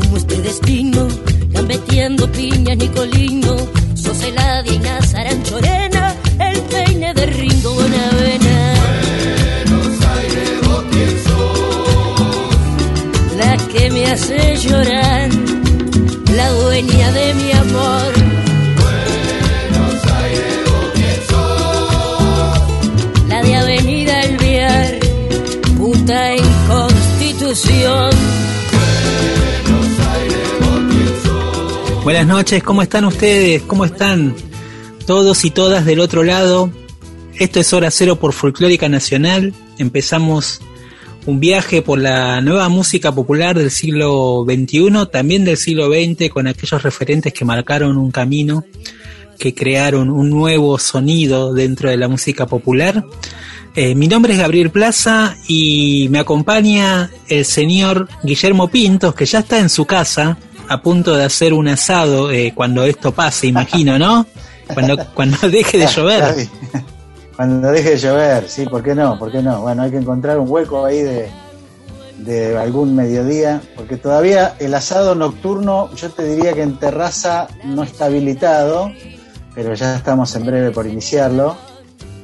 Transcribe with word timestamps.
fumo 0.00 0.23
Buenas 32.24 32.38
noches, 32.38 32.62
¿cómo 32.62 32.80
están 32.80 33.04
ustedes? 33.04 33.60
¿Cómo 33.64 33.84
están 33.84 34.34
todos 35.06 35.44
y 35.44 35.50
todas 35.50 35.84
del 35.84 36.00
otro 36.00 36.22
lado? 36.22 36.70
Esto 37.38 37.60
es 37.60 37.70
Hora 37.74 37.90
Cero 37.90 38.16
por 38.16 38.32
Folclórica 38.32 38.88
Nacional. 38.88 39.52
Empezamos 39.76 40.62
un 41.26 41.38
viaje 41.38 41.82
por 41.82 41.98
la 41.98 42.40
nueva 42.40 42.70
música 42.70 43.12
popular 43.12 43.58
del 43.58 43.70
siglo 43.70 44.46
XXI, 44.48 45.06
también 45.12 45.44
del 45.44 45.58
siglo 45.58 45.88
XX, 45.92 46.30
con 46.30 46.46
aquellos 46.46 46.82
referentes 46.82 47.30
que 47.34 47.44
marcaron 47.44 47.98
un 47.98 48.10
camino, 48.10 48.64
que 49.38 49.54
crearon 49.54 50.08
un 50.08 50.30
nuevo 50.30 50.78
sonido 50.78 51.52
dentro 51.52 51.90
de 51.90 51.98
la 51.98 52.08
música 52.08 52.46
popular. 52.46 53.04
Eh, 53.76 53.94
mi 53.94 54.08
nombre 54.08 54.32
es 54.32 54.38
Gabriel 54.38 54.70
Plaza 54.70 55.36
y 55.46 56.06
me 56.10 56.20
acompaña 56.20 57.10
el 57.28 57.44
señor 57.44 58.08
Guillermo 58.22 58.68
Pintos, 58.68 59.14
que 59.14 59.26
ya 59.26 59.40
está 59.40 59.58
en 59.58 59.68
su 59.68 59.84
casa, 59.84 60.38
a 60.68 60.80
punto 60.80 61.14
de 61.16 61.24
hacer 61.24 61.52
un 61.52 61.68
asado 61.68 62.30
eh, 62.30 62.52
cuando 62.54 62.84
esto 62.84 63.12
pase, 63.12 63.46
imagino, 63.46 63.98
¿no? 63.98 64.26
Cuando, 64.72 64.96
cuando 65.14 65.36
deje 65.48 65.78
de 65.78 65.86
llover. 65.86 66.48
Cuando 67.36 67.70
deje 67.70 67.90
de 67.90 67.96
llover, 67.98 68.48
sí, 68.48 68.64
¿por 68.66 68.82
qué 68.82 68.94
no? 68.94 69.18
¿Por 69.18 69.32
qué 69.32 69.42
no? 69.42 69.62
Bueno, 69.62 69.82
hay 69.82 69.90
que 69.90 69.96
encontrar 69.96 70.38
un 70.38 70.48
hueco 70.48 70.84
ahí 70.84 71.02
de, 71.02 71.28
de 72.18 72.56
algún 72.56 72.94
mediodía, 72.94 73.60
porque 73.76 73.96
todavía 73.96 74.54
el 74.58 74.74
asado 74.74 75.14
nocturno, 75.14 75.92
yo 75.94 76.10
te 76.10 76.24
diría 76.24 76.52
que 76.52 76.62
en 76.62 76.78
terraza 76.78 77.48
no 77.64 77.82
está 77.82 78.06
habilitado, 78.06 78.90
pero 79.54 79.74
ya 79.74 79.96
estamos 79.96 80.34
en 80.36 80.46
breve 80.46 80.70
por 80.70 80.86
iniciarlo. 80.86 81.56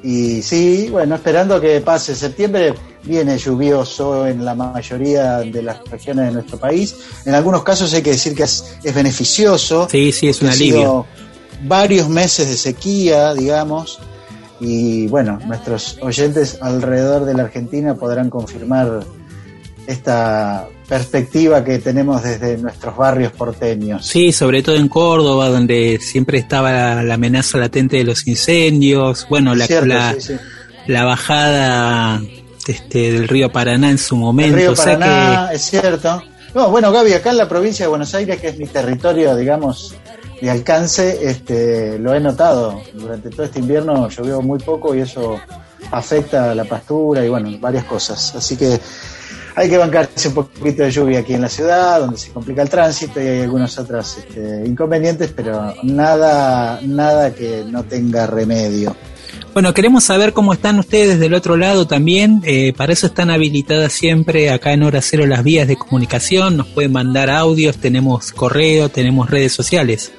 Y 0.02 0.40
sí, 0.42 0.88
bueno, 0.90 1.16
esperando 1.16 1.60
que 1.60 1.80
pase 1.82 2.14
septiembre, 2.14 2.74
viene 3.04 3.36
lluvioso 3.36 4.26
en 4.26 4.44
la 4.44 4.54
mayoría 4.54 5.38
de 5.40 5.62
las 5.62 5.84
regiones 5.90 6.26
de 6.26 6.32
nuestro 6.32 6.58
país. 6.58 6.94
En 7.26 7.34
algunos 7.34 7.62
casos 7.62 7.92
hay 7.92 8.02
que 8.02 8.10
decir 8.10 8.34
que 8.34 8.44
es, 8.44 8.78
es 8.82 8.94
beneficioso. 8.94 9.88
Sí, 9.90 10.10
sí, 10.12 10.28
es 10.28 10.40
un 10.40 10.48
Ha 10.48 10.52
alivio. 10.52 11.06
varios 11.64 12.08
meses 12.08 12.48
de 12.48 12.56
sequía, 12.56 13.34
digamos, 13.34 13.98
y 14.58 15.06
bueno, 15.08 15.38
nuestros 15.46 15.98
oyentes 16.02 16.58
alrededor 16.60 17.24
de 17.24 17.34
la 17.34 17.44
Argentina 17.44 17.94
podrán 17.94 18.28
confirmar 18.30 19.00
esta 19.86 20.68
perspectiva 20.90 21.62
que 21.62 21.78
tenemos 21.78 22.20
desde 22.24 22.58
nuestros 22.58 22.96
barrios 22.96 23.30
porteños. 23.30 24.04
Sí, 24.04 24.32
sobre 24.32 24.60
todo 24.60 24.74
en 24.74 24.88
Córdoba, 24.88 25.48
donde 25.48 26.00
siempre 26.02 26.36
estaba 26.38 26.72
la, 26.72 27.02
la 27.04 27.14
amenaza 27.14 27.58
latente 27.58 27.98
de 27.98 28.04
los 28.04 28.26
incendios, 28.26 29.24
bueno, 29.30 29.54
la, 29.54 29.68
Cierto, 29.68 29.86
la, 29.86 30.14
sí, 30.14 30.20
sí. 30.20 30.34
la 30.88 31.04
bajada 31.04 32.20
este, 32.66 33.12
del 33.12 33.28
río 33.28 33.52
Paraná 33.52 33.88
en 33.88 33.98
su 33.98 34.16
El 34.16 34.20
momento. 34.20 34.56
río 34.56 34.72
o 34.72 34.76
sea 34.76 34.98
Paraná, 34.98 35.50
es 35.52 35.62
cierto. 35.62 36.24
No, 36.56 36.70
bueno, 36.72 36.90
Gaby, 36.90 37.12
acá 37.12 37.30
en 37.30 37.36
la 37.36 37.48
provincia 37.48 37.84
de 37.84 37.88
Buenos 37.90 38.12
Aires, 38.12 38.40
que 38.40 38.48
es 38.48 38.58
mi 38.58 38.66
territorio, 38.66 39.36
digamos, 39.36 39.94
de 40.40 40.50
alcance, 40.50 41.20
este, 41.22 42.00
lo 42.00 42.12
he 42.12 42.18
notado. 42.18 42.82
Durante 42.94 43.30
todo 43.30 43.44
este 43.44 43.60
invierno 43.60 44.08
llovió 44.08 44.42
muy 44.42 44.58
poco 44.58 44.92
y 44.92 45.02
eso 45.02 45.38
afecta 45.92 46.50
a 46.50 46.54
la 46.56 46.64
pastura 46.64 47.24
y 47.24 47.28
bueno, 47.28 47.56
varias 47.60 47.84
cosas. 47.84 48.34
Así 48.34 48.56
que 48.56 48.80
hay 49.54 49.68
que 49.68 49.78
bancarse 49.78 50.28
un 50.28 50.34
poquito 50.34 50.82
de 50.82 50.90
lluvia 50.90 51.20
aquí 51.20 51.34
en 51.34 51.42
la 51.42 51.48
ciudad, 51.48 52.00
donde 52.00 52.18
se 52.18 52.30
complica 52.30 52.62
el 52.62 52.68
tránsito 52.68 53.20
y 53.20 53.26
hay 53.26 53.40
algunos 53.42 53.76
otros 53.78 54.18
este, 54.18 54.64
inconvenientes, 54.66 55.32
pero 55.34 55.74
nada, 55.82 56.80
nada 56.82 57.34
que 57.34 57.64
no 57.68 57.84
tenga 57.84 58.26
remedio. 58.26 58.94
bueno, 59.52 59.74
queremos 59.74 60.04
saber 60.04 60.32
cómo 60.32 60.52
están 60.52 60.78
ustedes 60.78 61.18
del 61.18 61.34
otro 61.34 61.56
lado 61.56 61.86
también. 61.86 62.40
eh, 62.44 62.72
para 62.76 62.92
eso 62.92 63.06
están 63.06 63.30
habilitadas 63.30 63.92
siempre 63.92 64.50
acá 64.50 64.72
en 64.72 64.82
Hora 64.82 65.02
Cero 65.02 65.26
las 65.26 65.42
vías 65.42 65.66
de 65.68 65.76
comunicación. 65.76 66.56
Nos 66.56 66.68
pueden 66.68 66.92
mandar 66.92 67.30
audios, 67.30 67.76
tenemos 67.78 68.32
correo, 68.32 68.88
tenemos 68.88 69.30
redes 69.30 69.52
sociales. 69.52 70.12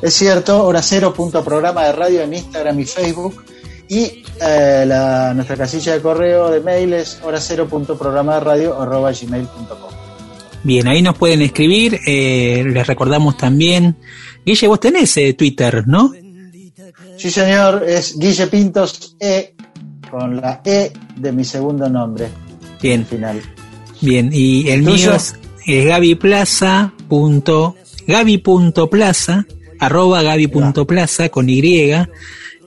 Es 0.00 0.14
cierto, 0.14 0.64
hora 0.64 0.80
cero 0.80 1.12
punto 1.12 1.42
programa 1.42 1.84
de 1.86 1.92
radio 1.92 2.22
en 2.22 2.34
Instagram 2.34 2.78
y 2.78 2.84
Facebook. 2.84 3.44
Y 3.88 4.22
eh, 4.40 4.84
la, 4.86 5.32
nuestra 5.34 5.56
casilla 5.56 5.94
de 5.94 6.00
correo 6.00 6.50
de 6.50 6.60
mail 6.60 6.92
es 6.92 7.18
hora 7.24 7.40
cero 7.40 7.66
punto 7.68 7.96
programa 7.98 8.34
de 8.34 8.40
radio 8.40 8.80
arroba 8.80 9.12
gmail.com. 9.12 9.90
Bien, 10.64 10.86
ahí 10.88 11.00
nos 11.02 11.16
pueden 11.16 11.40
escribir. 11.42 11.98
eh, 12.06 12.64
les 12.66 12.86
recordamos 12.86 13.36
también. 13.36 13.96
Guille, 14.44 14.68
vos 14.68 14.80
tenés 14.80 15.16
eh, 15.16 15.32
Twitter, 15.34 15.84
¿no? 15.86 16.12
Sí, 17.16 17.30
señor, 17.30 17.84
es 17.86 18.18
Guille 18.18 18.46
Pintos 18.48 19.16
E 19.20 19.54
con 20.10 20.36
la 20.36 20.60
E 20.64 20.92
de 21.16 21.32
mi 21.32 21.44
segundo 21.44 21.88
nombre 21.88 22.28
Bien. 22.82 23.00
al 23.00 23.06
final. 23.06 23.42
Bien, 24.00 24.30
y 24.32 24.68
el 24.68 24.80
¿El 24.80 24.82
mío 24.82 25.14
es, 25.14 25.34
es 25.66 25.86
gabyplaza 25.86 26.92
punto- 27.08 27.74
gaby.plaza, 28.06 29.46
arroba 29.80 30.22
gaby.plaza 30.22 31.28
con 31.30 31.48
Y. 31.48 31.92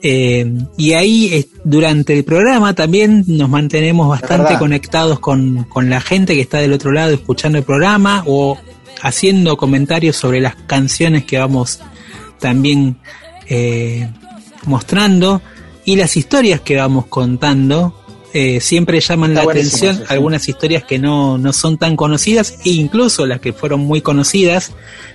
eh, 0.02 0.52
y 0.76 0.92
ahí 0.94 1.48
durante 1.62 2.12
el 2.12 2.24
programa 2.24 2.74
también 2.74 3.24
nos 3.28 3.48
mantenemos 3.48 4.08
bastante 4.08 4.58
conectados 4.58 5.20
con, 5.20 5.64
con 5.64 5.88
la 5.88 6.00
gente 6.00 6.34
que 6.34 6.40
está 6.40 6.58
del 6.58 6.72
otro 6.72 6.90
lado 6.90 7.12
escuchando 7.14 7.58
el 7.58 7.64
programa 7.64 8.24
o 8.26 8.58
haciendo 9.00 9.56
comentarios 9.56 10.16
sobre 10.16 10.40
las 10.40 10.56
canciones 10.66 11.24
que 11.24 11.38
vamos 11.38 11.80
también 12.40 12.98
eh, 13.48 14.08
mostrando 14.66 15.40
y 15.84 15.96
las 15.96 16.16
historias 16.16 16.60
que 16.60 16.76
vamos 16.76 17.06
contando. 17.06 18.01
Eh, 18.32 18.60
siempre 18.60 19.00
llaman 19.00 19.32
Está 19.32 19.44
la 19.44 19.50
atención 19.50 19.94
eso, 19.96 20.04
sí. 20.04 20.12
algunas 20.12 20.48
historias 20.48 20.84
que 20.84 20.98
no, 20.98 21.38
no 21.38 21.52
son 21.52 21.78
tan 21.78 21.96
conocidas 21.96 22.58
e 22.64 22.70
incluso 22.70 23.26
las 23.26 23.40
que 23.40 23.52
fueron 23.52 23.80
muy 23.80 24.00
conocidas 24.00 24.72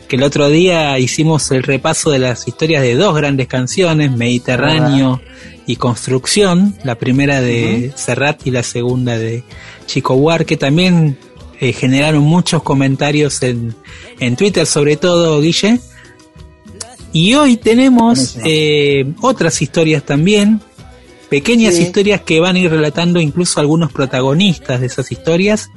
que 0.08 0.16
el 0.16 0.24
otro 0.24 0.50
día 0.50 0.98
hicimos 1.00 1.52
el 1.52 1.64
repaso 1.64 2.12
de 2.12 2.20
las 2.20 2.48
historias 2.48 2.82
de 2.82 2.96
dos 2.96 3.16
grandes 3.16 3.48
canciones 3.48 4.12
Mediterráneo 4.12 5.22
y 5.66 5.76
Construcción 5.76 6.76
la 6.84 6.96
primera 6.96 7.42
de 7.42 7.92
Serrat 7.96 8.46
y 8.46 8.52
la 8.52 8.64
segunda 8.64 9.18
de 9.18 9.44
Chico 9.86 10.14
War 10.14 10.46
que 10.46 10.56
también 10.56 11.18
eh, 11.60 11.74
generaron 11.74 12.22
muchos 12.22 12.62
comentarios 12.62 13.42
en, 13.42 13.76
en 14.20 14.36
Twitter 14.36 14.66
sobre 14.66 14.96
todo 14.96 15.42
Guille. 15.42 15.80
Y 17.14 17.34
hoy 17.34 17.58
tenemos 17.58 18.38
eh, 18.46 19.06
otras 19.22 19.62
historias 19.62 20.04
también, 20.04 20.62
pequeñas 21.30 21.76
Sí. 21.76 21.84
historias 21.84 22.22
que 22.22 22.40
van 22.40 22.56
a 22.56 22.60
ir 22.60 22.70
relatando 22.70 23.20
incluso 23.20 23.60
algunos 23.60 23.92
protagonistas 23.92 24.80
de 24.82 24.88
esas 24.88 25.12
historias, 25.12 25.70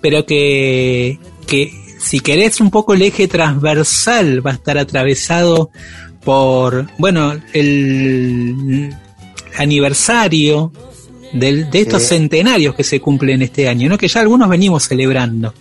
pero 0.00 0.24
que, 0.26 1.18
que 1.46 1.72
si 2.00 2.20
querés 2.20 2.60
un 2.60 2.70
poco 2.70 2.94
el 2.94 3.02
eje 3.02 3.28
transversal 3.28 4.46
va 4.46 4.50
a 4.52 4.54
estar 4.54 4.78
atravesado 4.78 5.70
por, 6.24 6.86
bueno, 6.98 7.34
el 7.52 8.94
aniversario 9.56 10.72
del- 11.32 11.70
de 11.70 11.80
estos 11.80 12.02
Sí. 12.02 12.08
centenarios 12.10 12.74
que 12.74 12.84
se 12.84 13.00
cumplen 13.00 13.42
este 13.42 13.68
año, 13.68 13.88
¿no? 13.88 13.98
Que 13.98 14.08
ya 14.08 14.20
algunos 14.20 14.48
venimos 14.48 14.84
celebrando. 14.86 15.52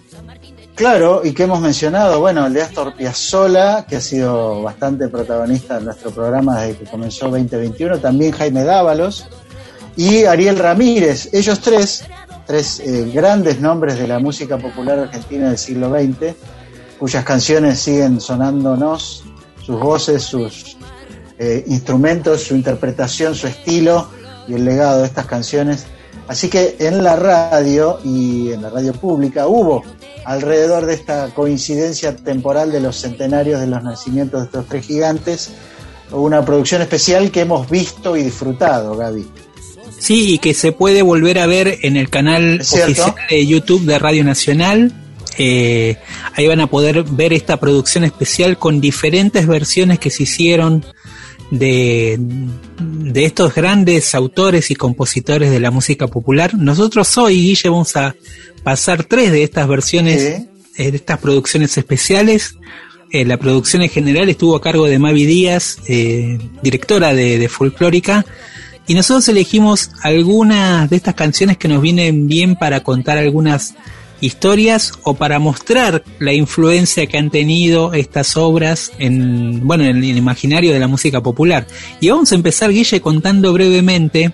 Claro, 0.75 1.22
y 1.24 1.34
que 1.34 1.44
hemos 1.44 1.62
mencionado, 1.62 2.20
bueno, 2.20 2.48
el 2.48 2.54
de 2.54 2.64
Astor 2.64 2.96
que 2.96 3.06
ha 3.08 3.14
sido 4.02 4.64
bastante 4.64 5.08
protagonista 5.08 5.78
en 5.78 5.86
nuestro 5.86 6.10
programa 6.10 6.62
desde 6.62 6.80
que 6.80 6.86
comenzó 6.86 7.30
2021, 7.30 8.00
también 8.00 8.31
Jaime 8.31 8.64
Dávalos 8.64 9.28
y 9.96 10.24
Ariel 10.24 10.58
Ramírez. 10.58 11.30
Ellos 11.31 11.60
tres, 11.60 12.06
tres 12.48 12.80
eh, 12.80 13.12
grandes 13.14 13.60
nombres 13.60 14.00
de 14.00 14.08
la 14.08 14.18
música 14.18 14.58
popular 14.58 14.98
argentina 14.98 15.50
del 15.50 15.60
siglo 15.60 15.92
XX, 15.92 16.36
cuyas 16.98 17.24
canciones 17.24 17.80
siguen 17.80 18.20
sonándonos, 18.20 19.24
sus 19.64 19.80
voces, 19.80 20.24
sus 20.24 20.75
eh, 21.38 21.64
instrumentos, 21.68 22.42
su 22.42 22.56
interpretación, 22.56 23.36
su 23.36 23.46
estilo 23.46 24.10
y 24.48 24.56
el 24.56 24.66
legado 24.66 25.02
de 25.02 25.06
estas 25.06 25.28
canciones. 25.28 25.86
Así 26.28 26.50
que 26.50 26.78
en 26.80 27.04
la 27.04 27.16
radio 27.16 28.00
y 28.04 28.52
en 28.52 28.62
la 28.62 28.70
radio 28.70 28.94
pública 28.94 29.48
hubo 29.48 29.84
alrededor 30.25 30.86
de 30.86 30.94
esta 30.94 31.30
coincidencia 31.34 32.16
temporal 32.16 32.72
de 32.72 32.80
los 32.80 32.96
centenarios 32.96 33.60
de 33.60 33.68
los 33.68 33.84
nacimientos 33.84 34.42
de 34.42 34.46
estos 34.46 34.68
tres 34.68 34.86
gigantes, 34.86 35.50
una 36.12 36.46
producción 36.46 36.81
especial 36.81 37.31
que 37.31 37.42
hemos 37.42 37.70
visto 37.70 38.16
y 38.16 38.24
disfrutado, 38.24 38.96
Gaby. 38.96 39.28
Sí, 40.00 40.34
y 40.34 40.38
que 40.38 40.54
se 40.54 40.72
puede 40.72 41.02
volver 41.02 41.40
a 41.40 41.48
ver 41.48 41.80
en 41.81 41.98
el 41.98 42.10
canal 42.10 42.62
oficial 42.62 43.16
de 43.30 43.46
YouTube 43.46 43.86
de 43.86 44.00
Radio 44.00 44.24
Nacional. 44.24 44.92
Eh, 45.38 45.98
ahí 46.36 46.48
van 46.48 46.60
a 46.60 46.68
poder 46.68 47.04
ver 47.04 47.34
esta 47.34 47.58
producción 47.58 48.04
especial 48.04 48.58
con 48.58 48.80
diferentes 48.80 49.48
versiones 49.48 50.00
que 50.00 50.10
se 50.10 50.24
hicieron 50.24 50.86
de, 51.53 52.17
de 52.79 53.25
estos 53.25 53.53
grandes 53.53 54.15
autores 54.15 54.71
y 54.71 54.75
compositores 54.75 55.51
de 55.51 55.59
la 55.59 55.69
música 55.69 56.07
popular. 56.07 56.55
Nosotros 56.55 57.15
hoy, 57.19 57.35
Guille, 57.35 57.69
vamos 57.69 57.95
a 57.95 58.15
pasar 58.63 59.03
tres 59.03 59.31
de 59.31 59.44
estas 59.44 59.67
versiones, 59.67 60.23
eh, 60.77 60.91
de 60.91 60.97
estas 60.97 61.19
producciones 61.19 61.77
especiales. 61.77 62.55
Eh, 63.11 63.23
la 63.25 63.38
producción 63.38 63.83
en 63.83 63.89
general 63.89 64.29
estuvo 64.29 64.55
a 64.55 64.61
cargo 64.61 64.88
de 64.88 64.97
Mavi 64.97 65.27
Díaz, 65.27 65.77
eh, 65.88 66.39
directora 66.63 67.13
de, 67.13 67.38
de 67.38 67.50
Folclórica, 67.50 68.25
y 68.88 68.95
nosotros 68.95 69.29
elegimos 69.29 69.91
algunas 70.01 70.89
de 70.89 70.95
estas 70.95 71.13
canciones 71.13 71.57
que 71.57 71.67
nos 71.67 71.83
vienen 71.83 72.27
bien 72.27 72.55
para 72.55 72.81
contar 72.81 73.19
algunas 73.19 73.75
historias 74.24 74.94
o 75.04 75.16
para 75.16 75.38
mostrar 75.40 76.04
la 76.20 76.34
influencia 76.34 77.08
que 77.08 77.18
han 77.18 77.30
tenido 77.30 77.94
estas 77.94 78.38
obras 78.38 78.92
en, 78.98 79.66
bueno, 79.68 79.84
en 79.84 79.98
el 79.98 80.18
imaginario 80.18 80.72
de 80.72 80.80
la 80.80 80.88
música 80.88 81.22
popular. 81.22 81.68
Y 82.00 82.10
vamos 82.10 82.31
a 82.31 82.36
empezar, 82.36 82.72
Guille, 82.72 83.02
contando 83.02 83.52
brevemente 83.52 84.34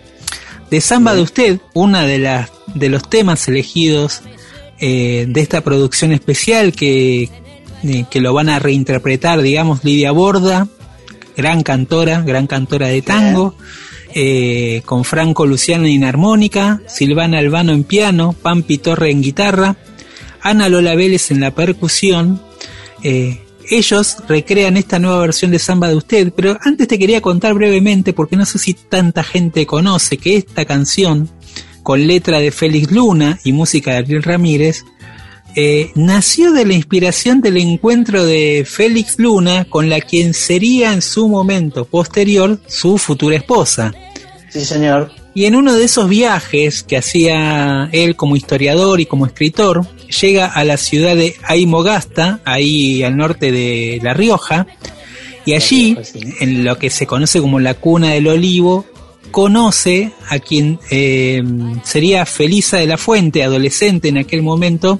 de 0.69 0.81
Samba 0.81 1.15
de 1.15 1.21
Usted, 1.21 1.59
una 1.73 2.03
de 2.03 2.45
de 2.75 2.89
los 2.89 3.09
temas 3.09 3.47
elegidos 3.47 4.21
eh, 4.79 5.25
de 5.27 5.41
esta 5.41 5.61
producción 5.61 6.11
especial 6.11 6.71
que, 6.71 7.23
eh, 7.83 8.05
que 8.11 8.21
lo 8.21 8.33
van 8.33 8.49
a 8.49 8.59
reinterpretar, 8.59 9.41
digamos, 9.41 9.83
Lidia 9.83 10.11
Borda, 10.11 10.67
gran 11.35 11.63
cantora, 11.63 12.21
gran 12.21 12.45
cantora 12.45 12.89
de 12.89 13.01
tango, 13.01 13.55
eh, 14.13 14.81
con 14.85 15.03
Franco 15.03 15.45
Luciano 15.45 15.85
en 15.85 16.03
armónica, 16.03 16.81
Silvana 16.87 17.39
Albano 17.39 17.73
en 17.73 17.83
piano, 17.83 18.33
Pampi 18.33 18.77
Torre 18.77 19.11
en 19.11 19.21
guitarra, 19.21 19.75
Ana 20.41 20.69
Lola 20.69 20.95
Vélez 20.95 21.31
en 21.31 21.39
la 21.39 21.51
percusión. 21.51 22.41
eh, 23.03 23.41
ellos 23.71 24.17
recrean 24.27 24.77
esta 24.77 24.97
nueva 24.97 25.19
versión 25.19 25.51
de 25.51 25.59
Samba 25.59 25.89
de 25.89 25.95
Usted, 25.95 26.33
pero 26.35 26.57
antes 26.61 26.87
te 26.87 26.97
quería 26.97 27.21
contar 27.21 27.53
brevemente, 27.53 28.13
porque 28.13 28.35
no 28.35 28.45
sé 28.45 28.57
si 28.57 28.73
tanta 28.73 29.23
gente 29.23 29.67
conoce, 29.67 30.17
que 30.17 30.37
esta 30.37 30.65
canción, 30.65 31.29
con 31.83 32.07
letra 32.07 32.39
de 32.39 32.51
Félix 32.51 32.91
Luna 32.91 33.39
y 33.43 33.53
música 33.53 33.91
de 33.91 33.97
Ariel 33.97 34.23
Ramírez, 34.23 34.85
eh, 35.55 35.91
nació 35.95 36.51
de 36.51 36.65
la 36.65 36.73
inspiración 36.73 37.41
del 37.41 37.57
encuentro 37.57 38.25
de 38.25 38.65
Félix 38.67 39.19
Luna 39.19 39.65
con 39.65 39.89
la 39.89 40.01
quien 40.01 40.33
sería 40.33 40.93
en 40.93 41.01
su 41.01 41.27
momento 41.27 41.85
posterior 41.85 42.59
su 42.67 42.97
futura 42.97 43.35
esposa. 43.35 43.93
Sí, 44.49 44.65
señor. 44.65 45.11
Y 45.33 45.45
en 45.45 45.55
uno 45.55 45.73
de 45.73 45.83
esos 45.85 46.09
viajes 46.09 46.83
que 46.83 46.97
hacía 46.97 47.89
él 47.91 48.15
como 48.15 48.35
historiador 48.35 48.99
y 48.99 49.05
como 49.05 49.25
escritor, 49.25 49.87
llega 50.21 50.47
a 50.47 50.63
la 50.63 50.77
ciudad 50.77 51.15
de 51.15 51.35
Aymogasta, 51.43 52.41
ahí 52.45 53.03
al 53.03 53.15
norte 53.15 53.51
de 53.51 53.99
La 54.03 54.13
Rioja, 54.13 54.67
y 55.45 55.53
allí, 55.53 55.97
en 56.41 56.63
lo 56.63 56.77
que 56.77 56.89
se 56.89 57.07
conoce 57.07 57.41
como 57.41 57.59
la 57.59 57.73
cuna 57.73 58.09
del 58.11 58.27
olivo, 58.27 58.85
conoce 59.31 60.11
a 60.27 60.39
quien 60.39 60.79
eh, 60.89 61.41
sería 61.83 62.25
Felisa 62.25 62.77
de 62.77 62.87
la 62.87 62.97
Fuente, 62.97 63.43
adolescente 63.43 64.09
en 64.09 64.17
aquel 64.17 64.41
momento, 64.41 64.99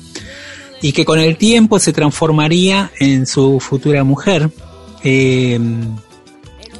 y 0.81 0.92
que 0.92 1.06
con 1.06 1.20
el 1.20 1.38
tiempo 1.38 1.80
se 1.80 1.94
transformaría 1.94 2.92
en 3.00 3.26
su 3.26 3.60
futura 3.60 4.04
mujer. 4.04 4.50
Eh, 5.04 5.60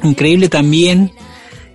increíble 0.02 0.48
también 0.48 1.12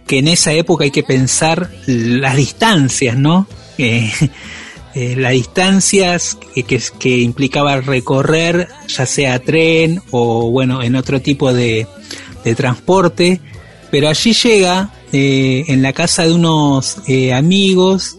que 0.07 0.19
en 0.19 0.27
esa 0.27 0.53
época 0.53 0.83
hay 0.83 0.91
que 0.91 1.03
pensar 1.03 1.71
las 1.87 2.35
distancias, 2.35 3.17
¿no? 3.17 3.47
Eh, 3.77 4.11
eh, 4.95 5.15
las 5.17 5.33
distancias 5.33 6.37
que, 6.53 6.63
que, 6.63 6.81
que 6.99 7.17
implicaba 7.17 7.81
recorrer, 7.81 8.67
ya 8.87 9.05
sea 9.05 9.39
tren 9.39 10.01
o 10.11 10.49
bueno, 10.51 10.81
en 10.81 10.95
otro 10.95 11.21
tipo 11.21 11.53
de, 11.53 11.87
de 12.43 12.55
transporte, 12.55 13.41
pero 13.91 14.09
allí 14.09 14.33
llega 14.33 14.91
en 15.17 15.81
la 15.81 15.93
casa 15.93 16.25
de 16.25 16.33
unos 16.33 16.97
amigos, 17.33 18.17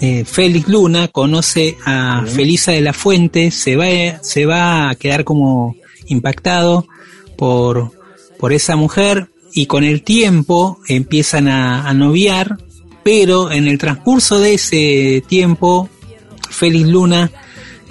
eh, 0.00 0.24
Félix 0.24 0.68
Luna 0.68 1.08
conoce 1.08 1.76
a 1.84 2.24
Felisa 2.26 2.72
de 2.72 2.80
la 2.80 2.92
Fuente, 2.92 3.50
se 3.50 3.76
va, 3.76 4.22
se 4.22 4.46
va 4.46 4.90
a 4.90 4.94
quedar 4.94 5.24
como 5.24 5.76
impactado 6.06 6.86
por, 7.36 7.92
por 8.38 8.52
esa 8.52 8.76
mujer 8.76 9.28
y 9.52 9.66
con 9.66 9.84
el 9.84 10.02
tiempo 10.02 10.78
empiezan 10.88 11.48
a, 11.48 11.88
a 11.88 11.94
noviar, 11.94 12.58
pero 13.02 13.50
en 13.50 13.66
el 13.66 13.78
transcurso 13.78 14.38
de 14.38 14.54
ese 14.54 15.22
tiempo, 15.26 15.88
Félix 16.50 16.86
Luna 16.88 17.30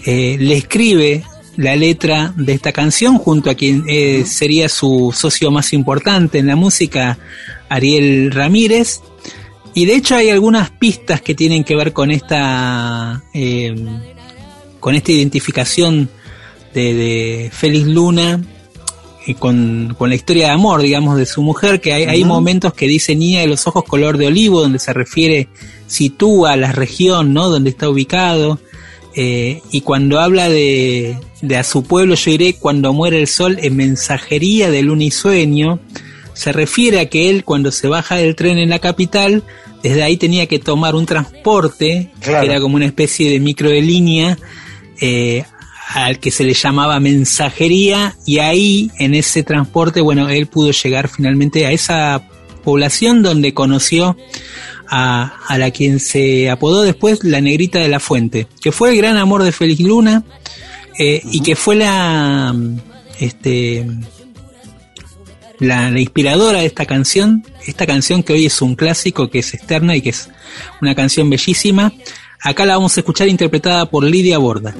eh, 0.06 0.38
le 0.39 0.56
escribe 0.56 1.24
la 1.57 1.75
letra 1.75 2.33
de 2.38 2.53
esta 2.53 2.71
canción 2.71 3.18
junto 3.18 3.50
a 3.50 3.56
quien 3.56 3.83
eh, 3.88 4.24
sería 4.25 4.69
su 4.69 5.13
socio 5.13 5.51
más 5.51 5.74
importante 5.74 6.38
en 6.38 6.48
la 6.48 6.56
música, 6.56 7.18
Ariel 7.68 8.31
Ramírez. 8.31 9.01
Y 9.77 9.85
de 9.85 9.94
hecho 9.94 10.15
hay 10.15 10.31
algunas 10.31 10.71
pistas 10.71 11.21
que 11.21 11.35
tienen 11.35 11.63
que 11.63 11.75
ver 11.75 11.94
con 11.94 12.09
esta, 12.09 13.21
eh, 13.31 13.75
con 14.79 14.95
esta 14.95 15.12
identificación 15.12 16.09
de, 16.74 16.95
de 16.95 17.51
Félix 17.53 17.85
Luna 17.85 18.44
y 19.27 19.35
con, 19.35 19.94
con 19.95 20.09
la 20.09 20.15
historia 20.15 20.47
de 20.47 20.53
amor, 20.53 20.81
digamos, 20.81 21.15
de 21.15 21.27
su 21.27 21.44
mujer, 21.44 21.79
que 21.79 21.94
hay, 21.94 22.06
hay 22.06 22.24
momentos 22.24 22.74
que 22.74 22.88
dice 22.88 23.15
niña 23.15 23.41
de 23.41 23.46
los 23.46 23.67
ojos 23.67 23.84
color 23.84 24.17
de 24.17 24.25
olivo, 24.25 24.62
donde 24.62 24.79
se 24.79 24.93
refiere, 24.93 25.48
sitúa 25.86 26.55
la 26.55 26.72
región, 26.72 27.36
¿no? 27.36 27.48
Donde 27.48 27.69
está 27.69 27.88
ubicado. 27.88 28.60
Eh, 29.13 29.62
y 29.69 29.81
cuando 29.81 30.19
habla 30.19 30.50
de, 30.50 31.19
de 31.43 31.55
a 31.55 31.63
su 31.63 31.84
pueblo 31.84 32.15
yo 32.15 32.31
iré 32.31 32.53
cuando 32.53 32.93
muere 32.93 33.19
el 33.19 33.27
sol 33.27 33.60
en 33.62 33.75
mensajería 33.75 34.72
del 34.72 34.89
unisueño, 34.89 35.79
se 36.34 36.51
refiere 36.51 37.00
a 37.00 37.10
que 37.10 37.29
él 37.29 37.43
cuando 37.43 37.72
se 37.72 37.88
baja 37.88 38.15
del 38.15 38.36
tren 38.36 38.57
en 38.57 38.72
la 38.72 38.79
capital, 38.79 39.43
desde 39.84 40.03
ahí 40.03 40.17
tenía 40.17 40.46
que 40.48 40.60
tomar 40.60 40.96
un 40.96 41.05
transporte, 41.05 42.12
Claro. 42.19 42.46
que 42.46 42.51
era 42.51 42.60
como 42.62 42.75
una 42.75 42.86
especie 42.86 43.29
de 43.31 43.39
micro 43.39 43.69
de 43.69 43.81
línea, 43.81 44.38
eh, 45.01 45.43
al 45.89 46.19
que 46.19 46.31
se 46.31 46.43
le 46.43 46.53
llamaba 46.53 47.00
mensajería, 47.00 48.15
y 48.25 48.39
ahí 48.39 48.91
en 49.00 49.13
ese 49.13 49.43
transporte, 49.43 50.01
bueno, 50.01 50.27
él 50.29 50.48
pudo 50.48 50.72
llegar 50.72 51.07
finalmente 51.07 51.65
a 51.65 51.72
esa 51.72 52.27
población 52.63 53.24
donde 53.24 53.53
conoció 53.53 54.17
a, 54.89 55.34
a 55.48 55.57
la 55.57 55.72
quien 55.72 56.00
se 56.00 56.50
apodó 56.50 56.81
después 56.84 57.24
la 57.24 57.39
negrita 57.39 57.79
de 57.79 57.88
la 57.88 58.00
fuente, 58.01 58.48
que 58.62 58.72
fue 58.74 58.91
el 58.91 58.98
gran 58.98 59.15
amor 59.17 59.43
de 59.43 59.51
Félix 59.53 59.79
Luna 59.81 60.24
eh, 61.00 61.22
y 61.31 61.41
que 61.41 61.55
fue 61.55 61.75
la 61.75 62.53
este 63.19 63.86
la, 65.60 65.90
inspiradora 66.00 66.60
de 66.60 66.66
esta 66.66 66.86
canción, 66.86 67.46
esta 67.66 67.86
canción 67.86 68.24
que 68.24 68.34
hoy 68.34 68.46
es 68.46 68.62
un 68.62 68.76
clásico, 68.76 69.30
que 69.30 69.40
es 69.40 69.54
externa 69.54 69.96
y 69.96 70.02
que 70.02 70.10
es 70.10 70.30
una 70.82 70.96
canción 70.96 71.30
bellísima. 71.30 71.94
Acá 72.42 72.66
la 72.66 72.76
vamos 72.76 72.96
a 72.98 73.02
escuchar 73.02 73.28
interpretada 73.28 73.90
por 73.90 74.04
Lidia 74.04 74.38
Borda. 74.38 74.76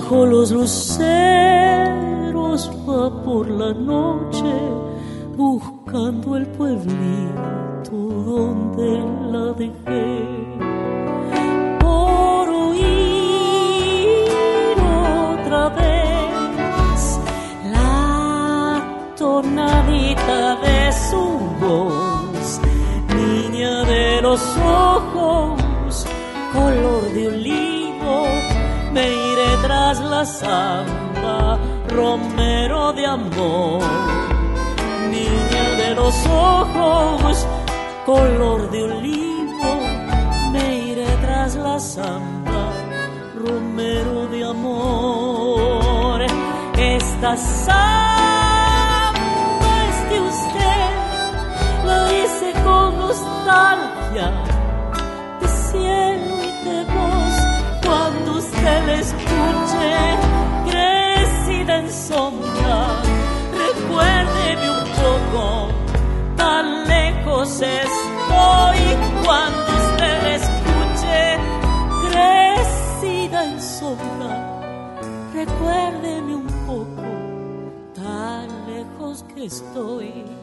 Bajo 0.00 0.24
los 0.24 0.50
luceros 0.50 1.04
va 2.88 3.22
por 3.22 3.50
la 3.50 3.74
noche 3.74 4.54
buscando 5.36 6.38
el 6.38 6.46
pueblito 6.46 7.92
donde 7.92 9.04
la 9.30 9.52
dejé. 9.52 9.99
Ojos, 37.00 37.46
color 38.06 38.70
de 38.70 38.82
olivo, 38.84 39.80
me 40.52 40.78
iré 40.90 41.06
tras 41.22 41.54
la 41.56 41.78
samba, 41.78 42.72
romero 43.36 44.26
de 44.28 44.44
amor. 44.44 46.22
Esta 46.76 47.36
samba 47.36 49.10
es 49.88 50.10
de 50.10 50.20
usted, 50.20 50.90
la 51.86 52.12
hice 52.12 52.52
con 52.64 52.98
nostalgia, 52.98 54.26
cuando 69.30 69.62
usted 69.62 70.22
la 70.24 70.34
escuche, 70.34 71.38
crecida 72.10 73.44
en 73.44 73.62
sombra, 73.62 74.60
recuérdeme 75.32 76.34
un 76.34 76.46
poco, 76.66 77.02
tan 77.94 78.48
lejos 78.66 79.24
que 79.32 79.44
estoy. 79.44 80.39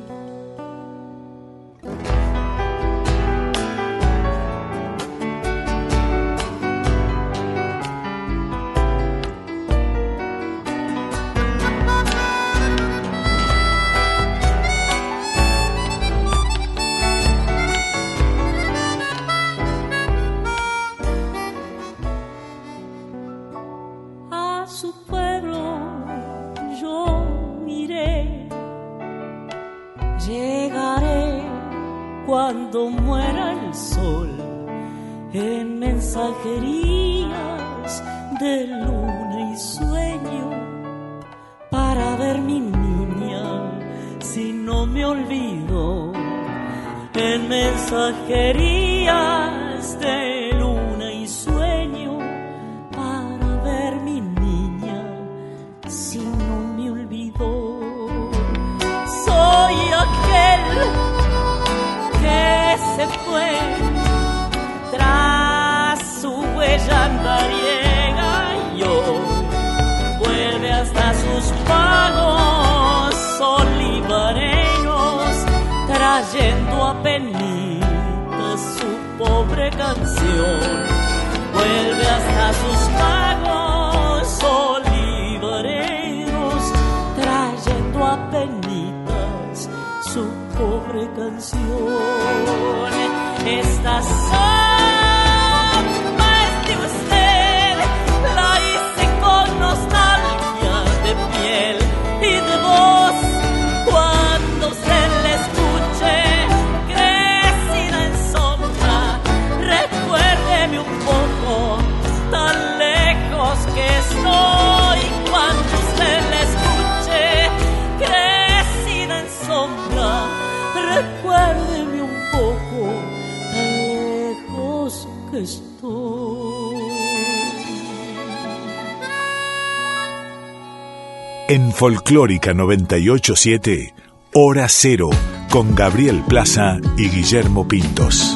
Folclórica 131.78 132.56
987, 132.56 133.94
Hora 134.34 134.68
Cero, 134.68 135.12
con 135.52 135.76
Gabriel 135.76 136.24
Plaza 136.28 136.80
y 136.98 137.08
Guillermo 137.08 137.68
Pintos. 137.68 138.36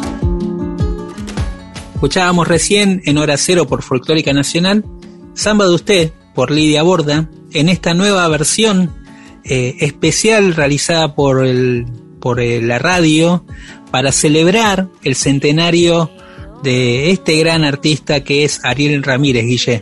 Escuchábamos 1.95 2.47
recién 2.47 3.01
en 3.05 3.17
Hora 3.17 3.37
Cero 3.37 3.65
por 3.65 3.81
Folclórica 3.81 4.31
Nacional, 4.31 4.85
Samba 5.33 5.65
de 5.65 5.73
Usted 5.73 6.11
por 6.35 6.51
Lidia 6.51 6.83
Borda, 6.83 7.31
en 7.51 7.69
esta 7.69 7.95
nueva 7.95 8.27
versión 8.27 8.93
eh, 9.43 9.75
especial 9.79 10.53
realizada 10.53 11.15
por, 11.15 11.43
el, 11.43 11.87
por 12.19 12.41
eh, 12.41 12.61
la 12.61 12.77
radio 12.77 13.43
para 13.89 14.11
celebrar 14.11 14.87
el 15.01 15.15
centenario 15.15 16.11
de 16.61 17.09
este 17.09 17.37
gran 17.37 17.63
artista 17.63 18.23
que 18.23 18.43
es 18.43 18.63
Ariel 18.63 19.01
Ramírez 19.01 19.45
Guille. 19.45 19.81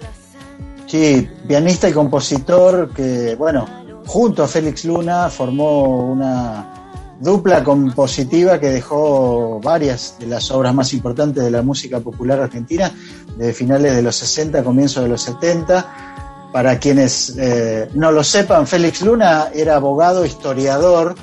Sí, 0.90 1.30
pianista 1.48 1.88
y 1.88 1.94
compositor 1.94 2.92
que, 2.92 3.36
bueno, 3.36 3.68
junto 4.08 4.42
a 4.44 4.48
Félix 4.48 4.86
Luna 4.86 5.30
formó 5.30 6.12
una 6.12 7.16
dupla 7.20 7.64
compositiva 7.64 8.60
que 8.60 8.70
dejó 8.70 9.60
varias 9.60 10.16
de 10.20 10.26
las 10.26 10.50
obras 10.50 10.74
más 10.74 10.92
importantes 10.94 11.44
de 11.44 11.52
la 11.52 11.62
música 11.62 12.00
popular 12.00 12.40
argentina 12.40 12.92
de 13.38 13.54
finales 13.54 13.96
de 13.96 14.02
los 14.02 14.16
60, 14.16 14.64
comienzos 14.64 15.04
de 15.04 15.10
los 15.10 15.22
70. 15.22 16.50
Para 16.52 16.80
quienes 16.80 17.36
eh, 17.38 17.88
no 17.94 18.12
lo 18.12 18.24
sepan, 18.24 18.66
Félix 18.66 19.04
Luna 19.04 19.50
era 19.54 19.76
abogado, 19.76 20.26
historiador 20.26 21.14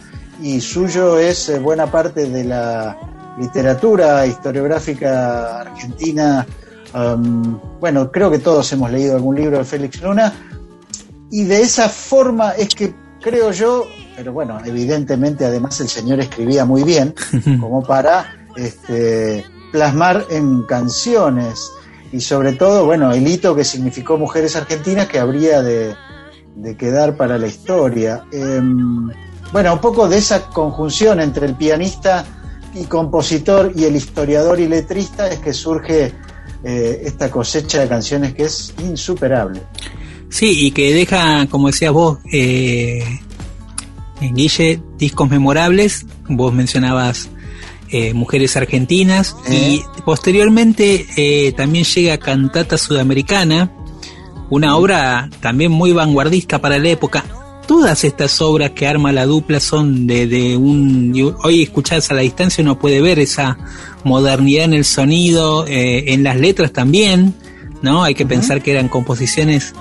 y 0.40 0.60
suyo 0.60 1.18
es 1.18 1.48
eh, 1.48 1.58
buena 1.58 1.90
parte 1.90 2.30
de 2.30 2.44
la 2.44 2.96
literatura 3.36 4.24
historiográfica 4.28 5.62
argentina. 5.62 6.46
Um, 6.96 7.60
bueno, 7.78 8.10
creo 8.10 8.30
que 8.30 8.38
todos 8.38 8.72
hemos 8.72 8.90
leído 8.90 9.16
algún 9.16 9.36
libro 9.36 9.58
de 9.58 9.64
Félix 9.64 10.00
Luna 10.00 10.32
y 11.30 11.44
de 11.44 11.60
esa 11.60 11.90
forma 11.90 12.52
es 12.52 12.74
que 12.74 12.94
creo 13.20 13.52
yo, 13.52 13.84
pero 14.16 14.32
bueno, 14.32 14.58
evidentemente 14.64 15.44
además 15.44 15.78
el 15.82 15.88
señor 15.88 16.20
escribía 16.20 16.64
muy 16.64 16.84
bien 16.84 17.14
como 17.60 17.82
para 17.82 18.48
este, 18.56 19.44
plasmar 19.72 20.24
en 20.30 20.62
canciones. 20.62 21.70
y 22.12 22.20
sobre 22.22 22.52
todo, 22.52 22.86
bueno, 22.86 23.12
el 23.12 23.28
hito 23.28 23.54
que 23.54 23.64
significó 23.64 24.16
Mujeres 24.16 24.56
Argentinas 24.56 25.06
que 25.06 25.18
habría 25.18 25.60
de, 25.60 25.94
de 26.54 26.76
quedar 26.78 27.18
para 27.18 27.36
la 27.36 27.46
historia. 27.46 28.24
Em, 28.32 29.10
bueno, 29.52 29.74
un 29.74 29.80
poco 29.80 30.08
de 30.08 30.16
esa 30.16 30.48
conjunción 30.48 31.20
entre 31.20 31.44
el 31.44 31.56
pianista 31.56 32.24
y 32.74 32.84
compositor 32.84 33.72
y 33.74 33.84
el 33.84 33.96
historiador 33.96 34.60
y 34.60 34.66
letrista 34.66 35.28
es 35.28 35.40
que 35.40 35.52
surge 35.52 36.14
eh, 36.68 37.02
esta 37.04 37.30
cosecha 37.30 37.80
de 37.80 37.88
canciones 37.88 38.34
que 38.34 38.42
es 38.42 38.74
insuperable. 38.82 39.62
Sí, 40.28 40.66
y 40.66 40.72
que 40.72 40.92
deja, 40.92 41.46
como 41.46 41.68
decías 41.68 41.92
vos, 41.92 42.18
eh, 42.32 43.04
en 44.20 44.34
Guille, 44.34 44.82
discos 44.98 45.30
memorables. 45.30 46.06
Vos 46.28 46.52
mencionabas 46.52 47.28
eh, 47.92 48.12
Mujeres 48.14 48.56
Argentinas 48.56 49.36
Eh. 49.48 49.54
y 49.54 50.02
posteriormente 50.04 51.54
también 51.56 51.84
llega 51.84 52.18
Cantata 52.18 52.76
Sudamericana, 52.78 53.70
una 54.50 54.76
obra 54.76 55.30
también 55.40 55.70
muy 55.70 55.92
vanguardista 55.92 56.60
para 56.60 56.78
la 56.78 56.88
época. 56.88 57.24
Todas 57.66 58.04
estas 58.04 58.40
obras 58.40 58.70
que 58.70 58.86
arma 58.86 59.12
la 59.12 59.26
dupla 59.26 59.58
son 59.58 60.06
de, 60.06 60.26
de 60.26 60.56
un... 60.56 61.36
Hoy 61.42 61.62
escuchadas 61.62 62.10
a 62.10 62.14
la 62.14 62.22
distancia 62.22 62.62
uno 62.62 62.78
puede 62.78 63.00
ver 63.00 63.18
esa 63.18 63.58
modernidad 64.04 64.64
en 64.64 64.74
el 64.74 64.84
sonido, 64.84 65.66
eh, 65.66 66.12
en 66.12 66.22
las 66.22 66.36
letras 66.36 66.72
también, 66.72 67.34
¿no? 67.82 68.04
Hay 68.04 68.14
que 68.14 68.24
pensar 68.24 68.62
que 68.62 68.70
eran 68.70 68.88
composiciones 68.88 69.74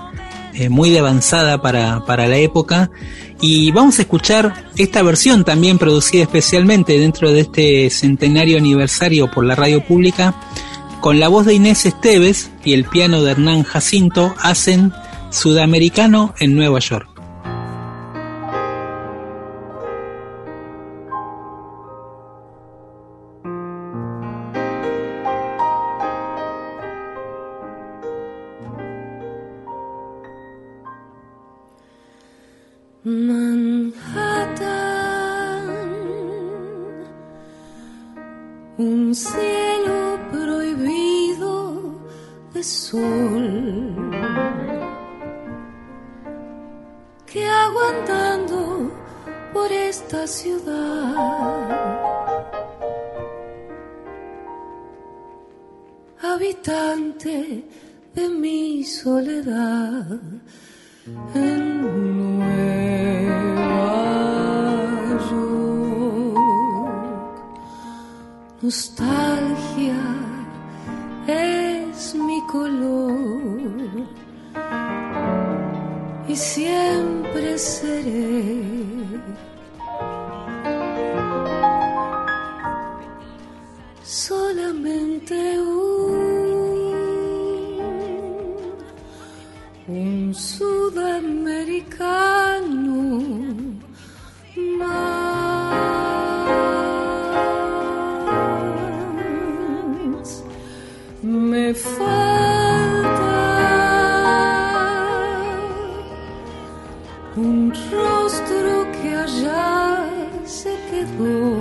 eh, 0.55 0.69
muy 0.69 0.89
de 0.89 0.99
avanzada 0.99 1.61
para, 1.61 2.05
para 2.05 2.27
la 2.27 2.37
época. 2.37 2.89
Y 3.41 3.71
vamos 3.71 3.99
a 3.99 4.03
escuchar 4.03 4.71
esta 4.77 5.03
versión 5.03 5.43
también 5.43 5.77
producida 5.77 6.23
especialmente 6.23 6.97
dentro 6.97 7.31
de 7.31 7.41
este 7.41 7.89
centenario 7.89 8.57
aniversario 8.57 9.29
por 9.29 9.45
la 9.45 9.55
radio 9.55 9.85
pública, 9.85 10.33
con 11.01 11.19
la 11.19 11.27
voz 11.27 11.45
de 11.45 11.53
Inés 11.53 11.85
Esteves 11.85 12.49
y 12.63 12.73
el 12.73 12.85
piano 12.85 13.21
de 13.21 13.31
Hernán 13.31 13.63
Jacinto 13.63 14.33
hacen 14.39 14.91
Sudamericano 15.29 16.33
en 16.39 16.55
Nueva 16.55 16.79
York. 16.79 17.14
De 56.65 58.27
mi 58.27 58.83
soledad 58.83 60.19
en 61.35 61.81
Nueva 61.81 62.39
York. 65.29 66.35
Nostalgia 68.63 70.03
es 71.27 72.15
mi 72.15 72.41
color 72.47 74.07
y 76.27 76.35
siempre 76.35 77.59
seré. 77.59 78.63
Solamente 84.01 85.59
sudamericano 90.35 93.23
más. 94.77 95.75
Me 101.21 101.73
falta 101.73 102.05
un 107.37 107.73
rostro 107.91 108.91
que 108.91 109.15
allá 109.15 110.09
se 110.45 110.75
quedó. 110.89 111.55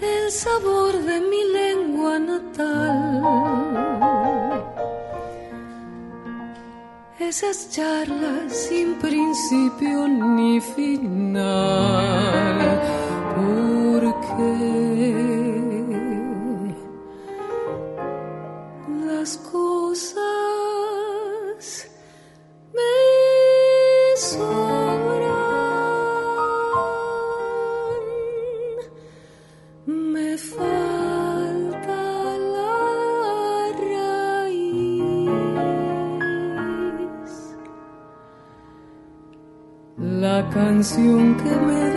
El 0.00 0.30
sabor 0.30 0.92
de 0.92 1.20
mi 1.20 1.47
Esas 7.28 7.68
charlas 7.68 8.56
sin 8.56 8.94
principio 8.94 10.08
ni 10.08 10.62
final. 10.62 11.44
Porque 13.36 14.87
canción 40.88 41.36
que 41.36 41.50
me 41.50 41.87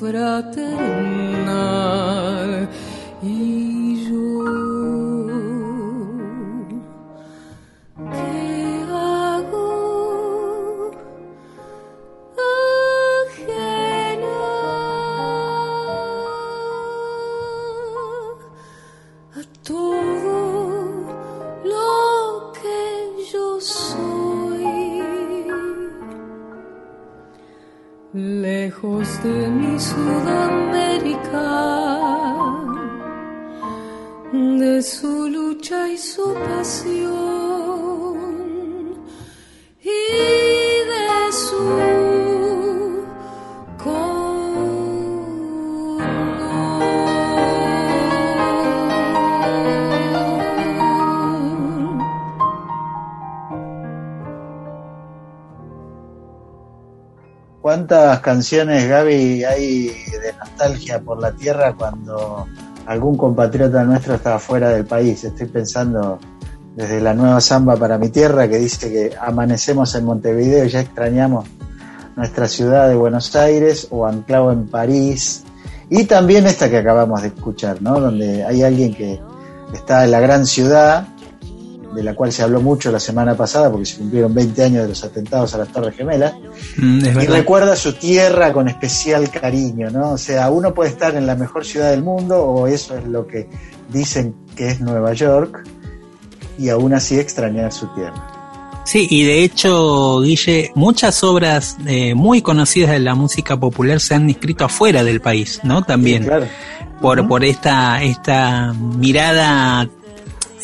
barullero 0.00 0.97
¿Cuántas 58.08 58.24
canciones, 58.24 58.88
Gaby, 58.88 59.44
hay 59.44 59.88
de 59.88 60.32
nostalgia 60.38 60.98
por 60.98 61.20
la 61.20 61.30
tierra 61.32 61.74
cuando 61.76 62.46
algún 62.86 63.18
compatriota 63.18 63.84
nuestro 63.84 64.14
estaba 64.14 64.38
fuera 64.38 64.70
del 64.70 64.86
país? 64.86 65.24
Estoy 65.24 65.46
pensando 65.48 66.18
desde 66.74 67.02
la 67.02 67.12
nueva 67.12 67.38
samba 67.42 67.76
para 67.76 67.98
mi 67.98 68.08
tierra 68.08 68.48
que 68.48 68.56
dice 68.56 68.90
que 68.90 69.14
amanecemos 69.20 69.94
en 69.94 70.06
Montevideo 70.06 70.64
y 70.64 70.70
ya 70.70 70.80
extrañamos 70.80 71.44
nuestra 72.16 72.48
ciudad 72.48 72.88
de 72.88 72.94
Buenos 72.94 73.36
Aires 73.36 73.88
o 73.90 74.06
anclado 74.06 74.52
en 74.52 74.68
París. 74.68 75.44
Y 75.90 76.04
también 76.04 76.46
esta 76.46 76.70
que 76.70 76.78
acabamos 76.78 77.20
de 77.20 77.28
escuchar, 77.28 77.82
¿no? 77.82 78.00
Donde 78.00 78.42
hay 78.42 78.62
alguien 78.62 78.94
que 78.94 79.20
está 79.74 80.04
en 80.06 80.12
la 80.12 80.20
gran 80.20 80.46
ciudad, 80.46 81.08
de 81.94 82.02
la 82.02 82.14
cual 82.14 82.32
se 82.32 82.42
habló 82.42 82.62
mucho 82.62 82.90
la 82.90 83.00
semana 83.00 83.34
pasada 83.34 83.70
porque 83.70 83.84
se 83.84 83.98
cumplieron 83.98 84.32
20 84.32 84.64
años 84.64 84.82
de 84.84 84.88
los 84.88 85.04
atentados 85.04 85.54
a 85.54 85.58
las 85.58 85.68
Torres 85.68 85.94
Gemelas 85.94 86.32
Mm, 86.78 87.04
y 87.04 87.26
recuerda 87.26 87.74
su 87.74 87.94
tierra 87.94 88.52
con 88.52 88.68
especial 88.68 89.28
cariño, 89.30 89.90
¿no? 89.90 90.12
O 90.12 90.18
sea, 90.18 90.48
uno 90.50 90.72
puede 90.72 90.90
estar 90.90 91.16
en 91.16 91.26
la 91.26 91.34
mejor 91.34 91.64
ciudad 91.64 91.90
del 91.90 92.02
mundo, 92.04 92.40
o 92.40 92.66
eso 92.68 92.96
es 92.96 93.04
lo 93.04 93.26
que 93.26 93.48
dicen 93.92 94.34
que 94.54 94.68
es 94.68 94.80
Nueva 94.80 95.12
York, 95.12 95.66
y 96.56 96.68
aún 96.68 96.94
así 96.94 97.18
extrañar 97.18 97.72
su 97.72 97.86
tierra. 97.94 98.34
Sí, 98.84 99.06
y 99.10 99.24
de 99.24 99.42
hecho, 99.42 100.20
Guille, 100.20 100.70
muchas 100.74 101.22
obras 101.22 101.76
eh, 101.86 102.14
muy 102.14 102.40
conocidas 102.40 102.92
de 102.92 103.00
la 103.00 103.14
música 103.14 103.58
popular 103.58 104.00
se 104.00 104.14
han 104.14 104.30
escrito 104.30 104.64
afuera 104.64 105.04
del 105.04 105.20
país, 105.20 105.60
¿no? 105.62 105.82
También. 105.82 106.22
Sí, 106.22 106.28
claro. 106.28 106.46
por, 107.00 107.28
por 107.28 107.44
esta, 107.44 108.02
esta 108.02 108.72
mirada. 108.72 109.88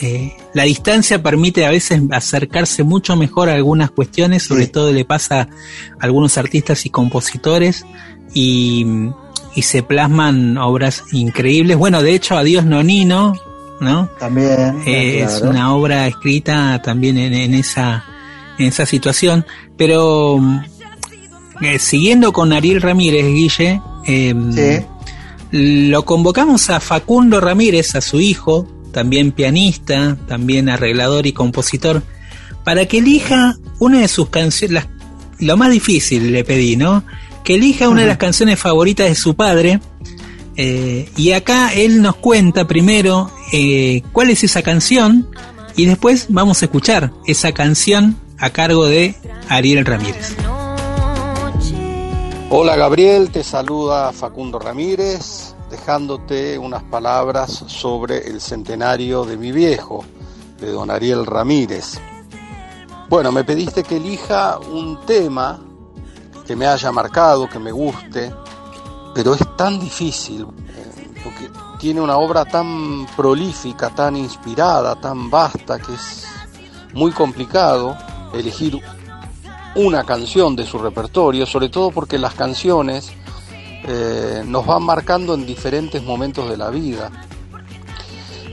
eh, 0.00 0.36
la 0.54 0.62
distancia 0.64 1.22
permite 1.22 1.66
a 1.66 1.70
veces 1.70 2.00
acercarse 2.12 2.82
mucho 2.84 3.16
mejor 3.16 3.48
a 3.48 3.54
algunas 3.54 3.90
cuestiones, 3.90 4.44
sobre 4.44 4.64
Sí. 4.66 4.70
todo 4.72 4.92
le 4.92 5.04
pasa 5.04 5.40
a 5.42 5.48
algunos 6.00 6.38
artistas 6.38 6.86
y 6.86 6.90
compositores, 6.90 7.84
y, 8.32 8.86
y 9.54 9.62
se 9.62 9.82
plasman 9.82 10.56
obras 10.58 11.02
increíbles. 11.12 11.76
Bueno, 11.76 12.02
de 12.02 12.14
hecho, 12.14 12.36
Adiós 12.36 12.64
Nonino, 12.64 13.34
¿no? 13.80 14.08
También. 14.18 14.80
Eh, 14.86 15.22
Es 15.22 15.40
una 15.42 15.74
obra 15.74 16.06
escrita 16.06 16.80
también 16.82 17.18
en, 17.18 17.34
en 17.34 17.54
esa 17.54 18.04
en 18.58 18.66
esa 18.66 18.86
situación, 18.86 19.44
pero 19.76 20.40
eh, 21.60 21.78
siguiendo 21.80 22.32
con 22.32 22.52
Ariel 22.52 22.80
Ramírez, 22.82 23.26
Guille, 23.26 23.80
eh, 24.06 24.32
Sí. 24.52 24.86
lo 25.50 26.04
convocamos 26.04 26.70
a 26.70 26.78
Facundo 26.80 27.40
Ramírez, 27.40 27.94
a 27.96 28.00
su 28.00 28.20
hijo, 28.20 28.68
también 28.94 29.32
pianista, 29.32 30.16
también 30.26 30.70
arreglador 30.70 31.26
y 31.26 31.32
compositor, 31.32 32.02
para 32.64 32.86
que 32.86 32.98
elija 32.98 33.56
una 33.78 34.00
de 34.00 34.08
sus 34.08 34.30
canciones, 34.30 34.86
lo 35.40 35.58
más 35.58 35.70
difícil 35.70 36.32
le 36.32 36.44
pedí, 36.44 36.76
¿no? 36.76 37.04
Que 37.42 37.56
elija 37.56 37.90
una 37.90 38.00
de 38.02 38.06
las 38.06 38.16
canciones 38.16 38.58
favoritas 38.58 39.06
de 39.06 39.14
su 39.14 39.34
padre. 39.34 39.80
eh, 40.56 41.10
y 41.16 41.32
acá 41.32 41.74
él 41.74 42.00
nos 42.00 42.14
cuenta 42.16 42.66
primero 42.66 43.30
eh, 43.52 44.02
cuál 44.12 44.30
es 44.30 44.44
esa 44.44 44.62
canción 44.62 45.28
y 45.76 45.86
después 45.86 46.26
vamos 46.28 46.62
a 46.62 46.66
escuchar 46.66 47.12
esa 47.26 47.52
canción 47.52 48.16
a 48.38 48.50
cargo 48.50 48.86
de 48.86 49.16
Ariel 49.48 49.84
Ramírez. 49.84 50.36
Hola 52.50 52.76
Gabriel, 52.76 53.30
te 53.30 53.42
saluda 53.42 54.12
Facundo 54.12 54.60
Ramírez, 54.60 55.53
dejándote 55.84 56.58
unas 56.58 56.82
palabras 56.84 57.62
sobre 57.66 58.26
el 58.26 58.40
centenario 58.40 59.26
de 59.26 59.36
mi 59.36 59.52
viejo, 59.52 60.02
de 60.58 60.72
don 60.72 60.90
Ariel 60.90 61.26
Ramírez. 61.26 62.00
Bueno, 63.10 63.30
me 63.30 63.44
pediste 63.44 63.82
que 63.82 63.98
elija 63.98 64.58
un 64.60 65.04
tema 65.04 65.60
que 66.46 66.56
me 66.56 66.66
haya 66.66 66.90
marcado, 66.90 67.50
que 67.50 67.58
me 67.58 67.70
guste, 67.70 68.34
pero 69.14 69.34
es 69.34 69.56
tan 69.58 69.78
difícil, 69.78 70.46
eh, 70.70 71.20
porque 71.22 71.50
tiene 71.78 72.00
una 72.00 72.16
obra 72.16 72.46
tan 72.46 73.06
prolífica, 73.14 73.90
tan 73.90 74.16
inspirada, 74.16 74.98
tan 74.98 75.28
vasta, 75.28 75.78
que 75.78 75.92
es 75.92 76.24
muy 76.94 77.12
complicado 77.12 77.94
elegir 78.32 78.80
una 79.74 80.02
canción 80.04 80.56
de 80.56 80.64
su 80.64 80.78
repertorio, 80.78 81.44
sobre 81.44 81.68
todo 81.68 81.90
porque 81.90 82.16
las 82.16 82.32
canciones 82.32 83.12
eh, 83.86 84.42
nos 84.46 84.64
van 84.64 84.82
marcando 84.82 85.34
en 85.34 85.44
diferentes 85.44 86.02
momentos 86.02 86.48
de 86.48 86.56
la 86.56 86.70
vida. 86.70 87.10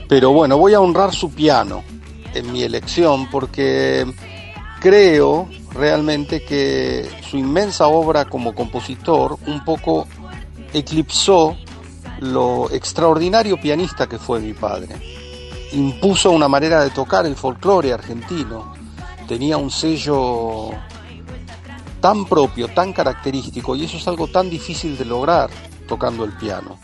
Pero 0.08 0.32
bueno, 0.32 0.58
voy 0.58 0.74
a 0.74 0.80
honrar 0.80 1.14
su 1.14 1.30
piano 1.30 1.82
en 2.34 2.52
mi 2.52 2.62
elección 2.62 3.30
porque 3.30 4.06
creo 4.80 5.48
realmente 5.72 6.44
que 6.44 7.08
su 7.30 7.38
inmensa 7.38 7.86
obra 7.86 8.26
como 8.26 8.54
compositor 8.54 9.38
un 9.46 9.64
poco 9.64 10.06
eclipsó 10.72 11.56
lo 12.20 12.70
extraordinario 12.70 13.60
pianista 13.60 14.06
que 14.06 14.18
fue 14.18 14.40
mi 14.40 14.52
padre. 14.52 14.96
Impuso 15.72 16.30
una 16.30 16.48
manera 16.48 16.84
de 16.84 16.90
tocar 16.90 17.24
el 17.24 17.36
folclore 17.36 17.92
argentino, 17.92 18.74
tenía 19.26 19.56
un 19.56 19.70
sello 19.70 20.70
tan 22.02 22.26
propio, 22.26 22.68
tan 22.68 22.92
característico, 22.92 23.74
y 23.74 23.84
eso 23.84 23.96
es 23.96 24.06
algo 24.06 24.26
tan 24.26 24.50
difícil 24.50 24.98
de 24.98 25.06
lograr 25.06 25.48
tocando 25.88 26.24
el 26.24 26.32
piano. 26.32 26.76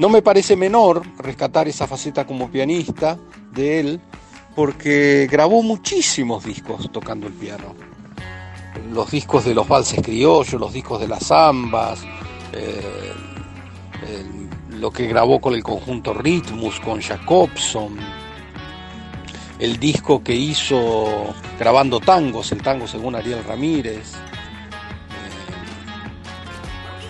No 0.00 0.08
me 0.08 0.22
parece 0.22 0.56
menor 0.56 1.02
rescatar 1.18 1.68
esa 1.68 1.86
faceta 1.86 2.26
como 2.26 2.50
pianista 2.50 3.18
de 3.52 3.80
él, 3.80 4.00
porque 4.56 5.28
grabó 5.30 5.62
muchísimos 5.62 6.44
discos 6.44 6.90
tocando 6.90 7.26
el 7.26 7.34
piano. 7.34 7.74
Los 8.92 9.10
discos 9.10 9.44
de 9.44 9.54
los 9.54 9.68
valses 9.68 10.00
criollos, 10.02 10.60
los 10.60 10.72
discos 10.72 11.00
de 11.00 11.08
las 11.08 11.26
zambas, 11.26 12.00
eh, 12.52 13.12
lo 14.70 14.90
que 14.90 15.06
grabó 15.06 15.40
con 15.40 15.54
el 15.54 15.62
conjunto 15.62 16.14
Ritmus, 16.14 16.80
con 16.80 17.00
Jacobson, 17.00 17.96
el 19.58 19.78
disco 19.78 20.22
que 20.22 20.34
hizo 20.34 21.34
grabando 21.58 22.00
tangos, 22.00 22.52
el 22.52 22.62
tango 22.62 22.86
según 22.86 23.16
Ariel 23.16 23.44
Ramírez. 23.44 24.14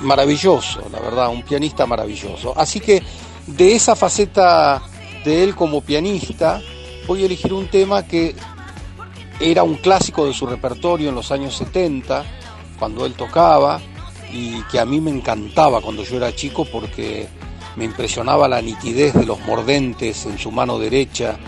Maravilloso, 0.00 0.80
la 0.92 1.00
verdad, 1.00 1.28
un 1.28 1.42
pianista 1.42 1.86
maravilloso. 1.86 2.52
Así 2.56 2.80
que 2.80 3.02
de 3.46 3.74
esa 3.74 3.96
faceta 3.96 4.82
de 5.24 5.42
él 5.42 5.54
como 5.54 5.80
pianista, 5.80 6.60
voy 7.06 7.22
a 7.22 7.26
elegir 7.26 7.52
un 7.52 7.68
tema 7.68 8.04
que 8.04 8.34
era 9.40 9.62
un 9.62 9.74
clásico 9.76 10.26
de 10.26 10.32
su 10.32 10.46
repertorio 10.46 11.08
en 11.08 11.14
los 11.14 11.32
años 11.32 11.56
70, 11.56 12.24
cuando 12.78 13.06
él 13.06 13.14
tocaba, 13.14 13.80
y 14.32 14.62
que 14.64 14.78
a 14.78 14.84
mí 14.84 15.00
me 15.00 15.10
encantaba 15.10 15.80
cuando 15.80 16.04
yo 16.04 16.16
era 16.16 16.34
chico 16.34 16.64
porque 16.64 17.28
me 17.76 17.84
impresionaba 17.84 18.48
la 18.48 18.60
nitidez 18.60 19.14
de 19.14 19.24
los 19.24 19.40
mordentes 19.40 20.26
en 20.26 20.38
su 20.38 20.50
mano 20.50 20.78
derecha, 20.78 21.38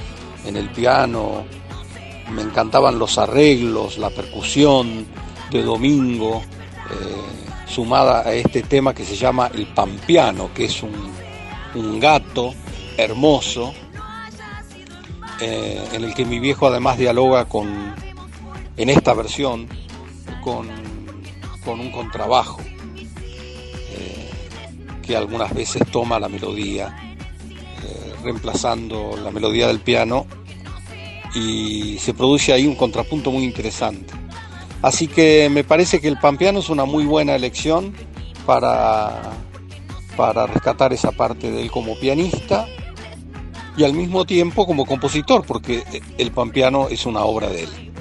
en 0.47 0.57
el 0.57 0.71
piano, 0.71 1.45
me 2.31 2.43
encantaban 2.43 2.99
los 2.99 3.19
arreglos, 3.19 3.99
la 3.99 4.11
percusión 4.11 5.07
de 5.51 5.63
Domingo, 5.63 6.43
eh, 6.91 7.50
sumada 7.71 8.29
a 8.29 8.33
este 8.33 8.63
tema 8.63 8.95
que 8.95 9.05
se 9.05 9.17
llama 9.17 9.51
el 9.55 9.67
pampiano, 9.67 10.51
que 10.53 10.65
es 10.65 10.83
un, 10.83 10.93
un 11.75 12.01
gato 12.01 12.53
hermoso 12.97 13.73
eh, 15.41 15.83
en 15.93 16.05
el 16.05 16.15
que 16.15 16.25
mi 16.25 16.39
viejo 16.39 16.67
además 16.67 16.99
dialoga 16.99 17.47
con, 17.47 17.95
en 18.77 18.91
esta 18.91 19.15
versión, 19.15 19.69
con, 20.43 20.69
con 21.65 21.81
un 21.81 21.91
contrabajo, 21.91 22.61
eh, 23.93 24.31
que 25.03 25.17
algunas 25.17 25.55
veces 25.55 25.83
toma 25.91 26.21
la 26.21 26.29
melodía, 26.29 27.15
eh, 27.49 28.15
reemplazando 28.23 29.17
la 29.23 29.31
melodía 29.31 29.69
del 29.69 29.81
piano, 29.81 30.27
y 31.35 31.97
se 31.99 32.13
produce 32.13 32.53
ahí 32.53 32.67
un 32.67 32.75
contrapunto 32.75 33.31
muy 33.31 33.45
interesante. 33.45 34.20
Así 34.83 35.09
que 35.09 35.49
me 35.51 35.65
parece 35.65 36.01
que 36.01 36.09
el 36.09 36.19
Pampeano 36.19 36.61
es 36.61 36.71
una 36.71 36.85
muy 36.85 37.05
buena 37.05 37.35
elección 37.35 37.95
para, 38.47 39.21
para 40.17 40.47
rescatar 40.47 40.93
esa 40.93 41.13
parte 41.13 41.51
de 41.51 41.63
él 41.63 41.71
como 41.71 41.99
pianista 41.99 42.67
y 43.77 43.85
al 43.85 43.93
mismo 43.93 44.25
tiempo 44.25 44.67
como 44.67 44.87
compositor, 44.87 45.45
porque 45.47 45.85
el 46.19 46.33
Pampeano 46.33 46.89
es 46.89 47.07
una 47.07 47.23
obra 47.23 47.49
de 47.49 47.65
él. 47.65 47.93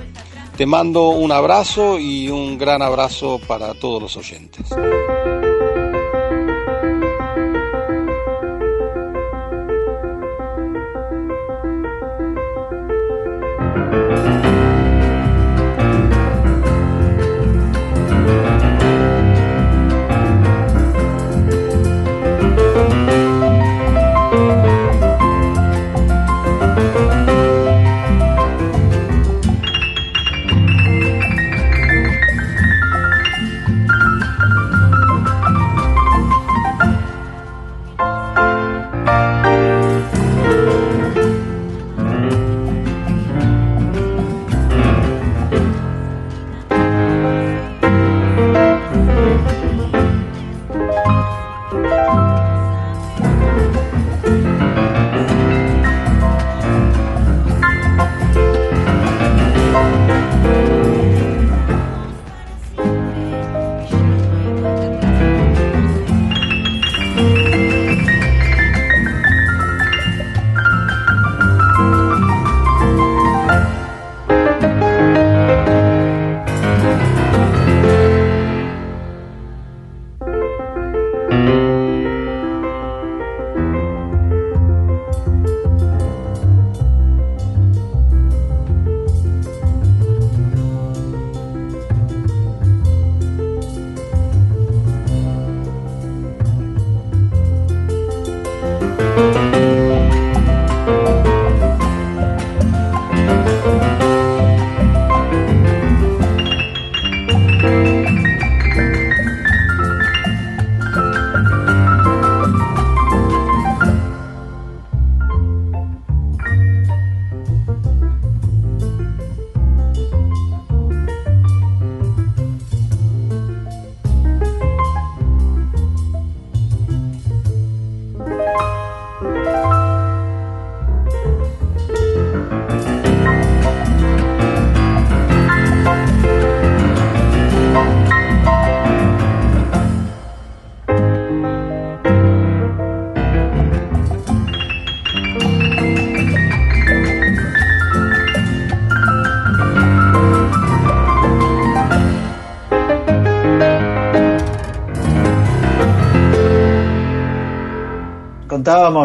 Te 0.58 0.66
mando 0.66 1.10
un 1.10 1.32
abrazo 1.32 2.00
y 2.00 2.30
un 2.30 2.58
gran 2.58 2.82
abrazo 2.82 3.40
para 3.48 3.74
todos 3.74 4.02
los 4.02 4.18
oyentes. 4.18 4.68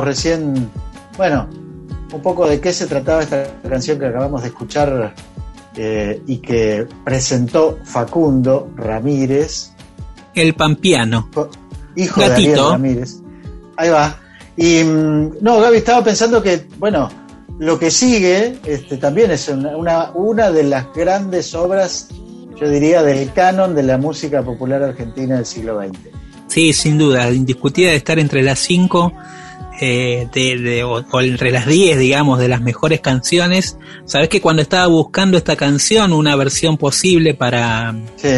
Recién, 0.00 0.70
bueno, 1.16 1.48
un 2.12 2.22
poco 2.22 2.46
de 2.46 2.60
qué 2.60 2.72
se 2.72 2.86
trataba 2.86 3.22
esta 3.22 3.44
canción 3.68 3.98
que 3.98 4.06
acabamos 4.06 4.42
de 4.42 4.48
escuchar 4.48 5.14
eh, 5.76 6.22
y 6.26 6.38
que 6.38 6.86
presentó 7.04 7.78
Facundo 7.84 8.70
Ramírez, 8.76 9.72
El 10.34 10.54
Pampiano. 10.54 11.28
hijo 11.96 12.20
de. 12.20 12.26
Ariel 12.26 12.58
Ramírez. 12.70 13.20
Ahí 13.76 13.90
va. 13.90 14.16
Y 14.56 14.84
mm, 14.84 15.38
no, 15.40 15.60
Gaby, 15.60 15.78
estaba 15.78 16.02
pensando 16.04 16.42
que, 16.42 16.66
bueno, 16.78 17.10
lo 17.58 17.78
que 17.78 17.90
sigue 17.90 18.58
este, 18.64 18.96
también 18.96 19.30
es 19.30 19.48
una, 19.48 19.76
una, 19.76 20.10
una 20.14 20.50
de 20.50 20.64
las 20.64 20.86
grandes 20.94 21.54
obras, 21.54 22.08
yo 22.60 22.68
diría, 22.68 23.02
del 23.02 23.32
canon 23.32 23.74
de 23.74 23.82
la 23.82 23.98
música 23.98 24.42
popular 24.42 24.82
argentina 24.82 25.36
del 25.36 25.46
siglo 25.46 25.80
XX. 25.80 25.98
Sí, 26.46 26.72
sin 26.72 26.98
duda, 26.98 27.32
indiscutida 27.32 27.90
de 27.90 27.96
estar 27.96 28.18
entre 28.20 28.42
las 28.42 28.60
cinco 28.60 29.12
eh, 29.80 30.28
de, 30.32 30.58
de- 30.58 30.84
o, 30.84 31.04
o 31.10 31.20
entre 31.20 31.50
las 31.50 31.66
10, 31.66 31.98
digamos, 31.98 32.38
de 32.38 32.48
las 32.48 32.60
mejores 32.60 33.00
canciones. 33.00 33.76
Sabes 34.04 34.28
que 34.28 34.40
cuando 34.40 34.62
estaba 34.62 34.86
buscando 34.86 35.36
esta 35.36 35.56
canción, 35.56 36.12
una 36.12 36.36
versión 36.36 36.76
posible 36.78 37.34
para, 37.34 37.94
Sí, 38.16 38.28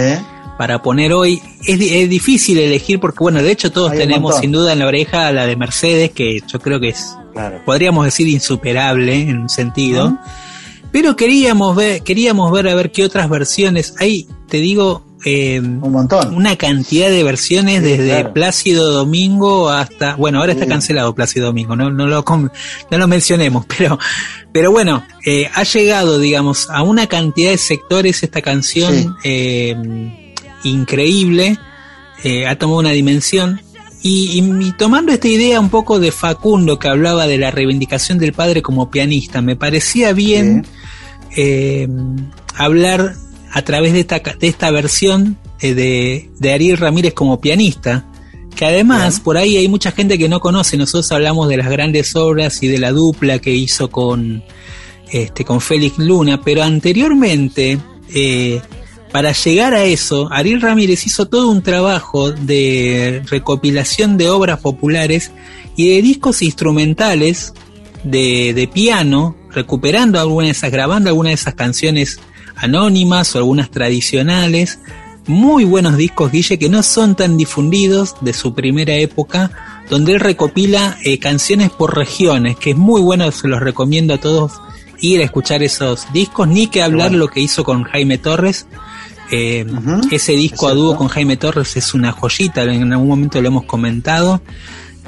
para 0.59 0.83
poner 0.83 1.13
hoy, 1.13 1.41
es, 1.67 1.81
es 1.81 2.09
difícil 2.09 2.59
elegir 2.59 2.99
porque, 3.01 3.19
bueno, 3.21 3.43
de 3.43 3.51
hecho 3.53 3.71
todos 3.71 3.93
Hay 3.93 3.99
tenemos 3.99 4.39
sin 4.39 4.53
duda 4.53 4.73
en 4.73 4.79
la 4.79 4.87
oreja 4.87 5.31
la 5.33 5.47
de 5.47 5.57
Mercedes, 5.57 6.11
que 6.13 6.41
yo 6.47 6.59
creo 6.61 6.81
que 6.81 6.89
es, 6.89 7.15
claro. 7.35 7.61
podríamos 7.67 8.05
decir, 8.07 8.27
insuperable 8.29 9.21
en 9.21 9.39
un 9.41 9.49
sentido. 9.49 10.17
Pero 10.93 11.15
queríamos 11.17 11.77
ver, 11.77 12.03
queríamos 12.03 12.51
ver 12.53 12.69
a 12.69 12.75
ver 12.75 12.91
qué 12.91 13.05
otras 13.05 13.29
versiones. 13.29 13.95
Hay, 13.99 14.29
te 14.49 14.57
digo, 14.59 15.03
eh, 15.27 15.59
Un 15.61 15.91
montón. 15.93 16.35
una 16.35 16.57
cantidad 16.57 17.09
de 17.11 17.23
versiones 17.25 17.81
Sí, 17.83 17.89
desde 17.91 18.09
claro. 18.09 18.33
Plácido 18.33 18.91
Domingo 18.93 19.69
hasta 19.69 20.15
bueno 20.17 20.39
ahora 20.39 20.53
está 20.53 20.67
cancelado 20.67 21.15
Plácido 21.15 21.47
Domingo 21.47 21.75
no 21.77 21.91
no 21.91 22.07
lo 22.07 22.25
no 22.91 22.99
lo 22.99 23.09
mencionemos 23.09 23.67
pero 23.77 23.99
pero 24.53 24.71
bueno 24.71 25.05
eh, 25.27 25.51
ha 25.55 25.65
llegado 25.65 26.19
digamos 26.21 26.71
a 26.71 26.83
una 26.83 27.07
cantidad 27.09 27.51
de 27.51 27.59
sectores 27.59 28.23
esta 28.23 28.41
canción 28.41 28.95
Sí. 28.95 29.09
eh, 29.25 29.77
increíble 30.65 31.59
eh, 32.25 32.47
ha 32.47 32.57
tomado 32.57 32.79
una 32.81 32.91
dimensión 32.93 33.61
y, 34.03 34.39
y- 34.41 34.67
y 34.69 34.73
tomando 34.73 35.11
esta 35.13 35.27
idea 35.29 35.59
un 35.59 35.69
poco 35.71 35.99
de 35.99 36.13
Facundo 36.13 36.79
que 36.79 36.87
hablaba 36.89 37.27
de 37.27 37.39
la 37.39 37.51
reivindicación 37.51 38.19
del 38.19 38.33
padre 38.33 38.63
como 38.63 38.91
pianista 38.91 39.43
me 39.43 39.57
parecía 39.57 40.13
bien 40.13 40.65
hablar 42.55 43.15
a 43.53 43.63
través 43.63 43.93
de 43.93 44.01
esta, 44.01 44.19
de 44.19 44.47
esta 44.47 44.71
versión 44.71 45.39
eh, 45.61 45.75
de, 45.75 46.31
de 46.39 46.53
Ariel 46.53 46.77
Ramírez 46.77 47.15
como 47.15 47.41
pianista, 47.41 48.05
que 48.55 48.65
además 48.65 49.21
por 49.21 49.37
ahí 49.37 49.57
hay 49.57 49.69
mucha 49.69 49.93
gente 49.93 50.19
que 50.19 50.29
no 50.29 50.41
conoce, 50.41 50.77
nosotros 50.77 51.11
hablamos 51.13 51.49
de 51.49 51.59
las 51.59 51.69
grandes 51.69 52.17
obras 52.17 52.63
y 52.63 52.69
de 52.69 52.79
la 52.79 52.93
dupla 52.93 53.39
que 53.39 53.53
hizo 53.53 53.91
con, 53.91 54.43
este, 55.11 55.45
con 55.45 55.61
Félix 55.61 55.99
Luna, 55.99 56.41
pero 56.43 56.63
anteriormente, 56.63 57.79
eh, 58.15 58.61
para 59.13 59.33
llegar 59.33 59.75
a 59.75 59.85
eso, 59.85 60.29
Ariel 60.33 60.61
Ramírez 60.61 61.07
hizo 61.07 61.27
todo 61.27 61.51
un 61.51 61.63
trabajo 61.63 62.33
de 62.33 63.23
recopilación 63.31 64.17
de 64.17 64.31
obras 64.31 64.61
populares 64.61 65.31
y 65.77 65.91
de 65.91 66.03
discos 66.03 66.43
instrumentales 66.43 67.53
de, 68.05 68.53
de 68.55 68.69
piano 68.69 69.37
recuperando 69.51 70.21
algunas 70.21 70.49
de 70.49 70.53
esas, 70.53 70.71
grabando 70.71 71.09
algunas 71.09 71.31
de 71.31 71.35
esas 71.35 71.55
canciones 71.55 72.21
anónimas 72.57 73.35
o 73.35 73.39
algunas 73.39 73.71
tradicionales. 73.71 74.79
Muy 75.27 75.65
buenos 75.65 75.97
discos, 75.97 76.31
Guille, 76.31 76.59
que 76.59 76.69
no 76.69 76.83
son 76.83 77.17
tan 77.17 77.37
difundidos 77.37 78.15
de 78.21 78.33
su 78.33 78.55
primera 78.55 78.95
época, 78.95 79.51
donde 79.91 80.13
él 80.13 80.21
recopila 80.21 80.97
eh, 81.05 81.19
canciones 81.19 81.71
por 81.71 81.97
regiones, 81.97 82.57
que 82.57 82.71
es 82.71 82.77
muy 82.77 83.01
bueno, 83.01 83.31
se 83.33 83.49
los 83.49 83.61
recomiendo 83.61 84.15
a 84.15 84.19
todos 84.19 84.53
ir 85.01 85.21
a 85.21 85.25
escuchar 85.25 85.63
esos 85.63 86.07
discos, 86.13 86.49
ni 86.49 86.69
que 86.69 86.83
hablar 86.83 87.11
bueno. 87.11 87.25
lo 87.25 87.29
que 87.29 87.41
hizo 87.41 87.65
con 87.65 87.85
Jaime 87.85 88.19
Torres. 88.19 88.67
Eh, 89.31 89.67
ese 90.13 90.33
disco 90.33 90.69
a 90.69 90.75
dúo 90.75 90.97
con 90.97 91.09
Jaime 91.09 91.37
Torres 91.37 91.77
es 91.77 91.95
una 91.95 92.13
joyita, 92.13 92.63
en 92.63 92.93
algún 92.93 93.09
momento 93.09 93.41
lo 93.41 93.49
hemos 93.49 93.65
comentado. 93.65 94.41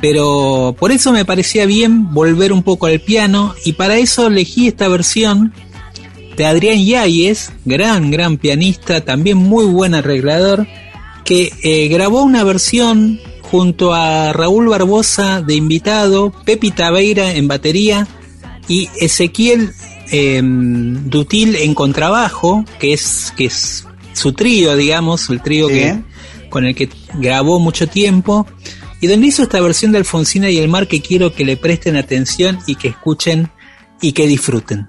Pero 0.01 0.77
por 0.79 0.93
eso 0.93 1.13
me 1.13 1.25
parecía 1.25 1.67
bien 1.67 2.13
volver 2.13 2.53
un 2.53 2.63
poco 2.63 2.87
al 2.87 3.01
piano 3.01 3.55
y 3.65 3.73
para 3.73 3.97
eso 3.97 4.29
elegí 4.29 4.69
esta 4.69 4.87
versión 4.89 5.53
de 6.39 6.47
Adrián 6.47 6.79
Yáñez, 6.79 7.51
gran, 7.65 8.13
gran 8.13 8.39
pianista, 8.39 9.05
también 9.05 9.37
muy 9.37 9.65
buen 9.67 9.93
arreglador, 9.95 10.69
que 11.25 11.53
eh, 11.65 11.89
grabó 11.89 12.23
una 12.23 12.45
versión 12.45 13.19
junto 13.43 13.93
a 13.93 14.33
Raúl 14.33 14.69
Barbosa 14.69 15.43
de 15.43 15.57
invitado, 15.57 16.33
Pepi 16.45 16.71
Tabeira 16.71 17.33
en 17.35 17.49
batería 17.49 18.07
y 18.69 18.89
Ezequiel 19.01 19.73
eh, 20.13 20.41
Dutil 20.45 21.57
en 21.57 21.75
contrabajo, 21.75 22.65
que 22.79 22.93
es, 22.93 23.33
que 23.37 23.47
es 23.47 23.87
su 24.13 24.33
trío, 24.33 24.77
digamos, 24.77 25.29
el 25.31 25.43
trío 25.43 25.69
Sí. 25.69 25.75
que, 25.75 26.03
con 26.51 26.65
el 26.65 26.75
que 26.77 26.89
grabó 27.15 27.59
mucho 27.59 27.89
tiempo, 27.89 28.47
y 29.01 29.09
donde 29.09 29.27
hizo 29.27 29.43
esta 29.43 29.61
versión 29.61 29.91
de 29.91 29.99
Alfonsina 29.99 30.51
y 30.51 30.59
el 30.59 30.69
mar 30.69 30.87
que 30.87 31.01
quiero 31.03 31.35
que 31.35 31.45
le 31.45 31.57
presten 31.57 31.97
atención 31.97 32.61
y 32.67 32.77
que 32.77 32.89
escuchen 32.89 33.51
y 34.01 34.13
que 34.13 34.27
disfruten. 34.29 34.89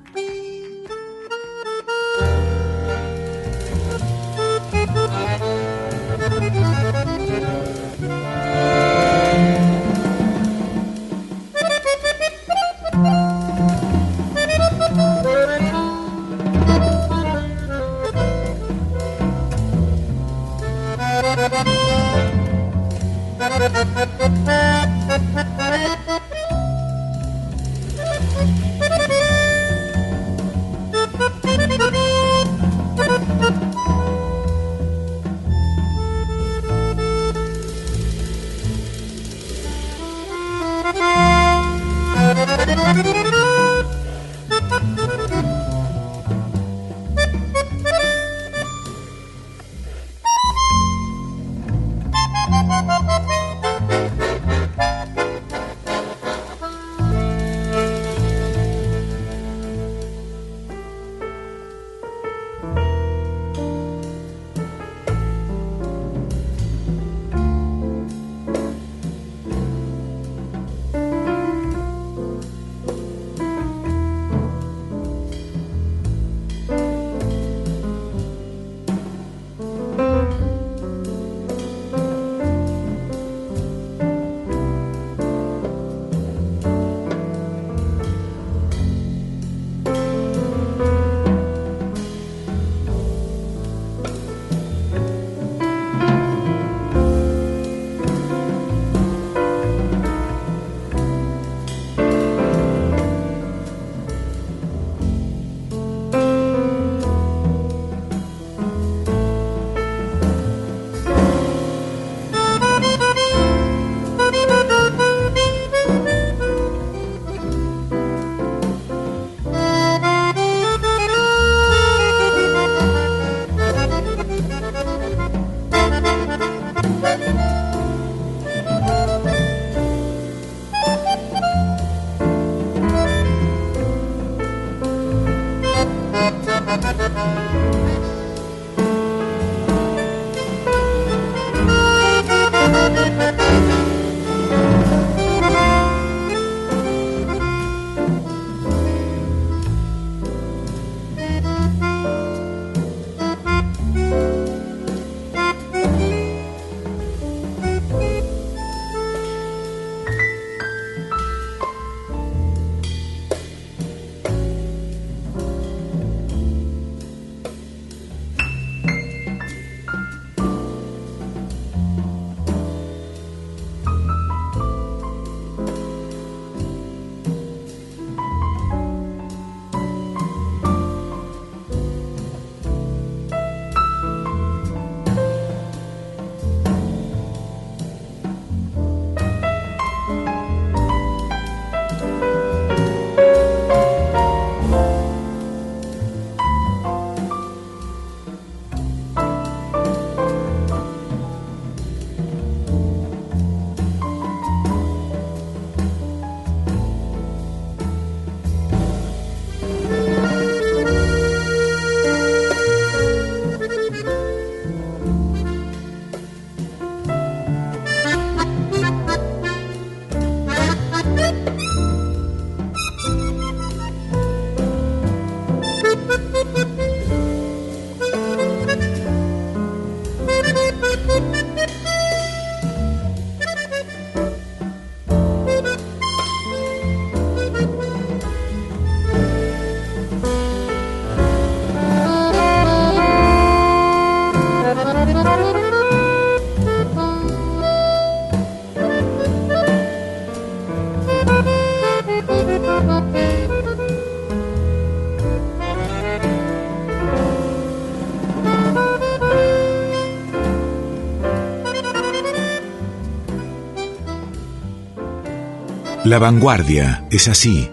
La 266.09 266.17
vanguardia 266.17 267.05
es 267.11 267.27
así. 267.27 267.69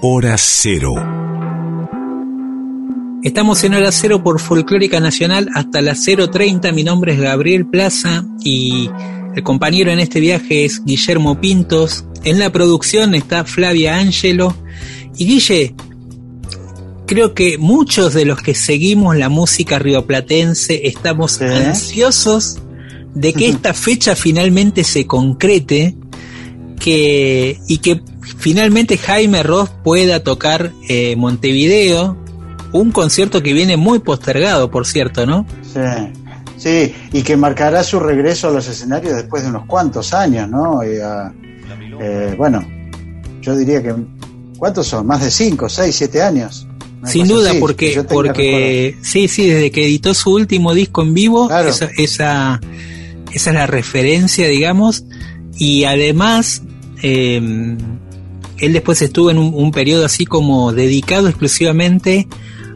Hora 0.00 0.36
cero. 0.38 0.94
Estamos 3.22 3.64
en 3.64 3.74
hora 3.74 3.92
cero 3.92 4.22
por 4.22 4.40
Folclórica 4.40 4.98
Nacional 4.98 5.50
hasta 5.54 5.82
las 5.82 5.98
0.30. 6.08 6.72
Mi 6.72 6.84
nombre 6.84 7.12
es 7.12 7.20
Gabriel 7.20 7.66
Plaza 7.66 8.24
y 8.42 8.88
el 9.34 9.42
compañero 9.42 9.90
en 9.90 9.98
este 9.98 10.20
viaje 10.20 10.64
es 10.64 10.82
Guillermo 10.86 11.38
Pintos. 11.38 12.06
En 12.24 12.38
la 12.38 12.50
producción 12.50 13.14
está 13.14 13.44
Flavia 13.44 13.98
Ángelo. 13.98 14.56
Y 15.18 15.26
Guille, 15.26 15.74
creo 17.06 17.34
que 17.34 17.58
muchos 17.58 18.14
de 18.14 18.24
los 18.24 18.40
que 18.40 18.54
seguimos 18.54 19.18
la 19.18 19.28
música 19.28 19.78
rioplatense 19.78 20.86
estamos 20.88 21.42
ansiosos 21.42 22.56
de 23.14 23.34
que 23.34 23.48
esta 23.50 23.74
fecha 23.74 24.16
finalmente 24.16 24.82
se 24.82 25.06
concrete 25.06 25.94
que, 26.80 27.58
y 27.66 27.78
que 27.78 28.00
finalmente 28.38 28.96
Jaime 28.98 29.42
Ross 29.42 29.70
pueda 29.82 30.22
tocar 30.22 30.72
eh, 30.88 31.16
Montevideo, 31.16 32.16
un 32.72 32.92
concierto 32.92 33.42
que 33.42 33.52
viene 33.52 33.76
muy 33.76 33.98
postergado, 34.00 34.70
por 34.70 34.86
cierto, 34.86 35.26
¿no? 35.26 35.46
Sí, 35.62 35.80
sí, 36.56 36.94
y 37.12 37.22
que 37.22 37.36
marcará 37.36 37.82
su 37.82 38.00
regreso 38.00 38.48
a 38.48 38.50
los 38.50 38.68
escenarios 38.68 39.14
después 39.16 39.42
de 39.42 39.50
unos 39.50 39.66
cuantos 39.66 40.12
años, 40.12 40.48
¿no? 40.48 40.82
Y, 40.84 40.98
ah, 40.98 41.32
eh, 42.00 42.34
bueno, 42.36 42.62
yo 43.40 43.56
diría 43.56 43.82
que, 43.82 43.94
¿cuántos 44.58 44.86
son? 44.88 45.06
Más 45.06 45.22
de 45.22 45.30
cinco, 45.30 45.68
seis, 45.68 45.94
siete 45.96 46.20
años. 46.22 46.66
Una 47.00 47.10
Sin 47.10 47.28
duda, 47.28 47.50
así, 47.50 47.60
porque, 47.60 48.04
porque 48.08 48.96
sí, 49.02 49.28
sí, 49.28 49.48
desde 49.48 49.70
que 49.70 49.84
editó 49.84 50.12
su 50.14 50.32
último 50.34 50.74
disco 50.74 51.02
en 51.02 51.14
vivo, 51.14 51.46
Claro. 51.48 51.68
esa, 51.68 51.88
esa, 51.96 52.60
esa 53.32 53.50
es 53.50 53.54
la 53.54 53.66
referencia, 53.66 54.48
digamos, 54.48 55.04
y 55.58 55.84
además, 55.84 56.62
eh, 57.02 57.36
él 58.58 58.72
después 58.72 59.02
estuvo 59.02 59.30
en 59.30 59.38
un, 59.38 59.52
un 59.54 59.70
periodo 59.70 60.04
así 60.06 60.24
como 60.26 60.72
dedicado 60.72 61.28
exclusivamente 61.28 62.26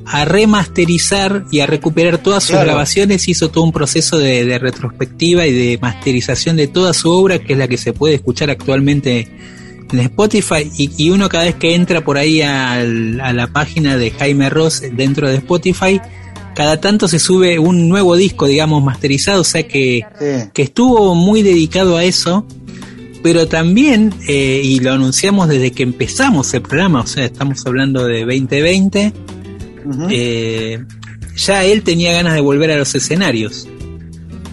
a 0.07 0.25
remasterizar 0.25 1.45
y 1.51 1.61
a 1.61 1.67
recuperar 1.67 2.19
todas 2.19 2.43
sus 2.43 2.53
Claro. 2.53 2.67
grabaciones, 2.67 3.29
hizo 3.29 3.51
todo 3.51 3.65
un 3.65 3.73
proceso 3.73 4.19
de, 4.19 4.45
de 4.45 4.59
retrospectiva 4.59 5.47
y 5.47 5.53
de 5.53 5.79
masterización 5.81 6.57
de 6.57 6.67
toda 6.67 6.93
su 6.93 7.11
obra, 7.11 7.39
que 7.39 7.53
es 7.53 7.59
la 7.59 7.69
que 7.69 7.77
se 7.79 7.93
puede 7.93 8.15
escuchar 8.17 8.51
actualmente 8.51 9.29
en 9.93 9.99
Spotify 10.01 10.71
y, 10.77 10.91
y 10.97 11.11
uno 11.11 11.29
cada 11.29 11.45
vez 11.45 11.55
que 11.57 11.75
entra 11.75 12.03
por 12.03 12.17
ahí 12.19 12.43
al- 12.43 13.21
a 13.21 13.33
la 13.33 13.47
página 13.49 13.97
de 13.97 14.11
Jaime 14.11 14.51
Ross 14.51 14.83
dentro 14.93 15.29
de 15.29 15.37
Spotify, 15.37 16.01
cada 16.55 16.81
tanto 16.81 17.09
se 17.09 17.19
sube 17.19 17.59
un 17.59 17.89
nuevo 17.89 18.17
disco, 18.17 18.47
digamos, 18.47 18.83
masterizado, 18.83 19.41
o 19.43 19.45
sea 19.45 19.67
que, 19.67 20.03
Sí. 20.19 20.51
que 20.53 20.63
estuvo 20.63 21.15
muy 21.15 21.43
dedicado 21.43 21.97
a 21.97 22.05
eso, 22.05 22.47
pero 23.23 23.47
también, 23.49 24.13
eh, 24.29 24.61
y 24.65 24.81
lo 24.81 24.93
anunciamos 24.93 25.49
desde 25.49 25.73
que 25.73 25.83
empezamos 25.83 26.53
el 26.55 26.63
programa, 26.63 27.01
o 27.03 27.07
sea, 27.07 27.25
estamos 27.27 27.65
hablando 27.67 28.05
de 28.07 28.21
2020, 28.21 29.13
Ujú. 29.87 30.07
eh, 30.11 30.85
ya 31.37 31.65
él 31.65 31.83
tenía 31.83 32.13
ganas 32.13 32.35
de 32.35 32.41
volver 32.41 32.71
a 32.71 32.77
los 32.77 32.95
escenarios. 32.95 33.67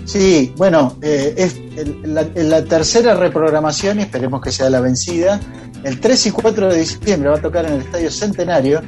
Sí, 0.06 0.54
bueno, 0.56 0.98
eh, 1.02 1.34
es 1.38 1.56
el- 1.76 2.14
la, 2.14 2.26
la 2.36 2.64
tercera 2.64 3.14
reprogramación, 3.16 4.00
y 4.00 4.04
esperemos 4.04 4.42
que 4.42 4.52
sea 4.52 4.70
la 4.70 4.80
vencida, 4.80 5.40
el 5.84 6.00
3 6.00 6.28
y 6.28 6.32
4 6.32 6.70
de 6.72 6.80
diciembre 6.80 7.30
va 7.30 7.36
a 7.38 7.42
tocar 7.42 7.66
en 7.66 7.74
el 7.74 7.82
Estadio 7.82 8.10
Centenario, 8.10 8.82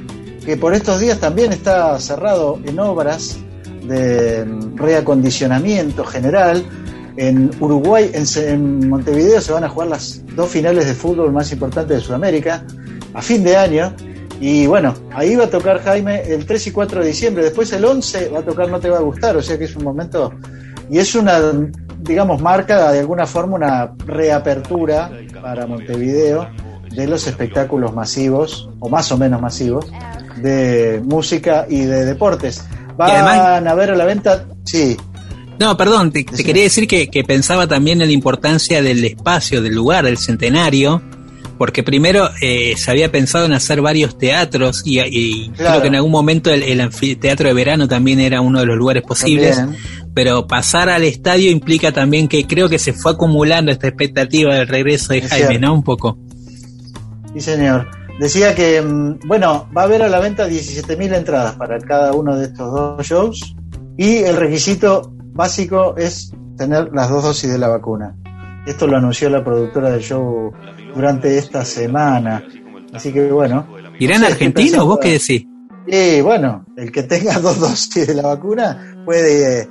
que 0.49 0.57
por 0.57 0.73
estos 0.73 0.99
días 0.99 1.19
también 1.19 1.53
está 1.53 1.99
cerrado 1.99 2.59
en 2.65 2.79
obras 2.79 3.37
de 3.83 4.43
mm, 4.43 4.77
reacondicionamiento 4.77 6.03
general. 6.03 6.65
En 7.17 7.51
Uruguay, 7.59 8.09
en, 8.13 8.89
Montevideo, 8.89 9.41
se 9.41 9.51
van 9.51 9.63
a 9.63 9.69
jugar 9.69 9.89
las 9.89 10.23
dos 10.35 10.49
finales 10.49 10.87
de 10.87 10.95
fútbol 10.95 11.31
más 11.31 11.51
importantes 11.51 11.97
de 11.97 12.03
Sudamérica 12.03 12.65
a 13.13 13.21
fin 13.21 13.43
de 13.43 13.57
año. 13.57 13.93
Y 14.41 14.65
bueno, 14.65 14.95
ahí 15.13 15.35
va 15.35 15.43
a 15.43 15.49
tocar 15.51 15.83
Jaime 15.83 16.23
el 16.23 16.47
3 16.47 16.65
y 16.65 16.71
4 16.71 17.01
de 17.01 17.07
diciembre. 17.07 17.43
Después 17.43 17.71
el 17.73 17.85
11 17.85 18.29
va 18.29 18.39
a 18.39 18.43
tocar 18.43 18.69
No 18.69 18.79
Te 18.79 18.89
Va 18.89 18.97
a 18.97 19.01
Gustar, 19.01 19.37
o 19.37 19.43
sea 19.43 19.55
que 19.55 19.65
es 19.65 19.75
un 19.75 19.83
momento 19.83 20.33
y 20.89 20.97
es 20.97 21.13
una, 21.13 21.39
digamos, 21.99 22.41
marca 22.41 22.91
de 22.91 23.01
alguna 23.01 23.27
forma 23.27 23.55
una 23.55 23.91
reapertura 24.03 25.11
para 25.43 25.67
Montevideo 25.67 26.47
de 26.89 27.05
los 27.05 27.27
espectáculos 27.27 27.93
masivos, 27.93 28.67
o 28.79 28.89
más 28.89 29.11
o 29.11 29.17
menos 29.17 29.39
masivos, 29.39 29.91
de 30.37 31.01
música 31.03 31.65
y 31.69 31.81
de 31.81 32.05
deportes. 32.05 32.63
Van 32.97 33.11
además- 33.11 33.67
a 33.71 33.75
ver 33.75 33.91
a 33.91 33.95
la 33.95 34.05
venta, 34.05 34.45
sí, 34.65 34.97
No, 35.59 35.75
perdón, 35.75 36.11
te, 36.11 36.23
quería 36.25 36.63
decir 36.63 36.87
que, 36.87 37.07
que 37.09 37.23
pensaba 37.23 37.67
también 37.67 38.01
en 38.01 38.07
la 38.07 38.13
importancia 38.13 38.81
del 38.81 39.03
espacio, 39.03 39.61
del 39.61 39.75
lugar, 39.75 40.05
del 40.05 40.17
centenario, 40.17 41.01
porque 41.57 41.83
primero 41.83 42.29
eh, 42.41 42.75
se 42.77 42.89
había 42.91 43.11
pensado 43.11 43.45
en 43.45 43.51
hacer 43.51 43.81
varios 43.81 44.17
teatros 44.17 44.81
y, 44.85 44.99
y 45.01 45.49
Claro. 45.49 45.71
creo 45.71 45.81
que 45.81 45.87
en 45.89 45.95
algún 45.95 46.11
momento 46.11 46.49
el, 46.53 46.63
el 46.63 46.79
anfiteatro 46.79 47.49
de 47.49 47.53
verano 47.53 47.87
también 47.89 48.21
era 48.21 48.39
uno 48.39 48.59
de 48.61 48.65
los 48.67 48.77
lugares 48.77 49.03
posibles, 49.03 49.57
también. 49.57 49.81
pero 50.13 50.47
pasar 50.47 50.89
al 50.89 51.03
estadio 51.03 51.51
implica 51.51 51.91
también 51.91 52.29
que 52.29 52.45
creo 52.47 52.69
que 52.69 52.79
se 52.79 52.93
fue 52.93 53.11
acumulando 53.11 53.69
esta 53.73 53.87
expectativa 53.89 54.55
del 54.55 54.67
regreso 54.69 55.11
de 55.11 55.19
Es 55.19 55.29
Jaime, 55.29 55.47
cierto. 55.49 55.67
¿no? 55.67 55.73
Un 55.73 55.83
poco. 55.83 56.17
Sí, 57.33 57.41
señor. 57.41 57.89
Decía 58.19 58.53
que, 58.53 58.81
mm, 58.81 59.19
bueno, 59.27 59.69
va 59.75 59.83
a 59.83 59.85
haber 59.85 60.03
a 60.03 60.09
la 60.09 60.19
venta 60.19 60.47
17.000 60.47 61.15
entradas 61.15 61.55
para 61.55 61.79
cada 61.79 62.11
uno 62.11 62.35
de 62.35 62.45
estos 62.47 62.71
dos 62.71 63.07
shows 63.07 63.55
y 63.97 64.17
el 64.17 64.35
requisito 64.35 65.13
básico 65.33 65.95
es 65.97 66.33
tener 66.57 66.89
las 66.93 67.09
dos 67.09 67.23
dosis 67.23 67.49
de 67.49 67.57
la 67.57 67.69
vacuna. 67.69 68.15
Esto 68.65 68.87
lo 68.87 68.97
anunció 68.97 69.29
la 69.29 69.43
productora 69.43 69.91
del 69.91 70.01
show 70.01 70.51
durante 70.93 71.37
esta 71.37 71.63
semana. 71.63 72.43
Así 72.93 73.13
que, 73.13 73.31
bueno. 73.31 73.65
¿Irán 73.99 74.25
argentinos? 74.25 74.85
¿Vos 74.85 74.99
qué 75.01 75.13
decís? 75.13 75.47
Y 75.87 76.21
bueno, 76.21 76.65
el 76.75 76.91
que 76.91 77.03
tenga 77.03 77.39
dos 77.39 77.57
dosis 77.59 78.05
de 78.05 78.13
la 78.15 78.23
vacuna 78.23 79.01
puede 79.05 79.61
eh, 79.61 79.67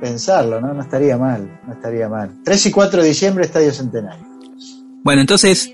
pensarlo, 0.00 0.60
¿no? 0.60 0.72
No 0.72 0.82
estaría 0.82 1.18
mal, 1.18 1.60
no 1.66 1.72
estaría 1.72 2.08
mal. 2.08 2.30
3 2.44 2.66
y 2.66 2.70
4 2.70 3.02
de 3.02 3.08
diciembre, 3.08 3.44
Estadio 3.44 3.72
Centenario. 3.72 4.24
Bueno, 5.02 5.20
entonces 5.20 5.72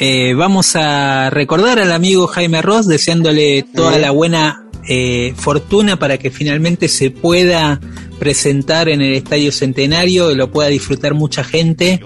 eh, 0.00 0.34
vamos 0.34 0.74
a 0.76 1.30
recordar 1.30 1.78
al 1.78 1.92
amigo 1.92 2.26
Jaime 2.26 2.62
Ross 2.62 2.86
deseándole 2.88 3.64
toda 3.74 3.98
la 3.98 4.10
buena 4.10 4.64
eh, 4.88 5.32
fortuna 5.36 5.98
para 5.98 6.18
que 6.18 6.30
finalmente 6.30 6.88
se 6.88 7.10
pueda 7.10 7.80
presentar 8.18 8.88
en 8.88 9.00
el 9.00 9.14
Estadio 9.14 9.52
Centenario 9.52 10.30
y 10.30 10.34
lo 10.34 10.50
pueda 10.50 10.68
disfrutar 10.68 11.14
mucha 11.14 11.44
gente. 11.44 12.00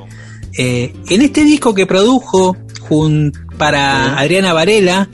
Eh, 0.59 0.93
en 1.09 1.23
este 1.23 1.45
disco 1.45 1.75
que 1.75 1.87
produjo 1.87 2.57
jun- 2.89 3.33
para. 3.59 4.19
Adriana 4.19 4.53
Varela 4.53 5.09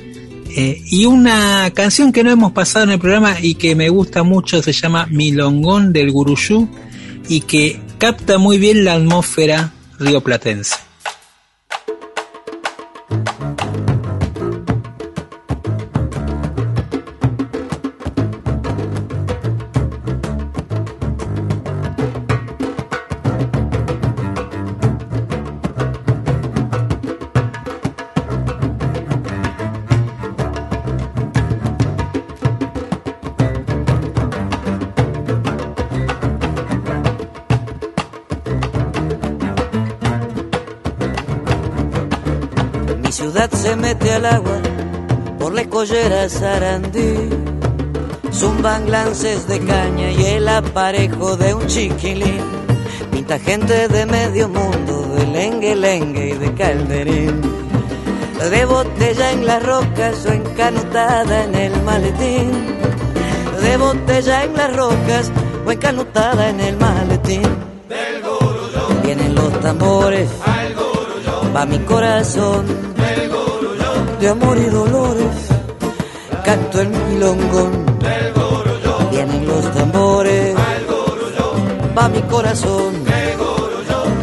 y 0.55 1.07
una 1.07 1.71
canción 1.75 2.13
que 2.13 2.23
no 2.23 2.31
hemos 2.31 2.53
pasado 2.53 2.85
en 2.85 2.91
el 2.91 2.99
programa 2.99 3.37
y 3.41 3.55
que 3.55 3.75
me 3.75 3.89
gusta 3.89 4.23
mucho 4.23 4.63
se 4.63 4.73
llama 4.73 5.07
Milongón 5.11 5.93
del 5.95 6.11
Guruyú 6.13 6.69
y 7.29 7.41
que 7.41 7.81
capta 7.99 8.37
muy 8.37 8.59
bien 8.59 8.85
la 8.85 8.95
atmósfera 8.95 9.73
rioplatense. 9.99 10.75
Al 44.13 44.27
agua 44.27 44.61
por 45.39 45.55
la 45.55 45.63
escollera 45.63 46.29
Sarandí. 46.29 47.31
Zumban 48.33 48.91
lances 48.91 49.47
de 49.47 49.59
caña 49.61 50.11
y 50.11 50.25
el 50.25 50.49
aparejo 50.49 51.37
de 51.37 51.55
un 51.55 51.67
chiquilín. 51.67 52.41
Pinta 53.11 53.39
gente 53.39 53.89
de 53.89 54.07
medio 54.07 54.49
mundo, 54.49 55.03
de 55.17 55.27
lengue 55.27 55.75
lengue 55.77 56.31
y 56.31 56.33
de 56.33 56.55
calderín. 56.55 57.41
De 58.51 58.65
botella 58.65 59.33
en 59.33 59.47
las 59.47 59.63
rocas 59.63 60.27
o 60.27 60.33
encanutada 60.33 61.45
en 61.45 61.55
el 61.55 61.83
maletín. 61.83 62.51
De 63.63 63.77
botella 63.77 64.45
en 64.45 64.57
las 64.57 64.77
rocas 64.77 65.31
o 65.67 65.71
encanutada 65.71 66.49
en 66.49 66.61
el 66.61 66.77
maletín. 66.77 67.43
Vienen 69.05 69.35
los 69.35 69.61
tambores, 69.61 70.29
va 71.55 71.67
mi 71.67 71.79
corazón 71.81 72.93
de 74.23 74.29
amor 74.29 74.57
y 74.57 74.67
dolores. 74.67 75.49
Canto 76.45 76.81
el 76.81 76.89
milongón, 76.91 77.73
vienen 79.11 79.47
los 79.49 79.73
tambores, 79.73 80.55
va 81.99 82.09
mi 82.09 82.23
corazón 82.23 83.05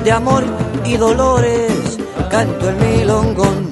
de 0.04 0.12
amor 0.12 0.44
y 0.86 0.96
dolores. 0.96 1.98
canto 2.30 2.70
el 2.70 2.76
milongón. 2.78 3.69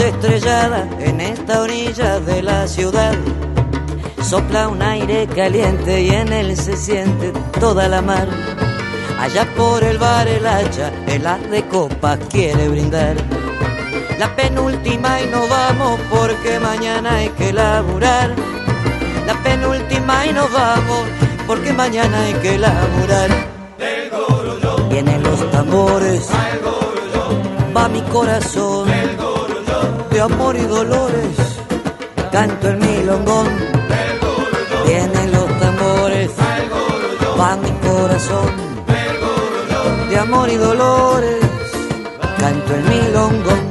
Estrellada 0.00 0.88
en 1.00 1.20
esta 1.20 1.62
orilla 1.62 2.20
de 2.20 2.42
la 2.42 2.68
ciudad. 2.68 3.14
Sopla 4.22 4.68
un 4.68 4.82
aire 4.82 5.26
caliente 5.26 6.02
y 6.02 6.10
en 6.10 6.32
él 6.32 6.56
se 6.56 6.76
siente 6.76 7.32
toda 7.58 7.88
la 7.88 8.02
mar. 8.02 8.28
Allá 9.18 9.46
por 9.56 9.82
el 9.82 9.98
bar 9.98 10.28
el 10.28 10.46
hacha, 10.46 10.92
el 11.06 11.26
haz 11.26 11.50
de 11.50 11.66
copas 11.66 12.18
quiere 12.30 12.68
brindar. 12.68 13.16
La 14.18 14.34
penúltima 14.34 15.20
y 15.22 15.26
nos 15.26 15.48
vamos 15.48 16.00
porque 16.10 16.60
mañana 16.60 17.16
hay 17.16 17.28
que 17.30 17.52
laburar. 17.52 18.34
La 19.26 19.42
penúltima 19.42 20.26
y 20.26 20.32
nos 20.32 20.52
vamos 20.52 21.02
porque 21.46 21.72
mañana 21.72 22.22
hay 22.24 22.34
que 22.34 22.58
laburar. 22.58 23.30
Vienen 24.90 25.22
los 25.22 25.50
tambores, 25.50 26.28
va 27.76 27.88
mi 27.88 28.00
corazón 28.02 28.97
de 30.18 30.24
amor 30.24 30.56
y 30.56 30.62
dolores. 30.62 31.36
Canto 32.32 32.70
el 32.70 32.78
milongón, 32.78 33.46
vienen 34.84 35.30
los 35.30 35.48
tambores, 35.60 36.30
va 37.40 37.56
mi 37.56 37.70
corazón 37.88 38.50
de 40.10 40.18
amor 40.18 40.48
y 40.48 40.56
dolores. 40.56 41.38
Canto 42.36 42.74
el 42.74 42.82
milongón. 42.82 43.67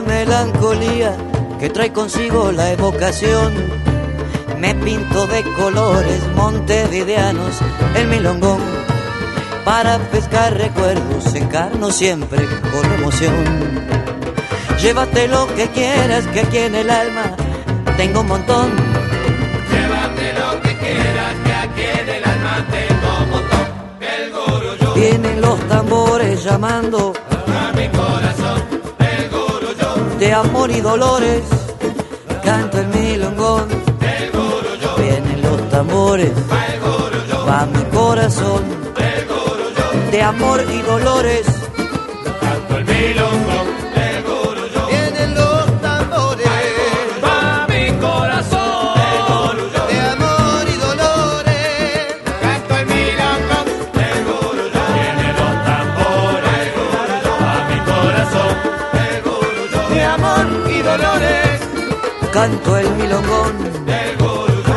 Melancolía 0.00 1.14
que 1.60 1.68
trae 1.68 1.92
consigo 1.92 2.50
la 2.50 2.72
evocación. 2.72 3.52
Me 4.58 4.74
pinto 4.74 5.26
de 5.26 5.42
colores 5.52 6.22
montevideanos 6.34 7.58
el 7.94 8.08
milongón. 8.08 8.60
Para 9.64 9.98
pescar 9.98 10.56
recuerdos 10.56 11.34
encarno 11.34 11.90
siempre 11.90 12.46
con 12.72 12.92
emoción. 12.94 13.44
Llévate 14.80 15.28
lo 15.28 15.46
que 15.54 15.68
quieras, 15.68 16.26
que 16.28 16.40
aquí 16.40 16.58
en 16.58 16.74
el 16.74 16.90
alma 16.90 17.36
tengo 17.96 18.20
un 18.20 18.28
montón. 18.28 18.72
Llévate 19.70 20.32
lo 20.32 20.62
que 20.62 20.76
quieras, 20.78 21.34
que 21.44 21.52
aquí 21.52 22.00
en 22.00 22.08
el 22.08 22.24
alma 22.24 22.66
tengo 22.70 23.18
un 23.22 23.30
montón. 23.30 23.66
El 24.00 24.32
gurú 24.32 24.94
Vienen 24.94 25.40
los 25.40 25.60
tambores 25.68 26.42
llamando 26.42 27.12
a 27.46 27.72
mi 27.76 27.88
corazón. 27.88 28.41
De 30.22 30.32
amor 30.32 30.70
y 30.70 30.80
dolores. 30.80 31.42
Canto 32.44 32.78
el 32.78 32.86
milongón. 32.86 33.66
Vienen 34.96 35.42
los 35.42 35.68
tambores. 35.68 36.30
Va 37.48 37.66
mi 37.66 37.82
corazón. 37.90 38.62
De 40.12 40.22
amor 40.22 40.64
y 40.72 40.80
dolores. 40.82 41.44
canto 42.40 42.76
el 42.76 42.84
milongón. 42.84 43.71
Canto 62.42 62.76
el 62.76 62.90
milongón. 62.96 63.52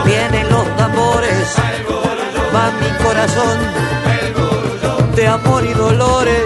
Vienen 0.05 0.49
los 0.51 0.77
tambores. 0.77 1.55
Va 2.55 2.71
mi 2.79 3.03
corazón. 3.03 3.57
De 5.15 5.27
amor 5.27 5.65
y 5.65 5.73
dolores. 5.73 6.43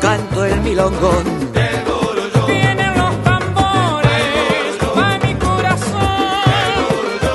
Canto 0.00 0.46
el 0.46 0.60
milongón. 0.62 1.24
Vienen 2.46 2.96
los 2.96 3.22
tambores, 3.22 4.78
va 4.96 5.18
mi 5.18 5.34
corazón 5.34 6.40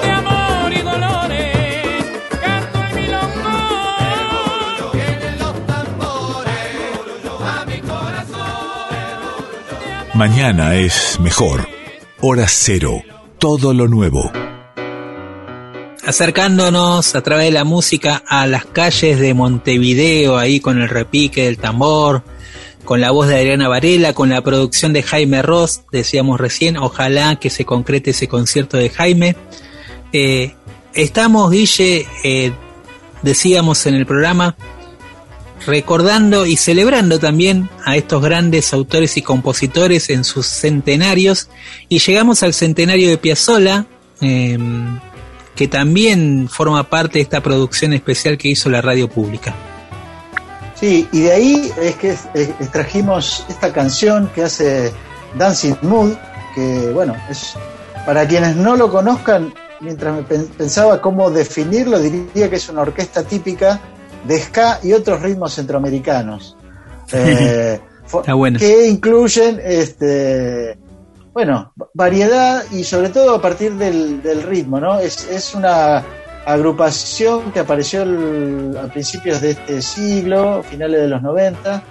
de 0.01 0.11
amor 0.11 0.73
y 0.73 0.81
dolores. 0.81 2.05
Canto 2.41 2.79
el 2.85 2.95
milongón. 2.95 4.91
Vienen 4.93 5.37
los 5.37 5.67
tambores 5.67 6.73
a 7.53 7.65
mi 7.67 7.79
corazón. 7.81 8.87
Mañana 10.15 10.73
es 10.73 11.19
mejor. 11.19 11.68
Hora 12.21 12.47
cero. 12.49 13.01
Todo 13.37 13.73
lo 13.73 13.87
nuevo. 13.87 14.29
acercándonos 16.05 17.15
a 17.15 17.21
través 17.21 17.45
de 17.45 17.51
la 17.51 17.63
música 17.63 18.21
a 18.27 18.45
las 18.45 18.65
calles 18.65 19.19
de 19.19 19.33
Montevideo, 19.33 20.37
ahí 20.37 20.59
con 20.59 20.81
el 20.81 20.89
repique 20.89 21.45
del 21.45 21.57
tambor, 21.57 22.23
con 22.83 22.99
la 22.99 23.11
voz 23.11 23.29
de 23.29 23.35
Adriana 23.35 23.69
Varela, 23.69 24.11
con 24.11 24.29
la 24.29 24.41
producción 24.41 24.91
de 24.91 25.01
Jaime 25.01 25.41
Ross, 25.41 25.83
decíamos 25.93 26.41
recién, 26.41 26.75
ojalá 26.75 27.37
que 27.37 27.49
se 27.49 27.63
concrete 27.63 28.11
ese 28.11 28.27
concierto 28.27 28.75
de 28.75 28.89
Jaime. 28.89 29.37
Eh, 30.11 30.55
estamos, 30.93 31.49
Guille, 31.51 32.05
eh, 32.25 32.51
decíamos 33.21 33.85
en 33.85 33.95
el 33.95 34.05
programa, 34.05 34.57
recordando 35.65 36.45
y 36.45 36.57
celebrando 36.57 37.19
también 37.19 37.69
a 37.85 37.95
estos 37.95 38.21
grandes 38.21 38.73
autores 38.73 39.17
y 39.17 39.21
compositores 39.21 40.09
en 40.09 40.23
sus 40.23 40.47
centenarios, 40.47 41.49
y 41.87 41.99
llegamos 41.99 42.43
al 42.43 42.53
centenario 42.53 43.09
de 43.09 43.17
Piazzolla, 43.17 43.85
eh, 44.21 44.57
que 45.55 45.67
también 45.67 46.47
forma 46.49 46.89
parte 46.89 47.19
de 47.19 47.23
esta 47.23 47.41
producción 47.41 47.93
especial 47.93 48.37
que 48.37 48.47
hizo 48.47 48.69
la 48.69 48.81
radio 48.81 49.09
pública. 49.09 49.53
Sí, 50.79 51.07
y 51.11 51.19
de 51.21 51.31
ahí 51.33 51.71
es 51.81 51.95
que 51.95 52.11
eh, 52.11 52.53
extrajimos 52.61 53.45
esta 53.49 53.73
canción 53.73 54.29
que 54.33 54.43
hace 54.43 54.93
Dancing 55.37 55.75
Mood, 55.81 56.13
que 56.55 56.89
bueno, 56.93 57.15
es 57.29 57.55
para 58.05 58.25
quienes 58.25 58.55
no 58.55 58.77
lo 58.77 58.89
conozcan, 58.89 59.53
mientras 59.81 60.15
me 60.15 60.23
pen- 60.23 60.47
pensaba 60.57 61.01
cómo 61.01 61.29
definirlo, 61.29 61.99
diría 61.99 62.49
que 62.49 62.55
es 62.55 62.69
una 62.69 62.81
orquesta 62.81 63.23
típica 63.23 63.81
de 64.25 64.39
ska 64.39 64.79
y 64.83 64.93
otros 64.93 65.21
ritmos 65.21 65.53
centroamericanos. 65.55 66.55
Eh, 67.13 67.79
fo- 68.07 68.19
Está 68.21 68.33
bueno. 68.33 68.59
Que 68.59 68.87
incluyen 68.87 69.59
este 69.63 70.77
bueno, 71.33 71.71
va- 71.81 71.87
variedad 71.93 72.63
y 72.71 72.83
sobre 72.83 73.09
todo 73.09 73.35
a 73.35 73.41
partir 73.41 73.73
del, 73.75 74.21
del 74.21 74.43
ritmo, 74.43 74.79
¿no? 74.79 74.99
Es, 74.99 75.27
es 75.29 75.55
una 75.55 76.03
agrupación 76.45 77.51
que 77.51 77.59
apareció 77.59 78.03
el- 78.03 78.77
a 78.83 78.87
principios 78.91 79.39
de 79.41 79.51
este 79.51 79.81
siglo, 79.81 80.63
finales 80.63 81.01
de 81.01 81.07
los 81.07 81.21
90, 81.21 81.81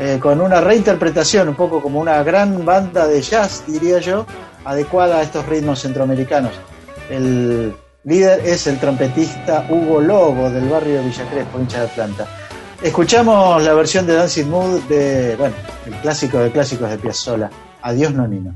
eh, 0.00 0.18
con 0.20 0.40
una 0.40 0.60
reinterpretación, 0.60 1.48
un 1.48 1.54
poco 1.56 1.82
como 1.82 2.00
una 2.00 2.22
gran 2.22 2.64
banda 2.64 3.06
de 3.06 3.20
jazz, 3.20 3.64
diría 3.66 3.98
yo, 3.98 4.26
adecuada 4.64 5.18
a 5.18 5.22
estos 5.22 5.46
ritmos 5.46 5.80
centroamericanos. 5.82 6.52
El 7.10 7.74
líder 8.06 8.40
es 8.46 8.66
el 8.68 8.78
trompetista 8.78 9.66
Hugo 9.68 10.00
Lobo 10.00 10.48
del 10.48 10.68
barrio 10.68 10.94
de 10.94 11.08
Villa 11.08 11.28
Crespo, 11.28 11.58
hincha 11.58 11.80
de 11.80 11.86
Atlanta. 11.86 12.26
Escuchamos 12.80 13.62
la 13.64 13.74
versión 13.74 14.06
de 14.06 14.14
Dancing 14.14 14.46
Mood 14.46 14.82
de, 14.82 15.34
bueno, 15.36 15.56
el 15.86 15.94
clásico 15.94 16.38
de 16.38 16.52
clásicos 16.52 16.88
de 16.88 16.98
Piazzolla, 16.98 17.50
Adiós 17.82 18.12
Nonino. 18.14 18.54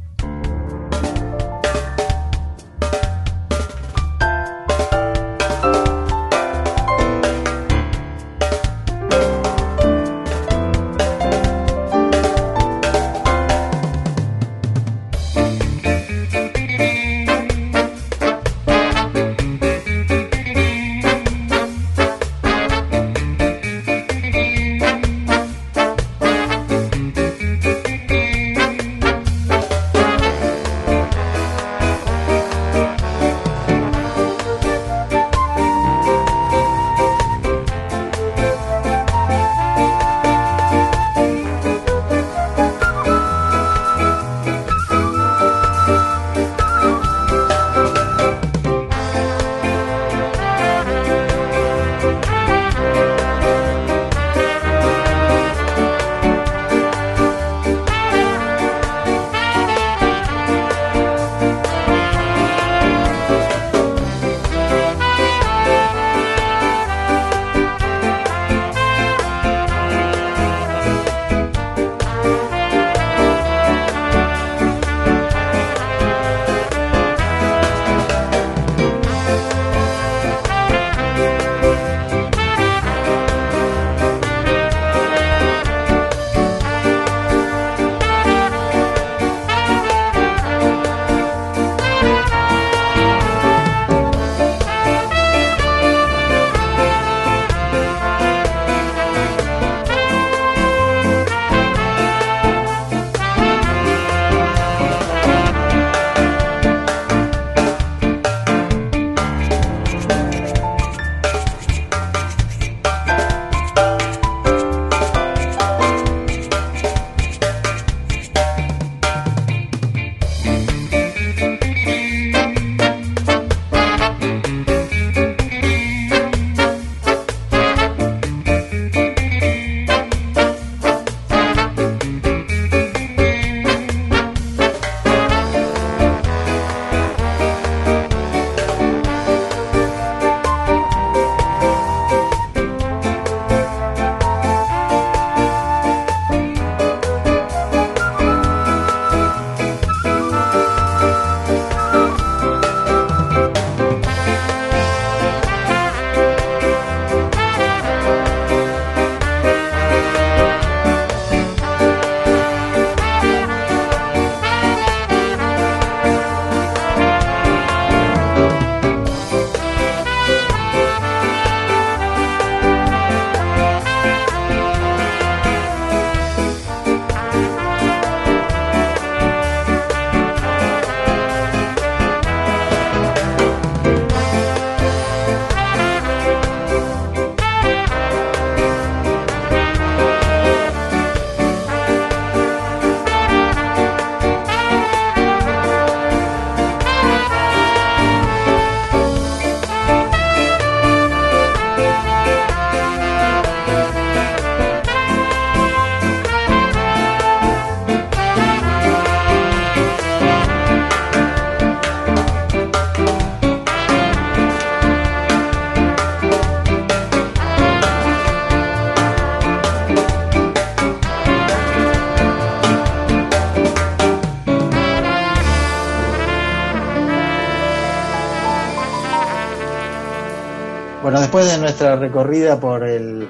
Nuestra 231.80 231.96
recorrida 231.96 232.60
por 232.60 232.86
el, 232.86 233.26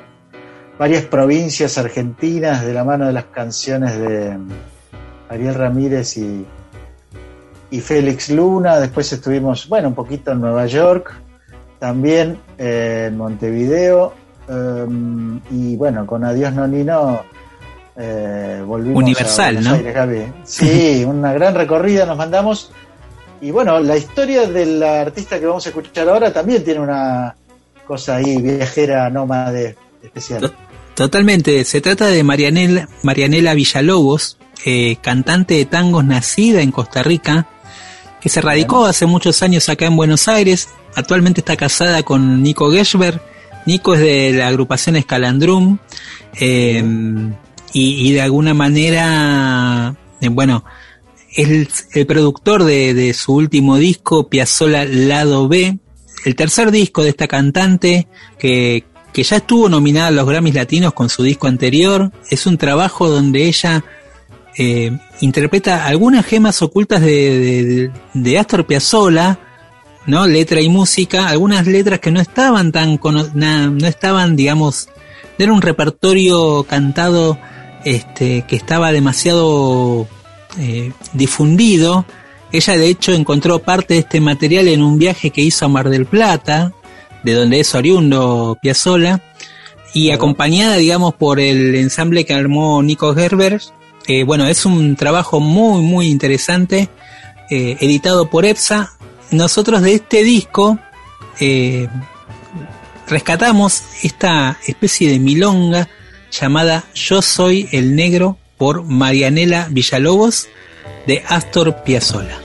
varias 0.76 1.04
provincias 1.04 1.78
argentinas 1.78 2.64
de 2.66 2.74
la 2.74 2.82
mano 2.82 3.06
de 3.06 3.12
las 3.12 3.26
canciones 3.26 3.96
de 3.96 4.36
Ariel 5.28 5.54
Ramírez 5.54 6.16
y, 6.16 6.44
y 7.70 7.80
Félix 7.80 8.30
Luna, 8.30 8.80
después 8.80 9.12
estuvimos, 9.12 9.68
bueno, 9.68 9.88
un 9.88 9.94
poquito 9.94 10.32
en 10.32 10.40
Nueva 10.40 10.66
York, 10.66 11.14
también 11.78 12.38
eh, 12.58 13.06
en 13.08 13.16
Montevideo, 13.16 14.14
eh, 14.48 14.86
y 15.52 15.76
bueno, 15.76 16.04
con 16.04 16.24
Adiós 16.24 16.52
Nonino 16.52 17.22
eh, 17.96 18.64
volvimos 18.66 19.00
Universal, 19.00 19.58
a 19.58 19.60
¿no? 19.60 19.74
Aires, 19.74 19.94
Gaby. 19.94 20.32
Sí, 20.42 21.04
una 21.08 21.32
gran 21.32 21.54
recorrida 21.54 22.04
nos 22.04 22.16
mandamos. 22.16 22.72
Y 23.40 23.52
bueno, 23.52 23.78
la 23.78 23.96
historia 23.96 24.46
del 24.46 24.82
artista 24.82 25.38
que 25.38 25.46
vamos 25.46 25.64
a 25.64 25.68
escuchar 25.68 26.08
ahora 26.08 26.32
también 26.32 26.64
tiene 26.64 26.80
una 26.80 27.36
cosa 27.90 28.14
ahí, 28.14 28.40
viajera, 28.40 29.10
nómade, 29.10 29.74
especial. 30.00 30.54
Totalmente, 30.94 31.64
se 31.64 31.80
trata 31.80 32.06
de 32.06 32.22
Marianela, 32.22 32.88
Marianela 33.02 33.52
Villalobos, 33.52 34.38
eh, 34.64 34.98
cantante 35.02 35.54
de 35.54 35.64
tangos 35.64 36.04
nacida 36.04 36.62
en 36.62 36.70
Costa 36.70 37.02
Rica, 37.02 37.48
que 38.20 38.28
se 38.28 38.40
radicó 38.40 38.86
hace 38.86 39.06
muchos 39.06 39.42
años 39.42 39.68
acá 39.68 39.86
en 39.86 39.96
Buenos 39.96 40.28
Aires, 40.28 40.68
actualmente 40.94 41.40
está 41.40 41.56
casada 41.56 42.04
con 42.04 42.44
Nico 42.44 42.70
Geschber, 42.70 43.20
Nico 43.66 43.94
es 43.94 44.00
de 44.02 44.34
la 44.34 44.46
agrupación 44.46 44.94
Escalandrum, 44.94 45.78
eh, 46.38 46.84
y, 47.72 48.08
y 48.08 48.12
de 48.12 48.20
alguna 48.20 48.54
manera, 48.54 49.96
eh, 50.20 50.28
bueno, 50.28 50.64
es 51.34 51.48
el, 51.48 51.68
el 51.94 52.06
productor 52.06 52.62
de, 52.62 52.94
de 52.94 53.12
su 53.14 53.34
último 53.34 53.78
disco, 53.78 54.28
Piazzola 54.28 54.84
Lado 54.84 55.48
B, 55.48 55.80
el 56.24 56.34
tercer 56.34 56.70
disco 56.70 57.02
de 57.02 57.10
esta 57.10 57.26
cantante 57.26 58.06
que, 58.38 58.84
que 59.12 59.22
ya 59.22 59.36
estuvo 59.36 59.68
nominada 59.68 60.08
a 60.08 60.10
los 60.12 60.26
Grammys 60.26 60.54
Latinos 60.54 60.92
con 60.92 61.08
su 61.08 61.22
disco 61.22 61.46
anterior. 61.46 62.12
Es 62.30 62.46
un 62.46 62.58
trabajo 62.58 63.08
donde 63.08 63.46
ella 63.46 63.84
eh, 64.58 64.96
interpreta 65.20 65.86
algunas 65.86 66.26
gemas 66.26 66.60
ocultas 66.62 67.00
de, 67.00 67.90
de, 68.14 68.38
Astor 68.38 68.66
Piazzolla, 68.66 69.38
¿no? 70.06 70.26
Letra 70.26 70.60
y 70.60 70.68
música, 70.68 71.28
algunas 71.28 71.66
letras 71.66 72.00
que 72.00 72.10
no 72.10 72.20
estaban 72.20 72.72
tan 72.72 72.98
na- 73.34 73.68
no 73.68 73.86
estaban, 73.86 74.36
digamos, 74.36 74.88
no 75.38 75.44
era 75.44 75.52
un 75.52 75.62
repertorio 75.62 76.64
cantado 76.64 77.38
este 77.84 78.44
que 78.46 78.56
estaba 78.56 78.92
demasiado 78.92 80.06
eh, 80.58 80.92
difundido. 81.12 82.04
Ella 82.52 82.76
de 82.76 82.88
hecho 82.88 83.12
encontró 83.12 83.60
parte 83.60 83.94
de 83.94 84.00
este 84.00 84.20
material 84.20 84.68
en 84.68 84.82
un 84.82 84.98
viaje 84.98 85.30
que 85.30 85.40
hizo 85.40 85.64
a 85.64 85.68
Mar 85.68 85.88
del 85.88 86.06
Plata, 86.06 86.72
de 87.22 87.34
donde 87.34 87.60
es 87.60 87.74
oriundo 87.74 88.58
Piazzolla, 88.60 89.22
y 89.92 90.10
acompañada, 90.10 90.76
digamos, 90.76 91.14
por 91.14 91.40
el 91.40 91.74
ensamble 91.74 92.24
que 92.24 92.34
armó 92.34 92.82
Nico 92.82 93.14
Gerber. 93.14 93.60
Eh, 94.06 94.24
bueno, 94.24 94.46
es 94.46 94.64
un 94.66 94.96
trabajo 94.96 95.40
muy, 95.40 95.82
muy 95.82 96.08
interesante, 96.08 96.88
eh, 97.50 97.76
editado 97.80 98.30
por 98.30 98.44
EPSA. 98.44 98.92
Nosotros 99.30 99.82
de 99.82 99.94
este 99.94 100.24
disco 100.24 100.78
eh, 101.38 101.88
rescatamos 103.08 103.82
esta 104.02 104.58
especie 104.66 105.08
de 105.10 105.18
milonga 105.18 105.88
llamada 106.30 106.84
Yo 106.94 107.22
Soy 107.22 107.68
el 107.72 107.94
Negro 107.94 108.38
por 108.56 108.84
Marianela 108.84 109.68
Villalobos 109.70 110.48
de 111.06 111.22
Astor 111.28 111.82
Piazzolla. 111.82 112.38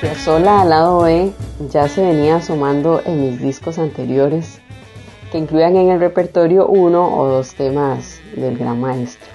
Piazzolla 0.00 0.62
al 0.62 0.70
lado 0.70 1.02
B 1.02 1.32
ya 1.70 1.88
se 1.88 2.02
venía 2.02 2.40
sumando 2.40 3.02
en 3.04 3.20
mis 3.22 3.40
discos 3.40 3.78
anteriores 3.78 4.60
que 5.30 5.38
incluían 5.38 5.76
en 5.76 5.90
el 5.90 6.00
repertorio 6.00 6.66
uno 6.66 7.16
o 7.16 7.28
dos 7.28 7.54
temas 7.54 8.20
del 8.34 8.56
gran 8.56 8.80
maestro. 8.80 9.28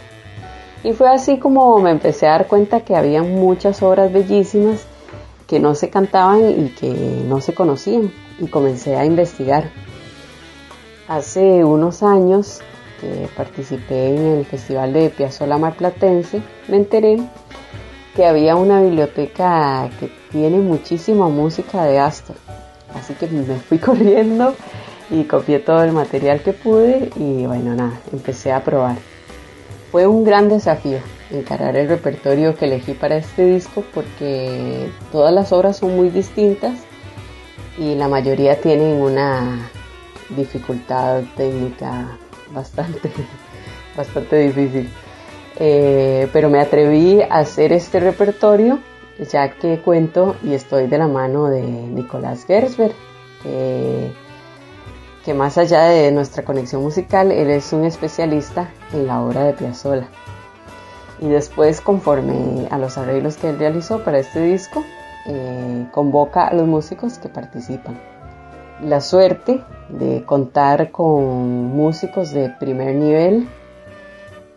Y 0.84 0.93
fue 0.93 1.09
así 1.09 1.38
como 1.38 1.80
me 1.80 1.91
empecé 1.91 2.28
a 2.28 2.32
dar 2.32 2.47
cuenta 2.47 2.82
que 2.82 2.95
había 2.95 3.24
muchas 3.24 3.82
obras 3.82 4.11
bellísimas 4.11 4.86
que 5.47 5.59
no 5.59 5.76
se 5.76 5.89
cantaban 5.89 6.49
y 6.49 6.70
que 6.70 6.89
no 7.28 7.41
se 7.41 7.53
conocían 7.53 8.11
y 8.39 8.47
comencé 8.47 8.95
a 8.95 9.05
investigar. 9.05 9.72
Hace 11.07 11.63
unos 11.63 12.03
años 12.03 12.61
que 13.00 13.28
participé 13.36 14.16
en 14.16 14.38
el 14.38 14.46
Festival 14.46 14.93
de 14.93 15.10
Piazzolla 15.10 15.58
Marplatense, 15.58 16.41
me 16.68 16.78
enteré 16.78 17.18
que 18.16 18.26
había 18.26 18.56
una 18.56 18.82
biblioteca 18.82 19.89
que 20.00 20.10
tiene 20.32 20.58
muchísima 20.58 21.28
música 21.28 21.84
de 21.84 22.00
Astor. 22.00 22.38
Así 22.93 23.14
que 23.14 23.28
me 23.28 23.56
fui 23.56 23.78
corriendo 23.80 24.56
y 25.10 25.26
copié 25.26 25.60
todo 25.60 25.84
el 25.84 25.91
material 25.91 26.41
que 26.41 26.54
pude 26.54 27.10
y 27.18 27.46
bueno, 27.46 27.76
nada, 27.76 28.00
empecé 28.12 28.52
a 28.52 28.64
probar. 28.64 28.98
Fue 29.91 30.08
un 30.08 30.24
gran 30.24 30.50
desafío 30.50 31.00
encarar 31.32 31.76
el 31.76 31.88
repertorio 31.88 32.56
que 32.56 32.66
elegí 32.66 32.93
para 32.93 33.18
este 33.18 33.46
disco 33.46 33.84
porque 33.93 34.89
todas 35.12 35.34
las 35.34 35.52
obras 35.52 35.78
son 35.78 35.96
muy 35.96 36.10
distintas 36.10 36.74
y 37.78 37.96
la 37.96 38.08
mayoría 38.08 38.60
tienen 38.62 39.02
una 39.02 39.70
dificultad 40.30 41.24
técnica 41.36 42.18
bastante, 42.56 43.12
bastante 43.95 44.38
difícil. 44.38 44.89
Eh, 45.58 46.28
pero 46.34 46.49
me 46.49 46.60
atreví 46.60 47.22
a 47.22 47.39
hacer 47.39 47.72
este 47.72 47.99
repertorio 47.99 48.80
ya 49.20 49.49
que 49.51 49.80
cuento 49.82 50.36
y 50.43 50.53
estoy 50.53 50.88
de 50.88 50.97
la 50.97 51.08
mano 51.08 51.47
de 51.47 51.62
Nicolás 51.62 52.45
Gersberg, 52.45 52.93
que, 55.24 55.34
más 55.34 55.58
allá 55.58 55.86
de 55.86 56.12
nuestra 56.12 56.43
conexión 56.43 56.82
musical, 56.82 57.32
él 57.32 57.49
es 57.49 57.74
un 57.74 57.86
especialista 57.86 58.70
en 58.93 59.08
la 59.08 59.22
obra 59.22 59.43
de 59.43 59.53
Piazzolla. 59.53 60.08
Y 61.20 61.30
después, 61.30 61.82
conforme 61.82 62.68
a 62.70 62.78
los 62.78 62.97
arreglos 62.97 63.38
que 63.38 63.49
él 63.49 63.58
realizó 63.58 64.03
para 64.03 64.20
este 64.20 64.41
disco, 64.41 64.84
eh, 65.28 65.88
convoca 65.91 66.47
a 66.47 66.53
los 66.53 66.68
músicos 66.68 67.18
que 67.18 67.30
participan. 67.30 67.99
La 68.82 69.01
suerte 69.01 69.61
de 69.89 70.23
contar 70.26 70.91
con 70.91 71.76
músicos 71.76 72.32
de 72.32 72.49
primer 72.49 72.95
nivel 72.95 73.47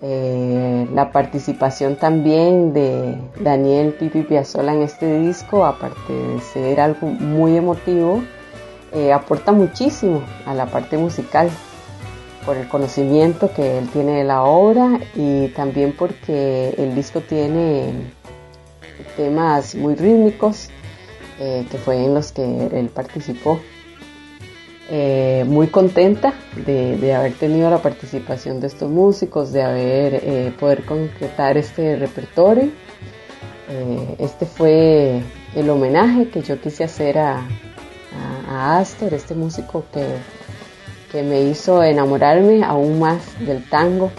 eh, 0.01 0.87
la 0.95 1.11
participación 1.11 1.97
también 1.97 2.73
de 2.73 3.19
Daniel 3.41 3.95
Pipi 3.95 4.23
Piazzolla 4.23 4.73
en 4.73 4.83
este 4.83 5.19
disco, 5.19 5.65
aparte 5.65 6.13
de 6.13 6.41
ser 6.41 6.81
algo 6.81 7.09
muy 7.09 7.57
emotivo, 7.57 8.23
eh, 8.93 9.13
aporta 9.13 9.51
muchísimo 9.51 10.23
a 10.47 10.55
la 10.55 10.67
parte 10.67 10.97
musical 10.97 11.51
por 12.47 12.57
el 12.57 12.69
conocimiento 12.69 13.53
que 13.53 13.79
él 13.79 13.89
tiene 13.89 14.19
de 14.19 14.25
la 14.25 14.45
obra 14.45 15.01
y 15.17 15.49
también 15.49 15.93
porque 15.99 16.75
el 16.79 16.95
disco 16.95 17.21
tiene 17.21 17.93
temas 19.17 19.75
muy 19.75 19.97
rítmicos 19.97 20.71
eh, 21.41 21.67
que 21.69 21.77
fue 21.77 22.05
en 22.05 22.15
los 22.15 22.31
que 22.31 22.45
él 22.45 22.89
participó. 22.89 23.59
Eh, 24.91 25.45
muy 25.47 25.67
contenta 25.67 26.33
de, 26.65 27.15
haber 27.15 27.35
tenido 27.35 27.69
la 27.69 27.77
participación 27.83 28.59
de 28.59 28.69
estos 28.69 28.91
músicos, 28.91 29.53
de 29.53 29.63
haber 29.63 30.15
eh, 30.15 30.53
poder 30.59 30.85
concretar 30.87 31.59
este 31.59 31.97
repertorio. 31.97 32.71
Eh, 33.69 34.17
este 34.19 34.47
fue 34.47 35.23
el 35.55 35.69
homenaje 35.69 36.31
que 36.31 36.41
yo 36.41 36.59
quise 36.59 36.85
hacer 36.85 37.19
a, 37.19 37.37
a, 37.37 38.47
a 38.49 38.79
Astor, 38.79 39.13
este 39.13 39.35
músico 39.35 39.85
que, 39.93 40.07
que, 41.13 41.23
me 41.23 41.43
hizo 41.43 41.83
enamorarme 41.83 42.65
aún 42.65 42.99
más 42.99 43.39
del 43.41 43.69
tango. 43.69 44.11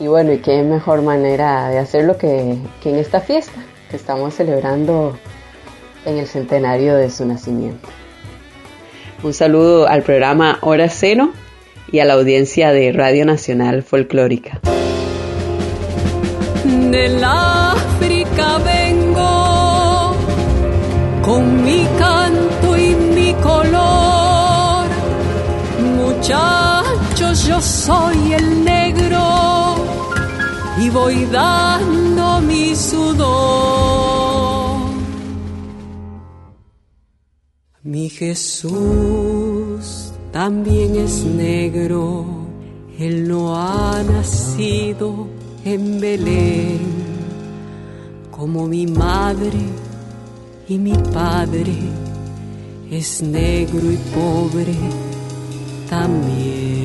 Y 0.00 0.06
bueno, 0.06 0.32
y 0.32 0.38
qué 0.38 0.62
mejor 0.62 1.02
manera 1.02 1.68
de 1.68 1.78
hacerlo 1.78 2.16
que, 2.16 2.56
que 2.82 2.88
en 2.88 2.96
esta 2.96 3.20
fiesta 3.20 3.60
que 3.90 3.96
estamos 3.96 4.32
celebrando 4.32 5.18
en 6.06 6.16
el 6.16 6.26
centenario 6.26 6.96
de 6.96 7.10
su 7.10 7.26
nacimiento. 7.26 7.86
Un 9.24 9.32
saludo 9.32 9.88
al 9.88 10.02
programa 10.02 10.58
Hora 10.60 10.90
Cero 10.90 11.32
y 11.90 12.00
a 12.00 12.04
la 12.04 12.12
audiencia 12.12 12.72
de 12.72 12.92
Radio 12.92 13.24
Nacional 13.24 13.82
Folclórica. 13.82 14.60
Del 16.90 17.24
África 17.24 18.58
vengo 18.58 20.14
con 21.22 21.64
mi 21.64 21.86
canto 21.98 22.76
y 22.76 22.94
mi 22.94 23.32
color. 23.42 24.88
Muchachos, 25.96 27.46
yo 27.46 27.62
soy 27.62 28.34
el 28.34 28.62
negro 28.62 29.76
y 30.78 30.90
voy 30.90 31.24
dando 31.32 32.42
mi 32.42 32.76
sudor. 32.76 34.13
Mi 37.86 38.08
Jesús 38.08 38.72
también 40.32 40.96
es 40.96 41.22
negro, 41.22 42.24
Él 42.98 43.28
no 43.28 43.54
ha 43.54 44.02
nacido 44.02 45.28
en 45.66 46.00
Belén, 46.00 46.80
como 48.30 48.66
mi 48.66 48.86
madre 48.86 49.60
y 50.66 50.78
mi 50.78 50.94
padre, 51.12 51.74
es 52.90 53.20
negro 53.20 53.92
y 53.92 53.98
pobre 54.14 54.74
también. 55.90 56.83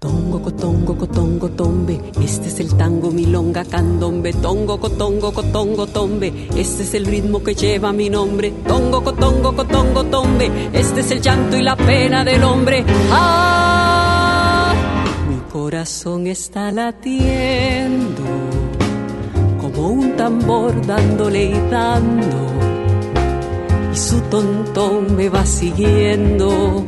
Tongo, 0.00 0.40
cotongo, 0.40 0.96
cotongo, 0.96 1.48
tombe, 1.48 2.00
este 2.22 2.46
es 2.46 2.60
el 2.60 2.76
tango, 2.76 3.10
milonga, 3.10 3.64
candombe. 3.64 4.32
Tongo, 4.32 4.78
cotongo, 4.78 5.32
cotongo, 5.32 5.88
tombe, 5.88 6.32
este 6.54 6.84
es 6.84 6.94
el 6.94 7.04
ritmo 7.04 7.42
que 7.42 7.56
lleva 7.56 7.92
mi 7.92 8.08
nombre. 8.08 8.52
Tongo, 8.64 9.02
cotongo, 9.02 9.56
cotongo, 9.56 10.04
tombe, 10.04 10.70
este 10.72 11.00
es 11.00 11.10
el 11.10 11.20
llanto 11.20 11.56
y 11.56 11.62
la 11.62 11.74
pena 11.74 12.22
del 12.22 12.44
hombre. 12.44 12.84
¡Ah! 13.10 14.72
Mi 15.28 15.40
corazón 15.50 16.28
está 16.28 16.70
latiendo 16.70 18.22
como 19.60 19.88
un 19.88 20.16
tambor 20.16 20.86
dándole 20.86 21.46
y 21.46 21.70
dando. 21.72 22.36
Y 23.92 23.96
su 23.96 24.20
tontón 24.30 25.16
me 25.16 25.28
va 25.28 25.44
siguiendo, 25.44 26.84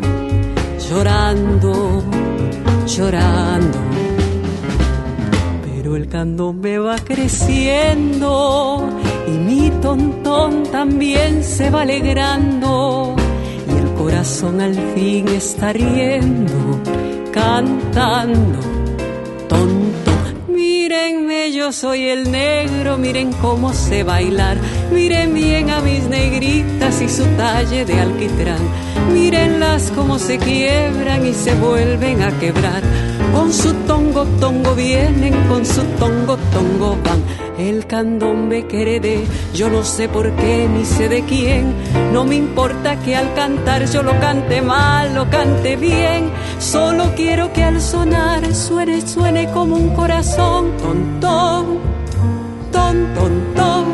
llorando 0.88 2.19
llorando. 2.97 3.78
Pero 5.64 5.97
el 5.97 6.09
candombe 6.09 6.78
va 6.78 6.97
creciendo 6.99 8.88
y 9.28 9.30
mi 9.30 9.70
tontón 9.80 10.64
también 10.64 11.45
se 11.45 11.70
va 11.70 11.82
alegrando. 11.82 13.14
Y 13.68 13.78
el 13.78 13.95
corazón 13.95 14.61
al 14.61 14.74
fin 14.95 15.28
está 15.28 15.72
riendo, 15.72 16.80
cantando, 17.32 18.59
tonto. 19.49 20.11
Mírenme, 20.49 21.53
yo 21.53 21.72
soy 21.72 22.09
el 22.09 22.30
negro, 22.30 22.99
miren 22.99 23.32
cómo 23.34 23.72
sé 23.72 24.03
bailar. 24.03 24.59
Miren 24.93 25.32
bien 25.32 25.70
a 25.70 25.80
mis 25.80 26.09
negritas 26.09 27.01
y 27.01 27.09
su 27.09 27.24
talle 27.36 27.84
de 27.84 28.01
alquitrán. 28.01 28.89
Mírenlas 29.12 29.92
cómo 29.94 30.18
se 30.18 30.38
quiebran 30.38 31.26
y 31.26 31.32
se 31.32 31.54
vuelven 31.54 32.22
a 32.22 32.30
quebrar. 32.38 32.82
Con 33.34 33.52
su 33.52 33.72
tongo, 33.86 34.24
tongo 34.40 34.74
vienen, 34.74 35.34
con 35.48 35.64
su 35.64 35.82
tongo, 35.98 36.36
tongo 36.52 36.96
van. 37.04 37.22
El 37.58 37.86
candombe 37.86 38.66
que 38.66 38.82
heredé, 38.82 39.24
yo 39.54 39.68
no 39.68 39.84
sé 39.84 40.08
por 40.08 40.30
qué 40.32 40.68
ni 40.68 40.84
sé 40.84 41.08
de 41.08 41.22
quién. 41.24 41.74
No 42.12 42.24
me 42.24 42.36
importa 42.36 42.96
que 43.00 43.14
al 43.14 43.34
cantar 43.34 43.86
yo 43.86 44.02
lo 44.02 44.18
cante 44.18 44.62
mal, 44.62 45.14
lo 45.14 45.28
cante 45.28 45.76
bien. 45.76 46.30
Solo 46.58 47.12
quiero 47.14 47.52
que 47.52 47.62
al 47.62 47.80
sonar 47.80 48.54
suene, 48.54 49.06
suene 49.06 49.50
como 49.52 49.76
un 49.76 49.90
corazón. 49.94 50.72
Ton, 50.78 51.20
ton, 51.20 51.78
ton, 52.72 53.14
ton, 53.14 53.54
ton. 53.54 53.84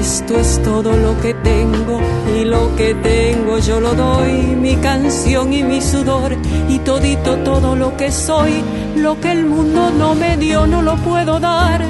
Esto 0.00 0.36
es 0.36 0.60
todo 0.62 0.96
lo 0.96 1.18
que 1.20 1.32
tengo 1.34 2.00
lo 2.44 2.74
que 2.76 2.94
tengo 2.94 3.58
yo 3.58 3.80
lo 3.80 3.94
doy, 3.94 4.32
mi 4.32 4.76
canción 4.76 5.52
y 5.52 5.62
mi 5.62 5.80
sudor 5.80 6.36
y 6.68 6.78
todito 6.80 7.36
todo 7.38 7.76
lo 7.76 7.96
que 7.96 8.10
soy, 8.10 8.62
lo 8.96 9.20
que 9.20 9.32
el 9.32 9.46
mundo 9.46 9.90
no 9.90 10.14
me 10.14 10.36
dio 10.36 10.66
no 10.66 10.82
lo 10.82 10.96
puedo 10.96 11.38
dar, 11.40 11.82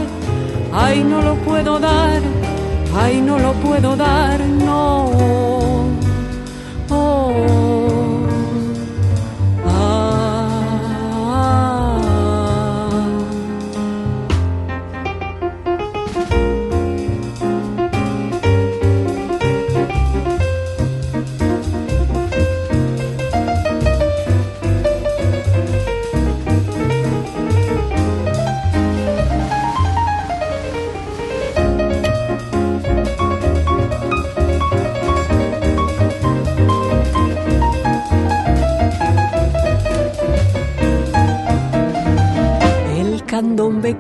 ay 0.73 1.05
no 1.05 1.23
lo 1.23 1.35
puedo 1.37 1.79
dar, 1.79 2.21
ay 2.95 3.21
no 3.21 3.39
lo 3.39 3.53
puedo 3.55 3.97
dar, 3.97 4.41
no. 4.41 5.42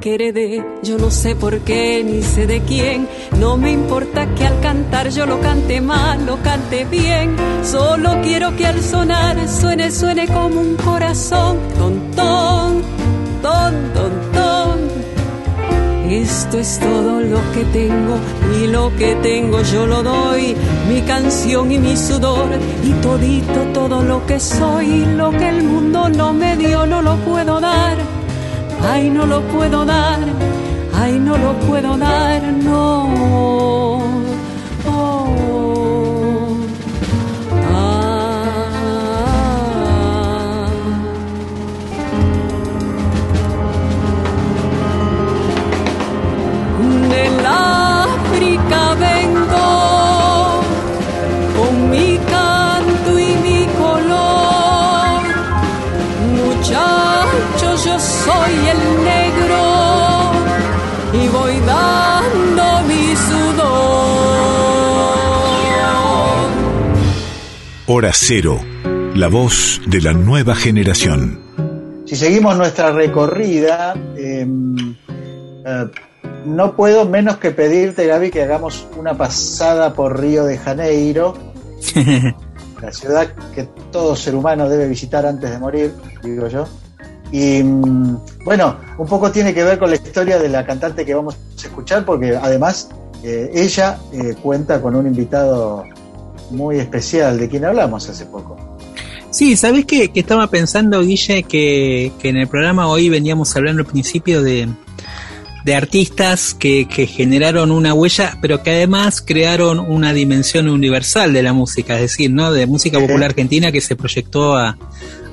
Que 0.02 0.16
heredé, 0.16 0.64
yo 0.82 0.98
no 0.98 1.12
sé 1.12 1.36
por 1.36 1.60
qué 1.60 2.02
ni 2.04 2.22
sé 2.22 2.46
de 2.48 2.60
quién. 2.60 3.08
No 3.38 3.56
me 3.56 3.70
importa 3.70 4.26
que 4.34 4.44
al 4.44 4.60
cantar 4.60 5.10
yo 5.10 5.26
lo 5.26 5.40
cante 5.40 5.80
mal, 5.80 6.26
lo 6.26 6.42
cante 6.42 6.84
bien. 6.84 7.36
Solo 7.62 8.20
quiero 8.20 8.54
que 8.56 8.66
al 8.66 8.82
sonar 8.82 9.48
suene, 9.48 9.92
suene 9.92 10.26
como 10.26 10.60
un 10.60 10.74
corazón. 10.74 11.56
Ton, 11.78 12.10
ton, 12.16 12.82
ton, 13.42 13.74
ton, 13.94 14.12
ton. 14.32 14.92
Esto 16.10 16.58
es 16.58 16.78
todo 16.80 17.20
lo 17.20 17.38
que 17.54 17.64
tengo 17.72 18.16
y 18.60 18.66
lo 18.66 18.94
que 18.96 19.14
tengo 19.22 19.62
yo 19.62 19.86
lo 19.86 20.02
doy, 20.02 20.54
mi 20.86 21.00
canción 21.02 21.72
y 21.72 21.78
mi 21.78 21.96
sudor 21.96 22.50
y 22.84 22.90
todito 23.00 23.60
todo 23.72 24.02
lo 24.02 24.26
que 24.26 24.38
soy, 24.38 25.06
lo 25.16 25.30
que 25.30 25.48
el 25.48 25.62
mundo 25.62 26.10
no 26.10 26.34
me 26.34 26.56
dio 26.58 26.84
no 26.84 27.00
lo 27.00 27.16
puedo 27.16 27.60
dar, 27.60 27.96
ay 28.90 29.10
no 29.10 29.26
lo 29.26 29.40
puedo 29.42 29.84
dar, 29.84 30.20
ay 30.94 31.18
no 31.18 31.36
lo 31.36 31.52
puedo 31.66 31.96
dar, 31.96 32.42
no. 32.42 34.21
Hora 67.94 68.12
Cero, 68.14 68.58
la 69.14 69.28
voz 69.28 69.82
de 69.86 70.00
la 70.00 70.14
nueva 70.14 70.54
generación. 70.54 71.38
Si 72.06 72.16
seguimos 72.16 72.56
nuestra 72.56 72.90
recorrida, 72.90 73.92
eh, 74.16 74.46
eh, 75.66 75.86
no 76.46 76.74
puedo 76.74 77.06
menos 77.06 77.36
que 77.36 77.50
pedirte, 77.50 78.06
Gaby, 78.06 78.30
que 78.30 78.44
hagamos 78.44 78.88
una 78.96 79.14
pasada 79.14 79.92
por 79.92 80.18
Río 80.18 80.46
de 80.46 80.56
Janeiro, 80.56 81.34
la 82.80 82.92
ciudad 82.92 83.28
que 83.54 83.64
todo 83.90 84.16
ser 84.16 84.36
humano 84.36 84.70
debe 84.70 84.88
visitar 84.88 85.26
antes 85.26 85.50
de 85.50 85.58
morir, 85.58 85.94
digo 86.22 86.48
yo. 86.48 86.66
Y 87.30 87.62
mm, 87.62 88.16
bueno, 88.46 88.78
un 88.96 89.06
poco 89.06 89.30
tiene 89.30 89.52
que 89.52 89.64
ver 89.64 89.78
con 89.78 89.90
la 89.90 89.96
historia 89.96 90.38
de 90.38 90.48
la 90.48 90.64
cantante 90.64 91.04
que 91.04 91.12
vamos 91.12 91.36
a 91.36 91.66
escuchar, 91.66 92.06
porque 92.06 92.38
además 92.40 92.88
eh, 93.22 93.50
ella 93.52 93.98
eh, 94.14 94.34
cuenta 94.42 94.80
con 94.80 94.96
un 94.96 95.06
invitado 95.06 95.84
muy 96.50 96.78
especial, 96.78 97.38
de 97.38 97.48
quien 97.48 97.64
hablamos 97.64 98.08
hace 98.08 98.26
poco. 98.26 98.56
Sí, 99.30 99.56
¿sabés 99.56 99.86
qué? 99.86 100.10
Que 100.10 100.20
estaba 100.20 100.46
pensando, 100.48 101.00
Guille, 101.00 101.44
que, 101.44 102.12
que 102.20 102.28
en 102.28 102.36
el 102.36 102.48
programa 102.48 102.88
hoy 102.88 103.08
veníamos 103.08 103.56
hablando 103.56 103.80
al 103.80 103.86
principio 103.86 104.42
de, 104.42 104.68
de 105.64 105.74
artistas 105.74 106.54
que, 106.54 106.86
que 106.86 107.06
generaron 107.06 107.70
una 107.70 107.94
huella, 107.94 108.36
pero 108.42 108.62
que 108.62 108.70
además 108.70 109.22
crearon 109.22 109.78
una 109.78 110.12
dimensión 110.12 110.68
universal 110.68 111.32
de 111.32 111.42
la 111.42 111.54
música, 111.54 111.94
es 111.94 112.02
decir, 112.02 112.30
¿no? 112.30 112.52
De 112.52 112.66
música 112.66 113.00
popular 113.00 113.30
argentina 113.30 113.72
que 113.72 113.80
se 113.80 113.96
proyectó 113.96 114.54
a, 114.54 114.76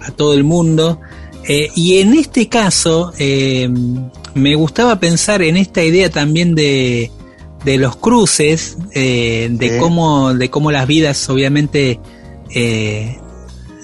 a 0.02 0.12
todo 0.16 0.34
el 0.34 0.46
mundo. 0.46 1.02
Eh, 1.46 1.70
y 1.76 1.98
en 1.98 2.14
este 2.14 2.48
caso, 2.48 3.12
eh, 3.18 3.70
me 4.34 4.56
gustaba 4.56 5.00
pensar 5.00 5.42
en 5.42 5.58
esta 5.58 5.84
idea 5.84 6.10
también 6.10 6.56
de, 6.56 7.12
de 7.66 7.78
los 7.78 7.96
cruces, 7.98 8.78
eh, 8.94 9.50
de 9.52 9.70
Sí. 9.70 9.76
cómo, 9.80 10.34
de 10.34 10.50
cómo 10.50 10.72
las 10.72 10.88
vidas, 10.88 11.30
obviamente, 11.30 12.00
eh, 12.54 13.18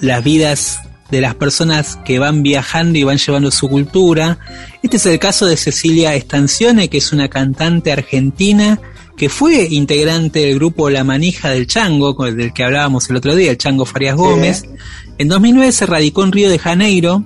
las 0.00 0.24
vidas 0.24 0.80
de 1.10 1.20
las 1.20 1.34
personas 1.34 1.98
que 2.04 2.18
van 2.18 2.42
viajando 2.42 2.98
y 2.98 3.04
van 3.04 3.18
llevando 3.18 3.50
su 3.50 3.68
cultura. 3.68 4.38
Este 4.82 4.96
es 4.96 5.06
el 5.06 5.18
caso 5.18 5.46
de 5.46 5.56
Cecilia 5.56 6.14
Estancione, 6.14 6.88
que 6.88 6.98
es 6.98 7.12
una 7.12 7.28
cantante 7.28 7.92
argentina 7.92 8.80
que 9.16 9.28
fue 9.28 9.68
integrante 9.70 10.40
del 10.40 10.56
grupo 10.56 10.90
La 10.90 11.04
Manija 11.04 11.50
del 11.50 11.66
Chango, 11.66 12.16
con 12.16 12.28
el 12.28 12.36
del 12.36 12.52
que 12.52 12.64
hablábamos 12.64 13.08
el 13.08 13.16
otro 13.16 13.34
día, 13.34 13.50
el 13.50 13.56
Chango 13.56 13.86
Farias 13.86 14.16
Gómez. 14.16 14.64
En 15.18 15.28
2009 15.28 15.72
se 15.72 15.86
radicó 15.86 16.22
en 16.24 16.32
Río 16.32 16.50
de 16.50 16.58
Janeiro 16.58 17.24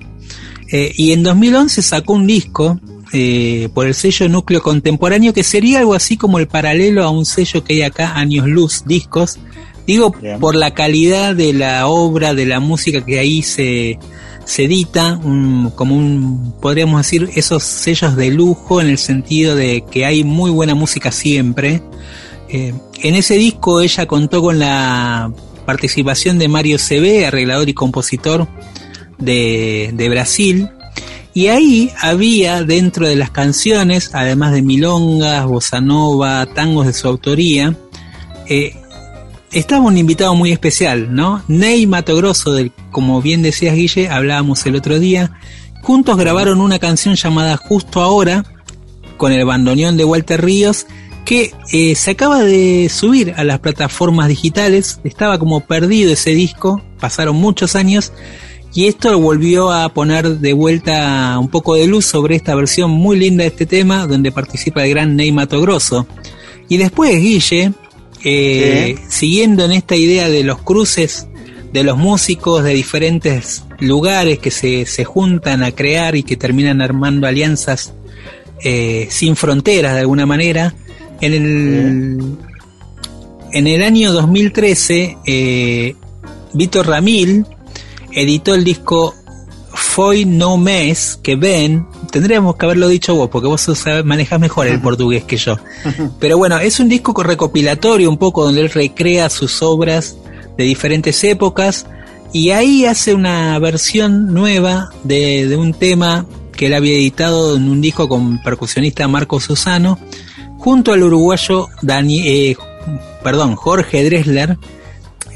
eh, 0.71 0.93
y 0.95 1.13
en 1.13 1.23
2011 1.25 1.83
sacó 1.83 2.13
un 2.13 2.27
disco 2.29 2.79
eh, 3.13 3.69
por 3.75 3.87
el 3.87 3.95
sello 3.95 4.29
Núcleo 4.29 4.63
Contemporáneo, 4.63 5.33
que 5.33 5.43
sería 5.45 5.81
algo 5.81 5.95
así 5.95 6.17
como 6.17 6.39
el 6.39 6.47
paralelo 6.49 7.05
a 7.05 7.11
un 7.11 7.25
sello 7.27 7.65
que 7.65 7.75
hay 7.75 7.83
acá, 7.83 8.15
Años 8.17 8.47
Luz 8.47 8.85
Discos. 8.87 9.39
Digo, 9.87 10.15
por 10.39 10.55
la 10.55 10.73
calidad 10.75 11.35
de 11.35 11.53
la 11.53 11.87
obra, 11.89 12.35
de 12.35 12.47
la 12.47 12.61
música 12.61 13.05
que 13.05 13.19
ahí 13.19 13.43
se, 13.43 13.99
se 14.45 14.65
edita, 14.65 15.15
un- 15.25 15.73
como 15.75 15.97
un, 15.97 16.55
podríamos 16.61 17.01
decir, 17.03 17.29
esos 17.35 17.65
sellos 17.65 18.15
de 18.15 18.31
lujo 18.31 18.81
en 18.81 18.87
el 18.89 18.99
sentido 18.99 19.57
de 19.57 19.83
que 19.91 20.05
hay 20.07 20.23
muy 20.23 20.51
buena 20.51 20.75
música 20.77 21.11
siempre. 21.11 21.83
Eh, 22.49 22.73
en 23.03 23.15
ese 23.17 23.35
disco 23.35 23.81
ella 23.81 24.07
contó 24.07 24.41
con 24.43 24.59
la 24.61 25.33
participación 25.67 26.39
de 26.39 26.49
Mario 26.49 26.79
CB, 26.79 27.27
arreglador 27.27 27.69
y 27.69 27.75
compositor 27.75 28.47
de, 29.19 29.91
de 29.95 30.09
Brasil. 30.09 30.69
Y 31.33 31.47
ahí 31.47 31.91
había 32.01 32.65
dentro 32.65 33.07
de 33.07 33.17
las 33.17 33.31
canciones, 33.31 34.11
además 34.15 34.53
de 34.53 34.63
milongas, 34.63 35.47
bossa 35.47 35.81
nova, 35.81 36.47
tangos 36.47 36.87
de 36.87 36.93
su 36.93 37.07
autoría, 37.07 37.77
eh, 38.49 38.75
estaba 39.53 39.85
un 39.85 39.97
invitado 39.97 40.35
muy 40.35 40.53
especial, 40.53 41.15
¿no? 41.15 41.43
Ney 41.49 41.87
Mato 41.87 42.17
Grosso, 42.17 42.53
del, 42.53 42.73
como 42.91 43.23
bien 43.23 43.43
decías 43.43 43.75
Guille, 43.75 44.09
hablábamos 44.09 44.65
el 44.67 44.77
otro 44.77 44.99
día. 44.99 45.33
Juntos 45.83 46.17
grabaron 46.17 46.61
una 46.61 46.79
canción 46.79 47.15
llamada 47.15 47.57
Justo 47.57 48.03
Ahora, 48.03 48.45
con 49.17 49.33
el 49.33 49.45
bandoneón 49.45 49.97
de 49.97 50.05
Walter 50.05 50.45
Ríos, 50.45 50.87
que 51.25 51.53
eh, 51.73 51.95
se 51.95 52.13
acaba 52.13 52.41
de 52.43 52.89
subir 52.89 53.35
a 53.37 53.45
las 53.45 53.61
plataformas 53.61 54.29
digitales. 54.29 55.01
Estaba 55.05 55.39
como 55.39 55.61
perdido 55.61 56.13
ese 56.13 56.31
disco, 56.31 56.83
pasaron 56.99 57.37
muchos 57.37 57.77
años. 57.77 58.13
Y 58.73 58.87
esto 58.87 59.19
volvió 59.19 59.73
a 59.73 59.89
poner 59.89 60.39
de 60.39 60.53
vuelta 60.53 61.37
un 61.39 61.49
poco 61.49 61.75
de 61.75 61.87
luz 61.87 62.07
sobre 62.07 62.37
esta 62.37 62.55
versión 62.55 62.91
muy 62.91 63.19
linda 63.19 63.43
de 63.43 63.49
este 63.49 63.67
tema, 63.67 64.07
donde 64.07 64.31
participa 64.31 64.85
el 64.85 64.91
gran 64.91 65.17
Ney 65.17 65.33
Mato 65.33 65.61
Grosso. 65.61 66.07
Y 66.69 66.77
después, 66.77 67.21
Guille, 67.21 67.73
eh, 68.23 68.97
siguiendo 69.09 69.65
en 69.65 69.73
esta 69.73 69.97
idea 69.97 70.29
de 70.29 70.45
los 70.45 70.63
cruces 70.63 71.27
de 71.73 71.85
los 71.85 71.97
músicos 71.97 72.65
de 72.65 72.75
diferentes 72.75 73.65
lugares 73.79 74.39
que 74.39 74.51
se, 74.51 74.87
se 74.87 75.05
juntan 75.05 75.63
a 75.63 75.73
crear 75.73 76.17
y 76.17 76.23
que 76.23 76.37
terminan 76.37 76.83
armando 76.83 77.27
alianzas 77.27 77.95
eh, 78.63 79.07
sin 79.11 79.37
fronteras 79.37 79.95
de 79.95 80.01
alguna 80.01 80.27
manera, 80.27 80.75
en 81.21 81.33
el, 81.33 82.19
en 83.53 83.67
el 83.67 83.83
año 83.83 84.13
2013, 84.13 85.17
eh, 85.27 85.95
Víctor 86.53 86.89
Ramil 86.89 87.47
editó 88.13 88.55
el 88.55 88.65
disco 88.65 89.15
Foi 89.73 90.25
No 90.25 90.57
Mes, 90.57 91.19
que 91.23 91.37
ven, 91.37 91.87
tendríamos 92.11 92.57
que 92.57 92.67
haberlo 92.67 92.89
dicho 92.89 93.15
vos, 93.15 93.29
porque 93.31 93.49
vos 93.49 93.69
manejás 94.05 94.41
mejor 94.41 94.67
el 94.67 94.81
portugués 94.81 95.25
que 95.25 95.37
yo. 95.37 95.57
Pero 96.19 96.39
bueno, 96.39 96.59
es 96.59 96.81
un 96.81 96.89
disco 96.89 97.21
recopilatorio 97.23 98.09
un 98.09 98.19
poco 98.19 98.45
donde 98.45 98.63
él 98.63 98.71
recrea 98.71 99.31
sus 99.31 99.63
obras 99.63 100.17
de 100.57 100.65
diferentes 100.65 101.23
épocas 101.25 101.87
y 102.33 102.51
ahí 102.51 102.85
hace 102.85 103.15
una 103.15 103.59
versión 103.59 104.33
nueva 104.33 104.91
de, 105.05 105.47
de 105.47 105.57
un 105.57 105.73
tema 105.73 106.27
que 106.53 106.67
él 106.67 106.75
había 106.75 106.93
editado 106.93 107.57
en 107.57 107.69
un 107.69 107.81
disco 107.81 108.09
con 108.09 108.43
percusionista 108.43 109.09
Marco 109.09 109.41
Susano 109.41 109.99
junto 110.59 110.93
al 110.93 111.03
uruguayo 111.03 111.69
Dani, 111.81 112.29
eh, 112.29 112.57
perdón, 113.25 113.57
Jorge 113.57 114.05
Dressler. 114.05 114.59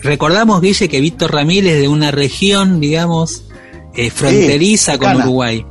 Recordamos, 0.04 0.60
Guille, 0.60 0.88
que 0.88 1.00
Víctor 1.00 1.32
Ramírez 1.32 1.76
es 1.76 1.80
de 1.80 1.88
una 1.88 2.10
región, 2.10 2.78
digamos, 2.78 3.44
eh, 3.94 4.10
fronteriza 4.10 4.98
con. 4.98 5.16
Uruguay. 5.16 5.64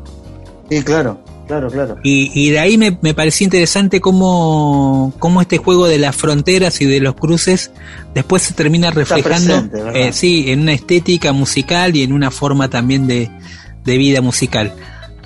Sí, 0.72 0.82
claro, 0.82 1.24
claro, 1.48 1.70
claro. 1.70 1.98
Y, 2.04 2.32
y 2.34 2.50
de 2.50 2.60
ahí 2.60 2.78
me, 2.80 2.98
me 3.02 3.14
pareció 3.14 3.46
interesante 3.46 4.02
cómo, 4.02 5.14
cómo 5.20 5.40
este 5.40 5.60
juego 5.60 5.88
de 5.88 6.00
las 6.00 6.16
fronteras 6.16 6.82
y 6.82 6.86
de 6.86 7.00
los 7.00 7.14
cruces 7.14 7.70
después 8.16 8.42
se 8.42 8.56
termina 8.56 8.90
reflejando, 8.90 9.70
eh, 9.94 10.12
sí, 10.14 10.46
en 10.48 10.62
una 10.62 10.74
estética 10.74 11.32
musical 11.32 11.96
y 11.96 12.02
en 12.02 12.12
una 12.12 12.32
forma 12.32 12.72
también 12.72 13.06
de, 13.06 13.30
de 13.86 13.98
vida 13.98 14.22
musical. 14.22 14.74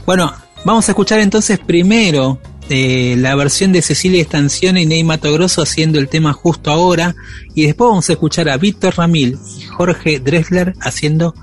Bueno, 0.06 0.34
vamos 0.66 0.90
a 0.90 0.92
escuchar 0.92 1.20
entonces 1.20 1.60
primero 1.60 2.40
eh, 2.70 3.16
la 3.18 3.36
versión 3.36 3.72
de 3.72 3.82
Cecilia 3.82 4.22
Estancione 4.22 4.82
y 4.82 4.86
Ney 4.86 5.04
Mato 5.04 5.32
Grosso 5.32 5.62
haciendo 5.62 6.00
el 6.00 6.10
tema 6.10 6.34
justo 6.34 6.72
ahora 6.72 7.16
y 7.56 7.66
después 7.66 7.90
vamos 7.90 8.10
a 8.10 8.14
escuchar 8.14 8.50
a 8.50 8.58
Víctor 8.58 8.96
Ramil 8.98 9.38
y 9.58 9.66
Jorge 9.66 10.20
Dressler 10.20 10.74
haciendo 10.82 11.34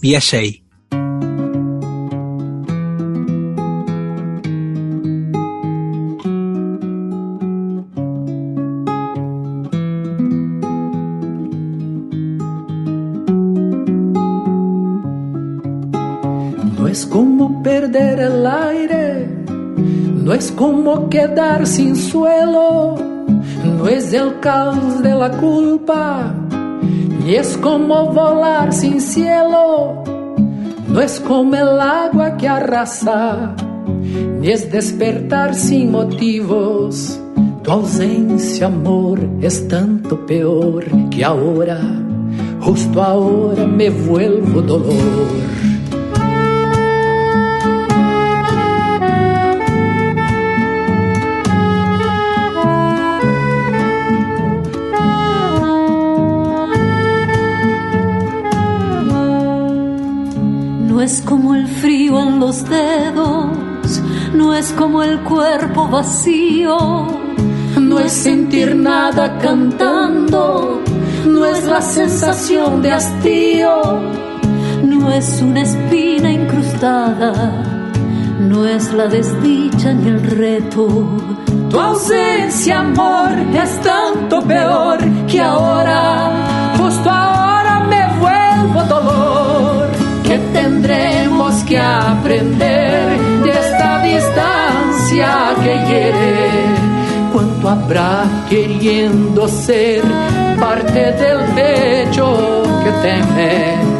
Viajei. 0.00 0.63
Quedar 21.08 21.66
sin 21.66 21.96
suelo, 21.96 22.96
no 23.64 23.88
es 23.88 24.12
el 24.12 24.38
caos 24.40 25.02
de 25.02 25.14
la 25.14 25.30
culpa, 25.30 26.34
ni 27.24 27.34
es 27.34 27.56
como 27.56 28.12
volar 28.12 28.72
sin 28.72 29.00
cielo, 29.00 30.04
no 30.88 31.00
es 31.00 31.20
como 31.20 31.54
el 31.54 31.80
agua 31.80 32.36
que 32.36 32.48
arrasa, 32.48 33.54
ni 34.40 34.50
es 34.50 34.70
despertar 34.70 35.54
sin 35.54 35.92
motivos. 35.92 37.20
Tu 37.62 37.70
ausencia, 37.70 38.66
amor, 38.66 39.18
es 39.40 39.66
tanto 39.68 40.26
peor 40.26 40.84
que 41.10 41.24
ahora, 41.24 41.80
justo 42.60 43.02
ahora 43.02 43.66
me 43.66 43.88
vuelvo 43.88 44.60
dolor. 44.60 45.63
Es 61.04 61.20
como 61.20 61.54
el 61.54 61.68
frío 61.68 62.18
en 62.18 62.40
los 62.40 62.64
dedos, 62.66 64.00
no 64.32 64.54
es 64.54 64.72
como 64.72 65.02
el 65.02 65.20
cuerpo 65.20 65.86
vacío, 65.86 67.06
No 67.76 67.98
es 67.98 68.12
sentir 68.12 68.74
nada 68.74 69.38
cantando, 69.38 70.82
no 71.26 71.44
es 71.44 71.66
la 71.66 71.82
sensación 71.82 72.80
de 72.80 72.92
hastío, 72.92 74.00
no 74.82 75.12
es 75.12 75.42
una 75.42 75.60
espina 75.60 76.32
incrustada, 76.32 77.32
no 78.40 78.64
es 78.64 78.90
la 78.94 79.06
desdicha 79.06 79.92
ni 79.92 80.08
el 80.08 80.22
reto. 80.22 80.86
Tu 81.68 81.78
ausencia, 81.78 82.80
amor, 82.80 83.32
es 83.52 83.78
tanto 83.82 84.40
peor 84.42 84.98
que 85.26 85.40
ahora, 85.40 86.74
justo 86.78 87.10
ahora 87.10 87.80
me 87.90 88.02
vuelvo 88.20 88.82
dolor. 88.84 89.33
Tendremos 90.54 91.62
que 91.64 91.78
aprender 91.78 93.18
de 93.42 93.50
esta 93.50 94.02
distancia 94.02 95.54
que 95.62 95.74
hiere. 95.86 96.50
Cuánto 97.32 97.68
habrá 97.68 98.24
queriendo 98.48 99.48
ser 99.48 100.02
parte 100.60 101.12
del 101.12 101.40
pecho 101.56 102.62
que 102.84 102.90
teme. 103.02 103.93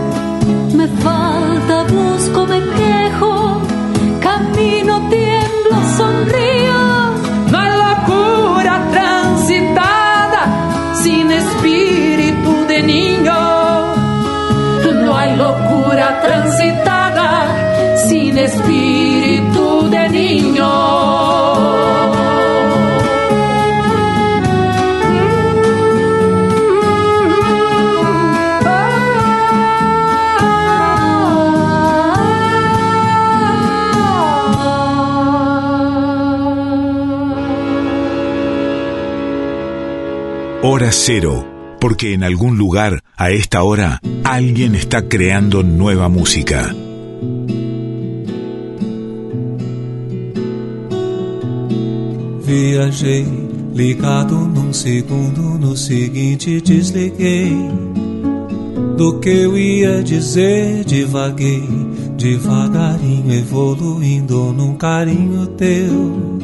Espíritu 18.54 19.88
de 19.90 20.08
niño. 20.08 20.94
Hora 40.66 40.90
cero, 40.92 41.46
porque 41.78 42.14
en 42.14 42.24
algún 42.24 42.56
lugar, 42.56 43.02
a 43.16 43.30
esta 43.30 43.62
hora, 43.62 44.00
alguien 44.24 44.74
está 44.74 45.08
creando 45.08 45.62
nueva 45.62 46.08
música. 46.08 46.74
Viajei 52.44 53.26
ligado 53.74 54.34
num 54.34 54.72
segundo, 54.72 55.58
no 55.58 55.76
seguinte 55.76 56.60
desliguei. 56.60 57.56
Do 58.96 59.18
que 59.18 59.30
eu 59.30 59.58
ia 59.58 60.02
dizer, 60.02 60.84
divaguei, 60.84 61.66
devagarinho 62.16 63.32
evoluindo 63.32 64.52
num 64.52 64.76
carinho 64.76 65.46
teu. 65.48 66.38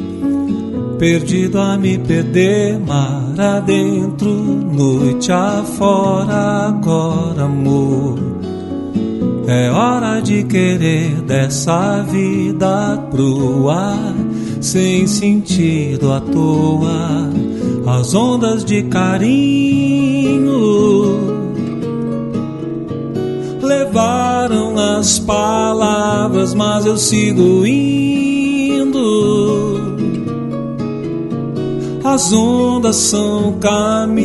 Perdido 0.99 1.59
a 1.59 1.77
me 1.77 1.97
perder, 1.97 2.79
mar 2.79 3.33
adentro, 3.39 4.29
noite 4.29 5.31
afora, 5.31 6.67
agora 6.67 7.43
amor. 7.43 8.19
É 9.47 9.71
hora 9.71 10.19
de 10.19 10.43
querer 10.43 11.21
dessa 11.21 12.03
vida 12.03 12.97
pro 13.09 13.69
ar, 13.69 14.13
sem 14.61 15.07
sentido 15.07 16.13
à 16.13 16.21
toa, 16.21 17.29
as 17.87 18.13
ondas 18.13 18.63
de 18.63 18.83
carinho 18.83 20.51
levaram 23.61 24.77
as 24.77 25.17
palavras, 25.17 26.53
mas 26.53 26.85
eu 26.85 26.95
sigo 26.95 27.65
indo. 27.65 29.01
As 32.03 32.31
ondas 32.31 32.97
são 32.97 33.57
caminhos. 33.59 34.21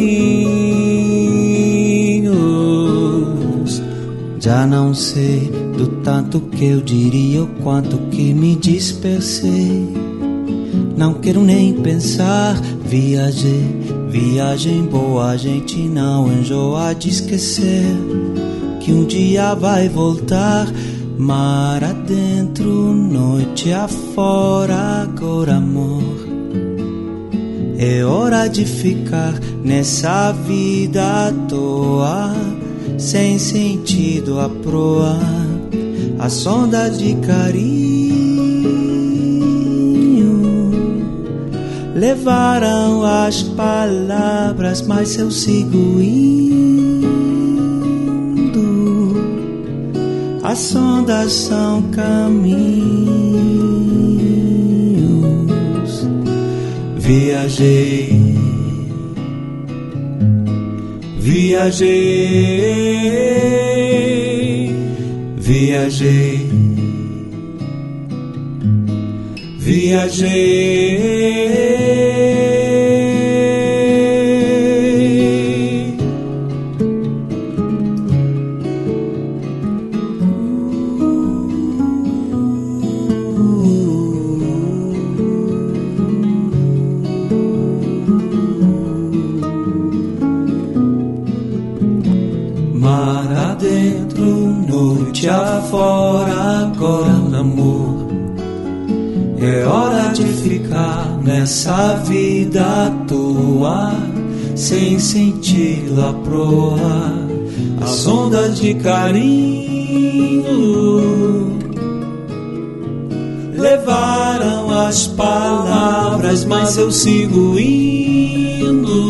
Já 4.39 4.67
não 4.67 4.93
sei 4.93 5.51
do 5.77 5.87
tanto 6.03 6.41
que 6.41 6.67
eu 6.67 6.81
diria 6.81 7.43
o 7.43 7.47
quanto 7.63 7.97
que 8.11 8.35
me 8.35 8.55
dispersei. 8.55 10.06
Não 10.97 11.13
quero 11.13 11.43
nem 11.43 11.75
pensar, 11.75 12.55
viajei, 12.83 13.77
viagem 14.09 14.87
boa, 14.87 15.33
a 15.33 15.37
gente 15.37 15.77
não 15.77 16.33
enjoa 16.33 16.95
de 16.95 17.11
esquecer 17.11 17.85
que 18.81 18.93
um 18.93 19.05
dia 19.05 19.55
vai 19.55 19.91
voltar. 19.91 20.67
Mar 21.19 21.85
adentro, 21.85 22.93
noite 22.95 23.73
afora, 23.73 25.03
agora 25.03 25.57
amor. 25.57 26.27
É 27.79 28.03
hora 28.03 28.49
de 28.49 28.65
ficar 28.65 29.35
nessa 29.63 30.33
vida 30.33 31.29
à 31.29 31.33
toa, 31.47 32.35
sem 32.97 33.39
sentido 33.39 34.41
à 34.41 34.49
proa, 34.49 35.19
a 36.19 36.29
sonda 36.31 36.89
de 36.89 37.15
carinho 37.17 37.86
levaram 41.97 43.03
as 43.03 43.43
palavras, 43.43 44.83
mas 44.83 45.17
eu 45.19 45.31
sigo 45.31 45.99
indo. 45.99 47.17
As 50.43 50.59
sondas 50.59 51.33
são 51.33 51.83
caminhos. 51.91 52.77
Viajei, 56.99 58.37
viajei, 61.19 61.97
viajei, 65.39 66.51
viajei. 69.59 70.67
Ficar 100.77 101.19
nessa 101.23 101.95
vida 102.05 102.61
à 102.61 102.91
toa, 103.07 103.95
sem 104.55 104.99
sentido 104.99 106.03
à 106.03 106.13
proa, 106.13 107.15
as 107.81 108.07
ondas 108.07 108.61
de 108.61 108.75
carinho 108.75 110.07
levaram 113.57 114.71
as 114.87 115.07
palavras, 115.07 116.45
mas 116.45 116.77
eu 116.77 116.91
sigo 116.91 117.59
indo. 117.59 119.07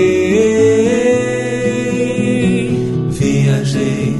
viajei, 3.27 4.15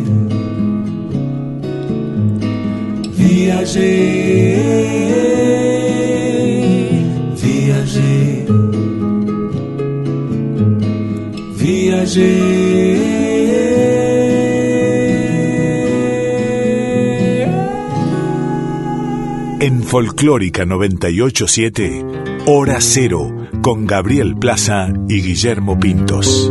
viajei, 3.18 4.06
viajei, 7.42 8.46
viajei. 11.58 12.61
Folclórica 19.92 20.66
987, 20.66 22.06
Hora 22.46 22.78
Cero, 22.80 23.50
con 23.62 23.86
Gabriel 23.86 24.38
Plaza 24.38 24.88
y 25.10 25.22
Guillermo 25.22 25.78
Pintos. 25.78 26.50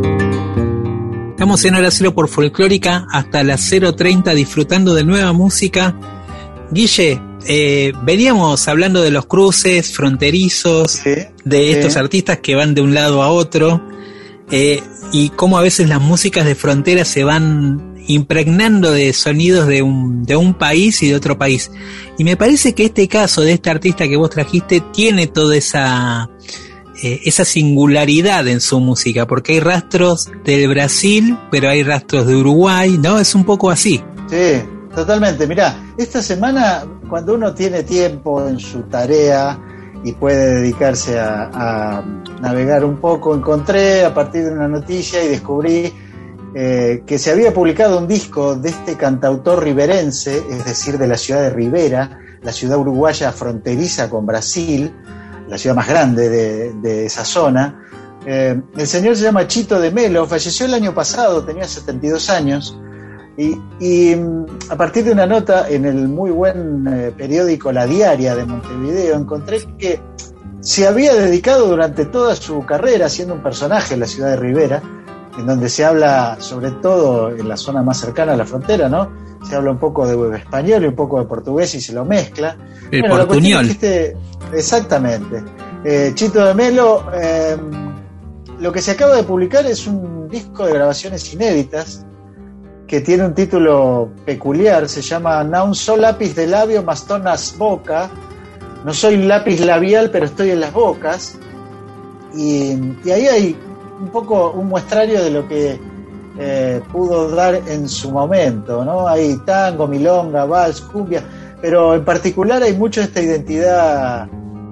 Estamos 1.30 1.64
en 1.64 1.74
Hora 1.74 1.90
Cero 1.90 2.14
por 2.14 2.28
Folclórica 2.28 3.06
hasta 3.10 3.42
las 3.42 3.72
0.30 3.72 4.34
disfrutando 4.34 4.92
de 4.92 5.04
nueva 5.04 5.32
música. 5.32 5.98
Guille, 6.70 7.18
eh, 7.46 7.94
veníamos 8.02 8.68
hablando 8.68 9.00
de 9.00 9.10
los 9.10 9.24
cruces 9.24 9.90
fronterizos, 9.90 11.00
de 11.02 11.70
estos 11.70 11.94
sí. 11.94 11.98
artistas 11.98 12.40
que 12.40 12.54
van 12.54 12.74
de 12.74 12.82
un 12.82 12.92
lado 12.92 13.22
a 13.22 13.30
otro, 13.30 13.80
eh, 14.50 14.82
y 15.12 15.30
cómo 15.30 15.58
a 15.58 15.62
veces 15.62 15.88
las 15.88 16.00
músicas 16.00 16.44
de 16.44 16.54
frontera 16.54 17.04
se 17.04 17.24
van 17.24 17.90
impregnando 18.06 18.92
de 18.92 19.12
sonidos 19.12 19.66
de 19.66 19.82
un, 19.82 20.24
de 20.24 20.36
un 20.36 20.54
país 20.54 21.02
y 21.02 21.08
de 21.08 21.14
otro 21.14 21.38
país. 21.38 21.70
Y 22.18 22.24
me 22.24 22.36
parece 22.36 22.74
que 22.74 22.86
este 22.86 23.06
caso 23.08 23.42
de 23.42 23.52
este 23.52 23.70
artista 23.70 24.08
que 24.08 24.16
vos 24.16 24.30
trajiste 24.30 24.82
tiene 24.92 25.26
toda 25.26 25.56
esa, 25.56 26.28
eh, 27.02 27.20
esa 27.24 27.44
singularidad 27.44 28.46
en 28.48 28.60
su 28.60 28.80
música, 28.80 29.26
porque 29.26 29.54
hay 29.54 29.60
rastros 29.60 30.28
del 30.44 30.68
Brasil, 30.68 31.38
pero 31.50 31.68
hay 31.68 31.82
rastros 31.82 32.26
de 32.26 32.36
Uruguay, 32.36 32.98
¿no? 32.98 33.18
Es 33.18 33.34
un 33.34 33.44
poco 33.44 33.70
así. 33.70 34.02
Sí, 34.28 34.62
totalmente. 34.94 35.46
Mirá, 35.46 35.76
esta 35.96 36.20
semana, 36.20 36.84
cuando 37.08 37.34
uno 37.34 37.54
tiene 37.54 37.84
tiempo 37.84 38.46
en 38.46 38.58
su 38.58 38.82
tarea 38.82 39.58
y 40.04 40.12
puede 40.12 40.54
dedicarse 40.56 41.18
a, 41.18 41.50
a 41.52 42.04
navegar 42.40 42.84
un 42.84 42.96
poco, 42.96 43.34
encontré 43.34 44.04
a 44.04 44.14
partir 44.14 44.44
de 44.44 44.52
una 44.52 44.68
noticia 44.68 45.22
y 45.22 45.28
descubrí 45.28 45.92
eh, 46.52 47.04
que 47.06 47.16
se 47.16 47.30
había 47.30 47.54
publicado 47.54 47.98
un 47.98 48.08
disco 48.08 48.56
de 48.56 48.70
este 48.70 48.96
cantautor 48.96 49.62
riverense, 49.62 50.42
es 50.50 50.64
decir, 50.64 50.98
de 50.98 51.06
la 51.06 51.16
ciudad 51.16 51.42
de 51.42 51.50
Rivera, 51.50 52.18
la 52.42 52.50
ciudad 52.50 52.78
uruguaya 52.78 53.30
fronteriza 53.30 54.10
con 54.10 54.26
Brasil, 54.26 54.92
la 55.48 55.56
ciudad 55.56 55.76
más 55.76 55.88
grande 55.88 56.28
de, 56.28 56.72
de 56.72 57.06
esa 57.06 57.24
zona. 57.24 57.86
Eh, 58.26 58.60
el 58.76 58.86
señor 58.86 59.16
se 59.16 59.24
llama 59.24 59.46
Chito 59.46 59.80
de 59.80 59.92
Melo, 59.92 60.26
falleció 60.26 60.66
el 60.66 60.74
año 60.74 60.92
pasado, 60.92 61.44
tenía 61.44 61.68
72 61.68 62.28
años, 62.30 62.76
y, 63.40 63.58
y, 63.80 64.14
mm, 64.16 64.44
a 64.70 64.76
partir 64.76 65.04
de 65.04 65.12
una 65.12 65.26
nota 65.26 65.68
en 65.68 65.86
el 65.86 66.08
muy 66.08 66.30
buen 66.30 66.86
eh, 66.86 67.12
periódico 67.16 67.72
La 67.72 67.86
Diaria 67.86 68.34
de 68.34 68.44
Montevideo, 68.44 69.16
encontré 69.16 69.60
que 69.78 69.98
se 70.60 70.86
había 70.86 71.14
dedicado 71.14 71.66
durante 71.68 72.04
toda 72.04 72.36
su 72.36 72.64
carrera, 72.66 73.08
siendo 73.08 73.32
un 73.34 73.42
personaje 73.42 73.94
en 73.94 74.00
la 74.00 74.06
ciudad 74.06 74.28
de 74.30 74.36
Rivera, 74.36 74.82
en 75.38 75.46
donde 75.46 75.70
se 75.70 75.84
habla, 75.86 76.36
sobre 76.38 76.70
todo 76.72 77.30
en 77.30 77.48
la 77.48 77.56
zona 77.56 77.82
más 77.82 77.98
cercana 77.98 78.34
a 78.34 78.36
la 78.36 78.44
frontera, 78.44 78.90
¿no? 78.90 79.10
Se 79.48 79.56
habla 79.56 79.70
un 79.70 79.78
poco 79.78 80.06
de 80.06 80.36
español 80.36 80.84
y 80.84 80.88
un 80.88 80.94
poco 80.94 81.18
de 81.18 81.24
portugués 81.24 81.74
y 81.74 81.80
se 81.80 81.94
lo 81.94 82.04
mezcla. 82.04 82.56
El 82.90 83.00
Bueno, 83.02 83.26
portuñol. 83.26 83.70
es 83.70 83.78
que 83.78 84.04
este- 84.04 84.16
exactamente. 84.52 85.42
Eh, 85.82 86.12
Chito 86.14 86.44
de 86.44 86.52
Melo, 86.52 87.04
eh, 87.14 87.56
lo 88.58 88.70
que 88.70 88.82
se 88.82 88.90
acaba 88.90 89.16
de 89.16 89.22
publicar 89.22 89.64
es 89.64 89.86
un 89.86 90.28
disco 90.28 90.66
de 90.66 90.74
grabaciones 90.74 91.32
inéditas 91.32 92.04
que 92.90 93.00
tiene 93.00 93.24
un 93.24 93.34
título 93.34 94.08
peculiar, 94.26 94.88
se 94.88 95.00
llama 95.00 95.44
No 95.44 95.66
un 95.66 95.76
sol 95.76 96.00
lápiz 96.00 96.34
de 96.34 96.48
labio, 96.48 96.82
más 96.82 97.06
tonas 97.06 97.54
boca. 97.56 98.10
No 98.84 98.92
soy 98.92 99.16
lápiz 99.18 99.60
labial, 99.60 100.10
pero 100.10 100.26
estoy 100.26 100.50
en 100.50 100.58
las 100.58 100.72
bocas. 100.72 101.38
Y, 102.34 102.76
y 103.04 103.10
ahí 103.12 103.26
hay 103.28 103.56
un 104.00 104.08
poco 104.08 104.50
un 104.50 104.66
muestrario 104.66 105.22
de 105.22 105.30
lo 105.30 105.46
que 105.46 105.78
eh, 106.40 106.80
pudo 106.90 107.30
dar 107.30 107.54
en 107.68 107.88
su 107.88 108.10
momento, 108.10 108.84
¿no? 108.84 109.06
Hay 109.06 109.36
tango, 109.46 109.86
milonga, 109.86 110.44
vals, 110.44 110.80
cumbia, 110.80 111.22
pero 111.62 111.94
en 111.94 112.04
particular 112.04 112.60
hay 112.60 112.72
mucho 112.72 113.02
de 113.02 113.06
esta 113.06 113.22
identidad 113.22 114.28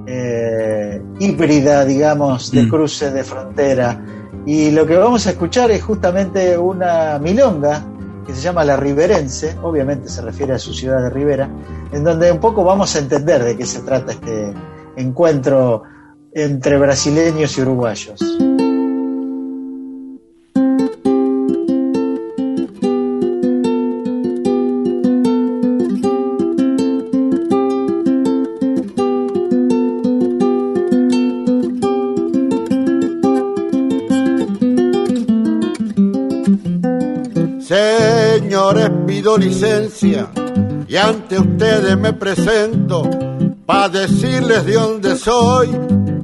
eh, 0.09 1.01
híbrida, 1.21 1.85
digamos, 1.85 2.51
de 2.51 2.65
Mm. 2.65 2.69
cruce 2.69 3.13
de 3.13 3.23
frontera. 3.23 4.05
Y 4.45 4.73
lo 4.73 4.85
que 4.87 4.97
vamos 4.97 5.25
a 5.29 5.31
escuchar 5.31 5.71
es 5.71 5.85
justamente 5.85 6.59
una 6.59 7.21
milonga 7.21 7.85
que 8.29 8.35
se 8.35 8.43
llama 8.43 8.63
La 8.63 8.77
Riverense, 8.77 9.57
obviamente 9.63 10.11
se 10.11 10.21
refiere 10.21 10.53
a 10.53 10.59
su 10.59 10.75
ciudad 10.75 11.01
de 11.01 11.09
Rivera, 11.09 11.49
en 11.91 12.05
donde 12.05 12.31
un 12.31 12.41
poco 12.41 12.63
vamos 12.63 12.95
a 12.95 12.99
entender 12.99 13.43
de 13.43 13.57
qué 13.57 13.65
se 13.65 13.81
trata 13.81 14.13
este 14.13 14.53
encuentro 14.97 15.85
entre 16.35 16.77
brasileños 16.77 17.57
y 17.57 17.63
uruguayos. 17.63 18.21
Pido 39.19 39.37
licencia 39.37 40.29
y 40.87 40.95
ante 40.95 41.41
ustedes 41.41 41.99
me 41.99 42.13
presento 42.13 43.03
para 43.67 43.89
decirles 43.89 44.65
de 44.65 44.75
dónde 44.75 45.17
soy 45.17 45.71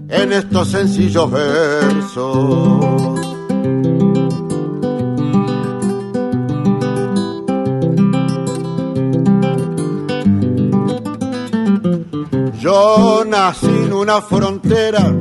en 0.09 0.33
estos 0.33 0.69
sencillos 0.69 1.29
versos. 1.29 3.21
Yo 12.61 13.25
nací 13.27 13.67
en 13.67 13.93
una 13.93 14.23
frontera 14.23 15.13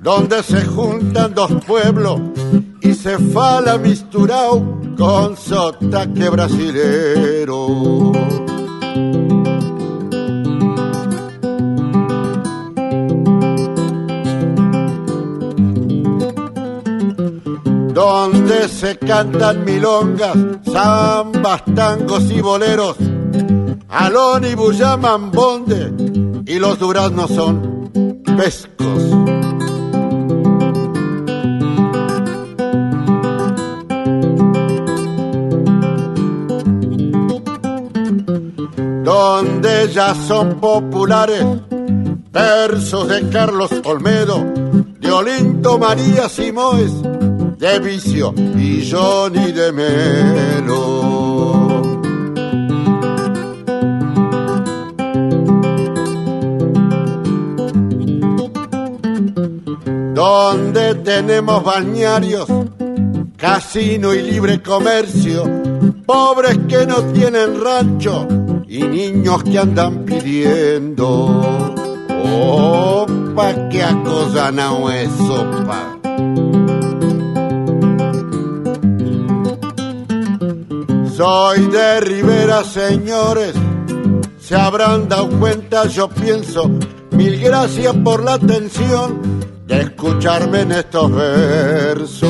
donde 0.00 0.42
se 0.42 0.64
juntan 0.64 1.32
dos 1.32 1.52
pueblos 1.64 2.20
y 2.80 2.92
se 2.92 3.18
fala 3.18 3.78
misturao 3.78 4.83
con 5.04 5.36
sotaque 5.36 6.30
brasilero. 6.30 7.66
Donde 17.92 18.68
se 18.68 18.96
cantan 18.96 19.64
milongas, 19.66 20.36
zambas, 20.72 21.62
tangos 21.74 22.30
y 22.30 22.40
boleros, 22.40 22.96
al 23.90 24.16
ónibus 24.16 24.78
llaman 24.78 25.30
bonde 25.30 25.92
y 26.46 26.58
los 26.58 26.78
duraznos 26.78 27.30
son 27.30 27.90
pescos. 28.38 29.02
Donde 39.64 39.92
ya 39.94 40.14
son 40.14 40.60
populares 40.60 41.42
versos 42.30 43.08
de 43.08 43.28
Carlos 43.30 43.70
Olmedo, 43.84 44.44
de 45.00 45.10
Olinto 45.10 45.78
María 45.78 46.28
Simoes, 46.28 46.92
de 47.58 47.78
Vicio 47.78 48.34
y 48.58 48.86
Johnny 48.90 49.52
de 49.52 49.72
Melo. 49.72 51.00
Donde 60.12 60.94
tenemos 60.96 61.64
bañarios, 61.64 62.46
casino 63.38 64.12
y 64.12 64.20
libre 64.20 64.62
comercio, 64.62 65.44
pobres 66.04 66.58
que 66.68 66.86
no 66.86 66.96
tienen 67.12 67.64
rancho 67.64 68.43
y 68.74 68.82
niños 68.82 69.44
que 69.44 69.56
andan 69.56 70.04
pidiendo. 70.04 71.06
Opa, 72.24 73.68
que 73.68 73.82
a 73.84 74.02
cosa 74.02 74.50
no 74.50 74.90
es 74.90 75.08
sopa. 75.12 75.96
Soy 81.16 81.66
de 81.68 82.00
Rivera, 82.00 82.64
señores. 82.64 83.54
Se 84.40 84.56
habrán 84.56 85.08
dado 85.08 85.28
cuenta, 85.38 85.86
yo 85.86 86.08
pienso. 86.08 86.68
Mil 87.12 87.40
gracias 87.40 87.94
por 88.02 88.24
la 88.24 88.34
atención 88.34 89.20
de 89.68 89.82
escucharme 89.82 90.62
en 90.62 90.72
estos 90.72 91.12
versos. 91.12 92.22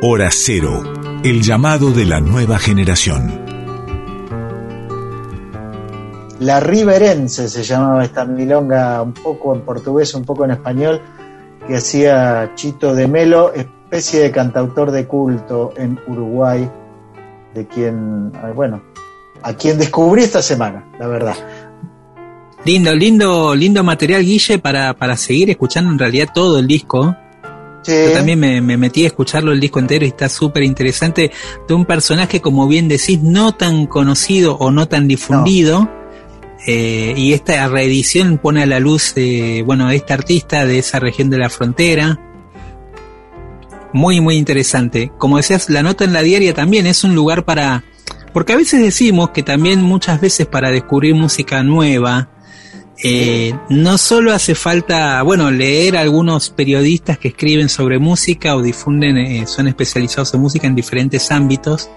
Hora 0.00 0.30
Cero, 0.30 0.82
el 1.22 1.42
llamado 1.42 1.90
de 1.90 2.06
la 2.06 2.20
nueva 2.20 2.58
generación. 2.58 3.43
La 6.44 6.60
Riverense 6.60 7.48
se 7.48 7.62
llamaba 7.62 8.04
esta 8.04 8.26
milonga, 8.26 9.00
un 9.00 9.14
poco 9.14 9.54
en 9.54 9.62
portugués, 9.62 10.14
un 10.14 10.26
poco 10.26 10.44
en 10.44 10.50
español, 10.50 11.00
que 11.66 11.76
hacía 11.76 12.52
Chito 12.54 12.94
de 12.94 13.08
Melo, 13.08 13.54
especie 13.54 14.20
de 14.20 14.30
cantautor 14.30 14.90
de 14.90 15.06
culto 15.06 15.72
en 15.78 15.98
Uruguay, 16.06 16.68
de 17.54 17.66
quien, 17.66 18.30
bueno, 18.54 18.82
a 19.40 19.54
quien 19.54 19.78
descubrí 19.78 20.22
esta 20.24 20.42
semana, 20.42 20.86
la 21.00 21.06
verdad. 21.06 21.34
Lindo, 22.66 22.94
lindo, 22.94 23.54
lindo 23.54 23.82
material, 23.82 24.22
Guille, 24.22 24.58
para, 24.58 24.92
para 24.92 25.16
seguir 25.16 25.48
escuchando 25.48 25.92
en 25.92 25.98
realidad 25.98 26.28
todo 26.34 26.58
el 26.58 26.66
disco. 26.66 27.16
Yo 27.86 28.12
también 28.12 28.38
me, 28.38 28.60
me 28.60 28.76
metí 28.76 29.04
a 29.04 29.06
escucharlo 29.06 29.50
el 29.50 29.60
disco 29.60 29.78
entero 29.78 30.04
y 30.04 30.08
está 30.08 30.28
súper 30.28 30.62
interesante. 30.62 31.32
De 31.66 31.72
un 31.72 31.86
personaje, 31.86 32.42
como 32.42 32.68
bien 32.68 32.86
decís, 32.86 33.22
no 33.22 33.52
tan 33.52 33.86
conocido 33.86 34.56
o 34.58 34.70
no 34.70 34.86
tan 34.88 35.08
difundido. 35.08 35.88
Eh, 36.66 37.14
y 37.16 37.32
esta 37.32 37.68
reedición 37.68 38.38
pone 38.38 38.62
a 38.62 38.66
la 38.66 38.80
luz, 38.80 39.12
eh, 39.16 39.62
bueno, 39.66 39.86
a 39.86 39.94
este 39.94 40.12
artista 40.12 40.64
de 40.64 40.78
esa 40.78 40.98
región 40.98 41.30
de 41.30 41.38
la 41.38 41.50
frontera. 41.50 42.18
Muy, 43.92 44.20
muy 44.20 44.36
interesante. 44.36 45.12
Como 45.18 45.36
decías, 45.36 45.68
la 45.70 45.82
nota 45.82 46.04
en 46.04 46.12
la 46.12 46.22
diaria 46.22 46.54
también 46.54 46.86
es 46.86 47.04
un 47.04 47.14
lugar 47.14 47.44
para... 47.44 47.84
Porque 48.32 48.52
a 48.52 48.56
veces 48.56 48.82
decimos 48.82 49.30
que 49.30 49.44
también 49.44 49.82
muchas 49.82 50.20
veces 50.20 50.46
para 50.46 50.70
descubrir 50.70 51.14
música 51.14 51.62
nueva, 51.62 52.28
eh, 53.02 53.52
no 53.68 53.98
solo 53.98 54.32
hace 54.32 54.54
falta, 54.54 55.20
bueno, 55.22 55.50
leer 55.50 55.96
algunos 55.96 56.50
periodistas 56.50 57.18
que 57.18 57.28
escriben 57.28 57.68
sobre 57.68 57.98
música 57.98 58.54
o 58.54 58.62
difunden, 58.62 59.16
eh, 59.18 59.46
son 59.46 59.66
especializados 59.66 60.32
en 60.34 60.40
música 60.40 60.66
en 60.66 60.74
diferentes 60.74 61.30
ámbitos, 61.30 61.90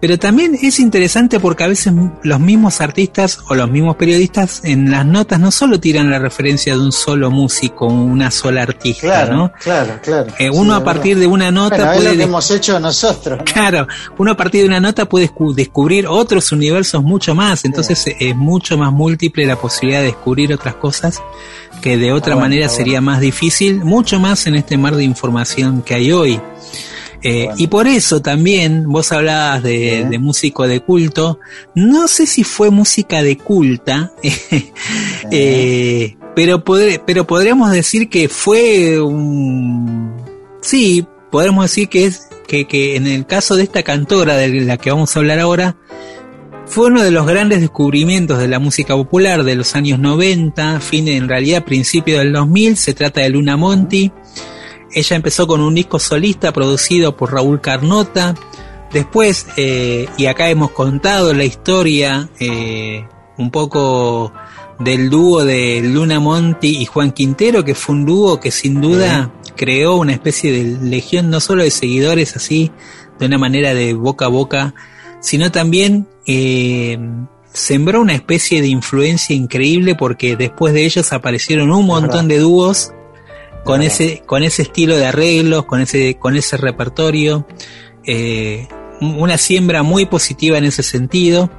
pero 0.00 0.18
también 0.18 0.56
es 0.60 0.80
interesante 0.80 1.38
porque 1.40 1.64
a 1.64 1.68
veces 1.68 1.92
los 2.22 2.40
mismos 2.40 2.80
artistas 2.80 3.38
o 3.48 3.54
los 3.54 3.70
mismos 3.70 3.96
periodistas 3.96 4.62
en 4.64 4.90
las 4.90 5.04
notas 5.04 5.38
no 5.40 5.50
solo 5.50 5.78
tiran 5.78 6.10
la 6.10 6.18
referencia 6.18 6.74
de 6.74 6.80
un 6.80 6.92
solo 6.92 7.30
músico, 7.30 7.86
una 7.86 8.30
sola 8.30 8.62
artista, 8.62 9.00
Claro, 9.02 9.34
¿no? 9.36 9.52
claro, 9.62 9.98
claro. 10.02 10.32
Eh, 10.38 10.48
uno 10.50 10.74
Sí, 10.76 10.80
a 10.80 10.84
partir 10.84 11.18
de 11.18 11.26
una 11.26 11.50
nota 11.50 11.76
Bueno, 11.76 11.92
es 11.92 11.96
puede 11.98 12.10
lo 12.12 12.16
que 12.16 12.22
hemos 12.24 12.50
hecho 12.50 12.80
nosotros. 12.80 13.38
¿no? 13.38 13.44
Claro, 13.44 13.86
uno 14.18 14.32
a 14.32 14.36
partir 14.36 14.62
de 14.62 14.68
una 14.68 14.80
nota 14.80 15.06
puede 15.08 15.28
descu- 15.30 15.54
descubrir 15.54 16.06
otros 16.06 16.50
universos 16.52 17.02
mucho 17.02 17.34
más, 17.34 17.64
entonces 17.64 18.04
es 18.18 18.34
mucho 18.36 18.78
más 18.78 18.92
múltiple 18.92 19.44
la 19.46 19.56
posibilidad 19.56 20.00
de 20.00 20.06
descubrir 20.06 20.52
otras 20.54 20.76
cosas 20.76 21.20
que 21.82 21.96
de 21.96 22.12
otra 22.12 22.34
bueno, 22.34 22.46
manera 22.48 22.68
sería 22.68 23.00
más 23.00 23.20
difícil, 23.20 23.76
mucho 23.84 24.18
más 24.18 24.46
en 24.46 24.54
este 24.54 24.76
mar 24.78 24.96
de 24.96 25.04
información 25.04 25.82
que 25.82 25.94
hay 25.94 26.12
hoy. 26.12 26.40
Eh, 27.22 27.48
Y 27.58 27.66
por 27.66 27.86
eso 27.86 28.22
también 28.22 28.84
vos 28.88 29.12
hablabas 29.12 29.62
de, 29.62 30.06
de 30.08 30.18
músico 30.18 30.66
de 30.66 30.80
culto, 30.80 31.38
no 31.74 32.08
sé 32.08 32.26
si 32.26 32.44
fue 32.44 32.70
música 32.70 33.22
de 33.22 33.36
culta, 33.36 34.12
eh, 35.30 36.16
pero, 36.34 36.64
podré- 36.64 37.02
pero 37.04 37.26
podríamos 37.26 37.70
decir 37.72 38.08
que 38.08 38.28
fue 38.28 39.00
un... 39.00 40.12
Sí, 40.62 41.06
podemos 41.30 41.64
decir 41.64 41.88
que 41.88 42.06
es 42.06 42.28
que, 42.46 42.66
que 42.66 42.96
en 42.96 43.06
el 43.06 43.26
caso 43.26 43.56
de 43.56 43.62
esta 43.64 43.82
cantora 43.82 44.36
de 44.36 44.48
la 44.62 44.76
que 44.76 44.90
vamos 44.90 45.14
a 45.14 45.20
hablar 45.20 45.38
ahora, 45.40 45.76
fue 46.66 46.86
uno 46.86 47.02
de 47.02 47.10
los 47.10 47.26
grandes 47.26 47.60
descubrimientos 47.60 48.38
de 48.38 48.48
la 48.48 48.58
música 48.58 48.94
popular 48.94 49.42
de 49.44 49.56
los 49.56 49.74
años 49.74 49.98
90, 49.98 50.80
fin 50.80 51.08
en 51.08 51.28
realidad 51.28 51.64
principio 51.64 52.18
del 52.18 52.32
2000, 52.32 52.76
se 52.76 52.94
trata 52.94 53.20
de 53.20 53.30
Luna 53.30 53.56
Monti. 53.56 54.10
Ella 54.92 55.16
empezó 55.16 55.46
con 55.46 55.60
un 55.60 55.74
disco 55.74 55.98
solista 55.98 56.52
producido 56.52 57.16
por 57.16 57.32
Raúl 57.32 57.60
Carnota. 57.60 58.34
Después, 58.92 59.46
eh, 59.56 60.08
y 60.16 60.26
acá 60.26 60.50
hemos 60.50 60.72
contado 60.72 61.32
la 61.32 61.44
historia 61.44 62.28
eh, 62.40 63.06
un 63.38 63.50
poco 63.50 64.32
del 64.80 65.10
dúo 65.10 65.44
de 65.44 65.80
Luna 65.84 66.18
Monti 66.18 66.78
y 66.78 66.86
Juan 66.86 67.12
Quintero, 67.12 67.64
que 67.64 67.74
fue 67.74 67.94
un 67.94 68.06
dúo 68.06 68.40
que 68.40 68.50
sin 68.50 68.80
duda 68.80 69.32
creó 69.56 69.96
una 69.96 70.12
especie 70.12 70.50
de 70.52 70.78
legión 70.80 71.30
no 71.30 71.38
solo 71.38 71.62
de 71.62 71.70
seguidores 71.70 72.34
así, 72.34 72.72
de 73.18 73.26
una 73.26 73.38
manera 73.38 73.74
de 73.74 73.92
boca 73.94 74.24
a 74.24 74.28
boca, 74.28 74.74
sino 75.20 75.52
también 75.52 76.08
eh, 76.26 76.98
sembró 77.52 78.00
una 78.00 78.14
especie 78.14 78.62
de 78.62 78.68
influencia 78.68 79.36
increíble 79.36 79.94
porque 79.94 80.36
después 80.36 80.72
de 80.72 80.84
ellos 80.84 81.12
aparecieron 81.12 81.70
un 81.70 81.86
montón 81.86 82.26
de 82.26 82.38
dúos 82.38 82.92
con 83.64 83.82
ese, 83.82 84.22
con 84.26 84.42
ese 84.42 84.62
estilo 84.62 84.96
de 84.96 85.06
arreglos, 85.06 85.64
con 85.64 85.80
ese, 85.80 86.16
con 86.18 86.36
ese 86.36 86.56
repertorio. 86.56 87.46
Eh, 88.04 88.68
una 89.00 89.38
siembra 89.38 89.82
muy 89.82 90.06
positiva 90.06 90.58
en 90.58 90.64
ese 90.64 90.82
sentido. 90.82 91.50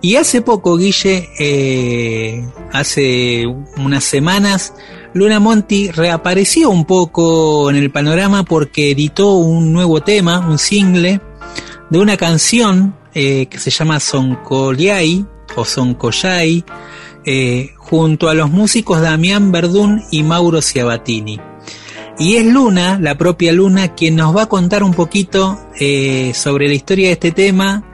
Y 0.00 0.16
hace 0.16 0.42
poco, 0.42 0.76
Guille, 0.76 1.28
eh, 1.38 2.44
hace 2.72 3.46
unas 3.76 4.04
semanas, 4.04 4.74
Luna 5.14 5.40
Monti 5.40 5.90
reapareció 5.90 6.70
un 6.70 6.84
poco 6.84 7.70
en 7.70 7.76
el 7.76 7.90
panorama 7.90 8.44
porque 8.44 8.90
editó 8.90 9.32
un 9.32 9.72
nuevo 9.72 10.02
tema, 10.02 10.40
un 10.40 10.58
single, 10.58 11.20
de 11.90 11.98
una 11.98 12.16
canción 12.16 12.96
eh, 13.14 13.46
que 13.46 13.58
se 13.58 13.70
llama 13.70 14.00
Soncoliay 14.00 15.24
o 15.56 15.64
Soncoyay, 15.64 16.64
eh, 17.24 17.74
junto 17.76 18.28
a 18.28 18.34
los 18.34 18.50
músicos 18.50 19.00
Damián 19.00 19.52
Verdún 19.52 20.02
y 20.10 20.22
Mauro 20.22 20.60
Ciabatini. 20.60 21.40
Y 22.18 22.36
es 22.36 22.46
Luna, 22.46 22.98
la 23.00 23.16
propia 23.16 23.52
Luna, 23.52 23.94
quien 23.94 24.16
nos 24.16 24.36
va 24.36 24.42
a 24.42 24.48
contar 24.48 24.82
un 24.82 24.92
poquito 24.92 25.58
eh, 25.78 26.32
sobre 26.34 26.68
la 26.68 26.74
historia 26.74 27.08
de 27.08 27.12
este 27.14 27.32
tema 27.32 27.84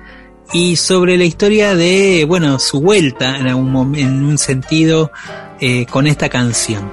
y 0.53 0.77
sobre 0.77 1.17
la 1.17 1.25
historia 1.25 1.75
de, 1.77 2.25
bueno, 2.27 2.59
su 2.59 2.81
vuelta 2.81 3.37
en, 3.39 3.49
algún 3.49 3.95
en 3.97 4.25
un 4.25 4.39
sentido 4.39 5.11
eh, 5.61 5.87
con 5.87 6.07
esta 6.07 6.29
canción. 6.29 6.91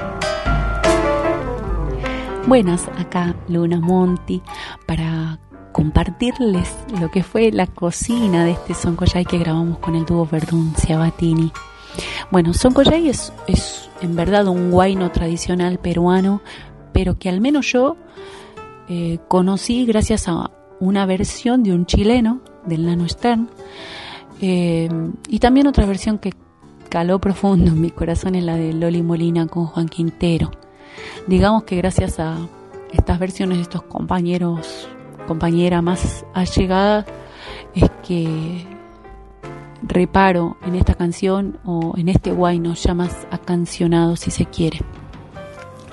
Buenas, 2.47 2.87
acá 2.99 3.35
Luna 3.47 3.79
Monti 3.79 4.41
para 4.85 5.39
compartirles 5.71 6.69
lo 7.01 7.09
que 7.09 7.23
fue 7.23 7.51
la 7.51 7.67
cocina 7.67 8.45
de 8.45 8.51
este 8.51 8.73
Soncoyay 8.73 9.25
que 9.25 9.39
grabamos 9.39 9.79
con 9.79 9.95
el 9.95 10.05
dúo 10.05 10.27
Verdún 10.31 10.73
Ciabatini. 10.77 11.51
Bueno, 12.31 12.53
Soncoyay 12.53 13.09
es, 13.09 13.31
es 13.47 13.89
en 14.01 14.15
verdad 14.15 14.47
un 14.47 14.71
guayno 14.71 15.11
tradicional 15.11 15.79
peruano, 15.79 16.41
pero 16.93 17.17
que 17.17 17.29
al 17.29 17.41
menos 17.41 17.71
yo 17.71 17.97
eh, 18.87 19.19
conocí 19.27 19.85
gracias 19.85 20.27
a 20.27 20.51
una 20.79 21.05
versión 21.05 21.63
de 21.63 21.73
un 21.73 21.85
chileno, 21.85 22.41
del 22.65 22.85
Nano 22.85 23.07
Stern, 23.07 23.49
eh, 24.41 24.89
y 25.27 25.39
también 25.39 25.67
otra 25.67 25.85
versión 25.85 26.19
que 26.19 26.33
caló 26.89 27.19
profundo 27.19 27.71
en 27.71 27.81
mi 27.81 27.89
corazón 27.89 28.35
es 28.35 28.43
la 28.43 28.55
de 28.55 28.73
Loli 28.73 29.01
Molina 29.01 29.47
con 29.47 29.65
Juan 29.65 29.87
Quintero. 29.87 30.51
Digamos 31.27 31.63
que 31.63 31.77
gracias 31.77 32.19
a 32.19 32.37
estas 32.91 33.19
versiones 33.19 33.57
de 33.57 33.63
estos 33.63 33.83
compañeros, 33.83 34.87
compañera 35.27 35.81
más 35.81 36.25
allegada, 36.33 37.05
es 37.73 37.89
que 38.07 38.74
reparo 39.87 40.57
en 40.65 40.75
esta 40.75 40.95
canción 40.95 41.59
o 41.63 41.93
en 41.97 42.09
este 42.09 42.31
guayno 42.31 42.73
ya 42.73 42.93
más 42.93 43.27
acancionado 43.31 44.15
si 44.15 44.31
se 44.31 44.45
quiere. 44.45 44.81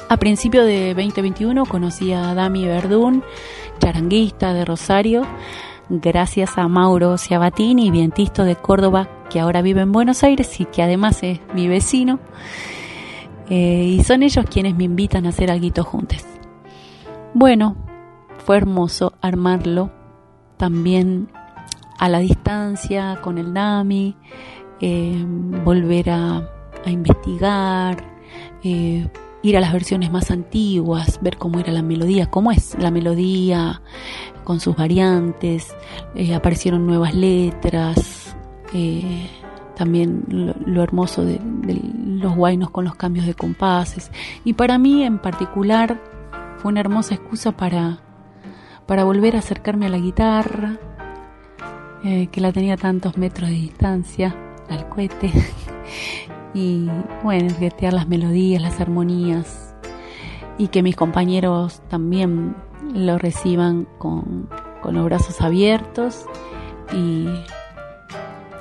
A 0.08 0.16
principio 0.16 0.64
de 0.64 0.94
2021 0.94 1.64
conocí 1.64 2.12
a 2.12 2.34
Dami 2.34 2.66
Verdún, 2.66 3.22
charanguista 3.78 4.52
de 4.52 4.64
Rosario, 4.64 5.22
gracias 5.88 6.58
a 6.58 6.68
Mauro 6.68 7.16
Ciabatini, 7.16 7.90
vientisto 7.90 8.44
de 8.44 8.56
Córdoba, 8.56 9.08
que 9.30 9.40
ahora 9.40 9.62
vive 9.62 9.80
en 9.80 9.92
Buenos 9.92 10.22
Aires 10.22 10.60
y 10.60 10.66
que 10.66 10.82
además 10.82 11.22
es 11.22 11.40
mi 11.54 11.68
vecino. 11.68 12.18
Eh, 13.48 13.96
y 13.98 14.02
son 14.04 14.22
ellos 14.22 14.44
quienes 14.50 14.74
me 14.76 14.84
invitan 14.84 15.26
a 15.26 15.30
hacer 15.30 15.50
algo 15.50 15.82
juntos. 15.82 16.24
Bueno, 17.34 17.76
fue 18.44 18.56
hermoso 18.56 19.14
armarlo 19.20 19.90
también 20.56 21.28
a 22.02 22.08
la 22.08 22.18
distancia 22.18 23.20
con 23.22 23.38
el 23.38 23.54
Dami, 23.54 24.16
eh, 24.80 25.24
volver 25.64 26.10
a, 26.10 26.50
investigar, 26.84 28.04
eh, 28.64 29.06
ir 29.42 29.56
a 29.56 29.60
las 29.60 29.72
versiones 29.72 30.10
más 30.10 30.32
antiguas, 30.32 31.20
ver 31.22 31.36
cómo 31.36 31.60
era 31.60 31.70
la 31.70 31.82
melodía, 31.82 32.26
cómo 32.26 32.50
es 32.50 32.76
la 32.76 32.90
melodía 32.90 33.82
con 34.42 34.58
sus 34.58 34.74
variantes, 34.74 35.76
eh, 36.16 36.34
aparecieron 36.34 36.88
nuevas 36.88 37.14
letras, 37.14 38.34
también 39.76 40.24
lo, 40.66 40.82
hermoso 40.82 41.24
de, 41.24 41.38
de 41.38 41.80
los 42.04 42.34
guainos 42.34 42.70
con 42.70 42.84
los 42.84 42.96
cambios 42.96 43.26
de 43.26 43.34
compases. 43.34 44.10
Y 44.42 44.54
para 44.54 44.76
mí 44.76 45.04
en 45.04 45.20
particular 45.20 46.02
fue 46.56 46.72
una 46.72 46.80
hermosa 46.80 47.14
excusa 47.14 47.52
para, 47.52 48.00
para 48.86 49.04
volver 49.04 49.36
a 49.36 49.38
acercarme 49.38 49.86
a 49.86 49.90
la 49.90 49.98
guitarra, 49.98 50.80
eh, 52.04 52.28
que 52.28 52.40
la 52.40 52.52
tenía 52.52 52.74
a 52.74 52.76
tantos 52.76 53.16
metros 53.16 53.48
de 53.48 53.56
distancia, 53.56 54.34
al 54.68 54.88
cohete, 54.88 55.30
y 56.54 56.88
bueno, 57.22 57.54
guetear 57.58 57.92
las 57.92 58.08
melodías, 58.08 58.62
las 58.62 58.80
armonías, 58.80 59.74
y 60.58 60.68
que 60.68 60.82
mis 60.82 60.96
compañeros 60.96 61.82
también 61.88 62.54
lo 62.94 63.18
reciban 63.18 63.86
con, 63.98 64.48
con 64.80 64.94
los 64.94 65.04
brazos 65.04 65.40
abiertos 65.40 66.26
y, 66.92 67.28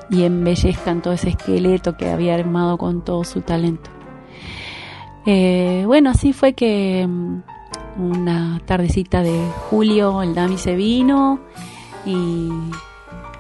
y 0.10 0.24
embellezcan 0.24 1.02
todo 1.02 1.14
ese 1.14 1.30
esqueleto 1.30 1.98
que 1.98 2.10
había 2.10 2.36
armado 2.36 2.78
con 2.78 3.04
todo 3.04 3.24
su 3.24 3.42
talento. 3.42 3.90
Eh, 5.26 5.84
bueno, 5.86 6.10
así 6.10 6.34
fue 6.34 6.54
que 6.54 7.06
mm, 7.08 7.42
una 7.98 8.62
tardecita 8.66 9.22
de 9.22 9.40
julio 9.70 10.22
el 10.22 10.34
Dami 10.34 10.58
se 10.58 10.76
vino 10.76 11.40
y 12.06 12.50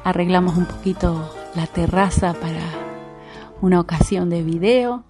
arreglamos 0.04 0.58
un 0.58 0.66
poquito 0.66 1.34
la 1.56 1.68
terraza 1.68 2.34
para 2.34 2.62
una 3.62 3.80
ocasión 3.80 4.30
de 4.30 4.44
video. 4.44 5.04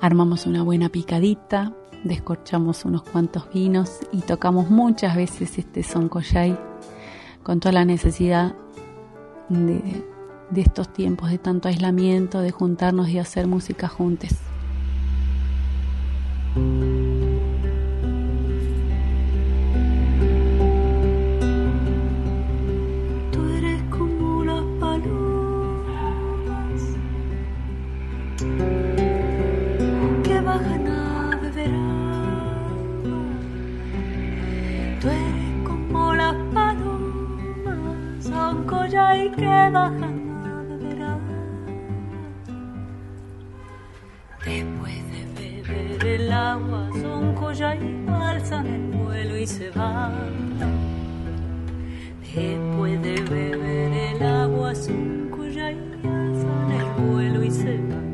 Armamos 0.00 0.46
una 0.46 0.62
buena 0.62 0.90
picadita, 0.90 1.72
descorchamos 2.04 2.84
unos 2.84 3.02
cuantos 3.02 3.50
vinos 3.52 4.00
y 4.12 4.20
tocamos 4.20 4.68
muchas 4.70 5.16
veces 5.16 5.58
este 5.58 5.82
son 5.82 6.08
con 7.42 7.60
toda 7.60 7.72
la 7.72 7.84
necesidad 7.84 8.54
de, 9.48 10.04
de 10.50 10.60
estos 10.60 10.92
tiempos 10.92 11.30
de 11.30 11.38
tanto 11.38 11.68
aislamiento, 11.68 12.40
de 12.40 12.50
juntarnos 12.50 13.08
y 13.08 13.18
hacer 13.18 13.46
música 13.46 13.88
juntos. 13.88 14.30
Que 39.36 39.46
bajan 39.46 40.16
a 40.44 40.62
beber 40.62 41.02
agua. 41.02 41.38
Después 44.44 44.98
de 45.10 45.62
beber 45.62 46.04
el 46.06 46.32
agua, 46.32 46.88
son 47.00 47.34
y 47.82 48.10
alzan 48.10 48.66
el 48.66 48.82
vuelo 48.98 49.36
y 49.38 49.46
se 49.46 49.70
van. 49.70 50.12
Después 52.20 53.02
de 53.02 53.14
beber 53.22 53.92
el 53.92 54.22
agua, 54.22 54.74
son 54.74 55.28
cuya 55.30 55.72
y 55.72 55.78
alzan 56.04 56.72
el 56.72 56.86
vuelo 57.04 57.42
y 57.42 57.50
se 57.50 57.78
van. 57.78 58.04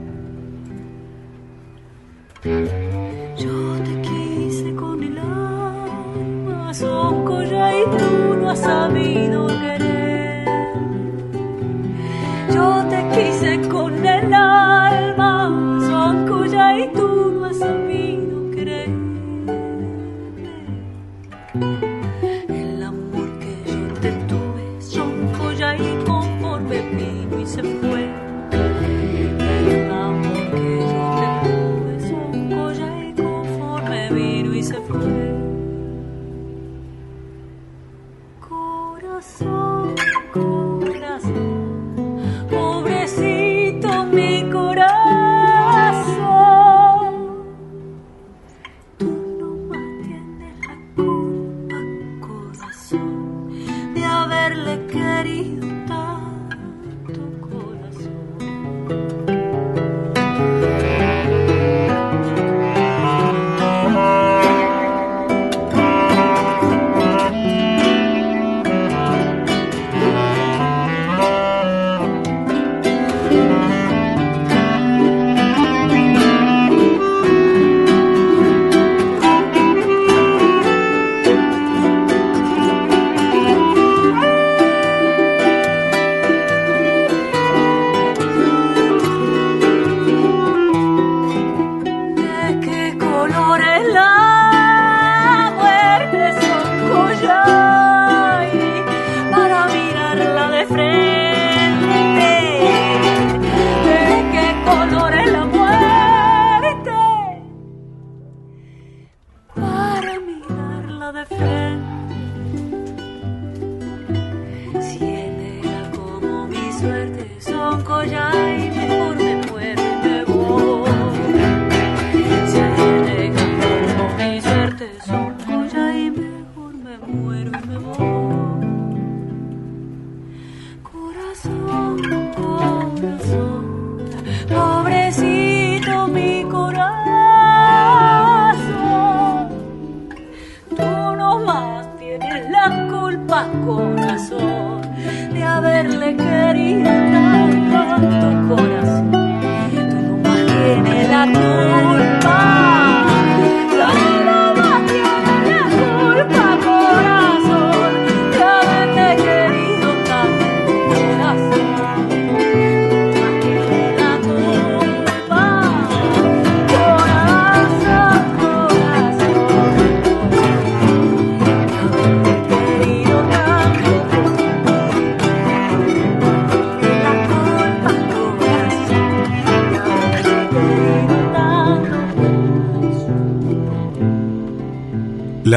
Yo 3.36 3.78
te 3.84 4.02
quise 4.02 4.74
con 4.74 5.02
el 5.02 5.18
alma, 5.18 6.72
son 6.72 7.24
cuya 7.24 7.74
y 7.78 7.84
tú 7.84 8.36
no 8.36 8.51
has 8.51 8.60
sabido 8.60 9.09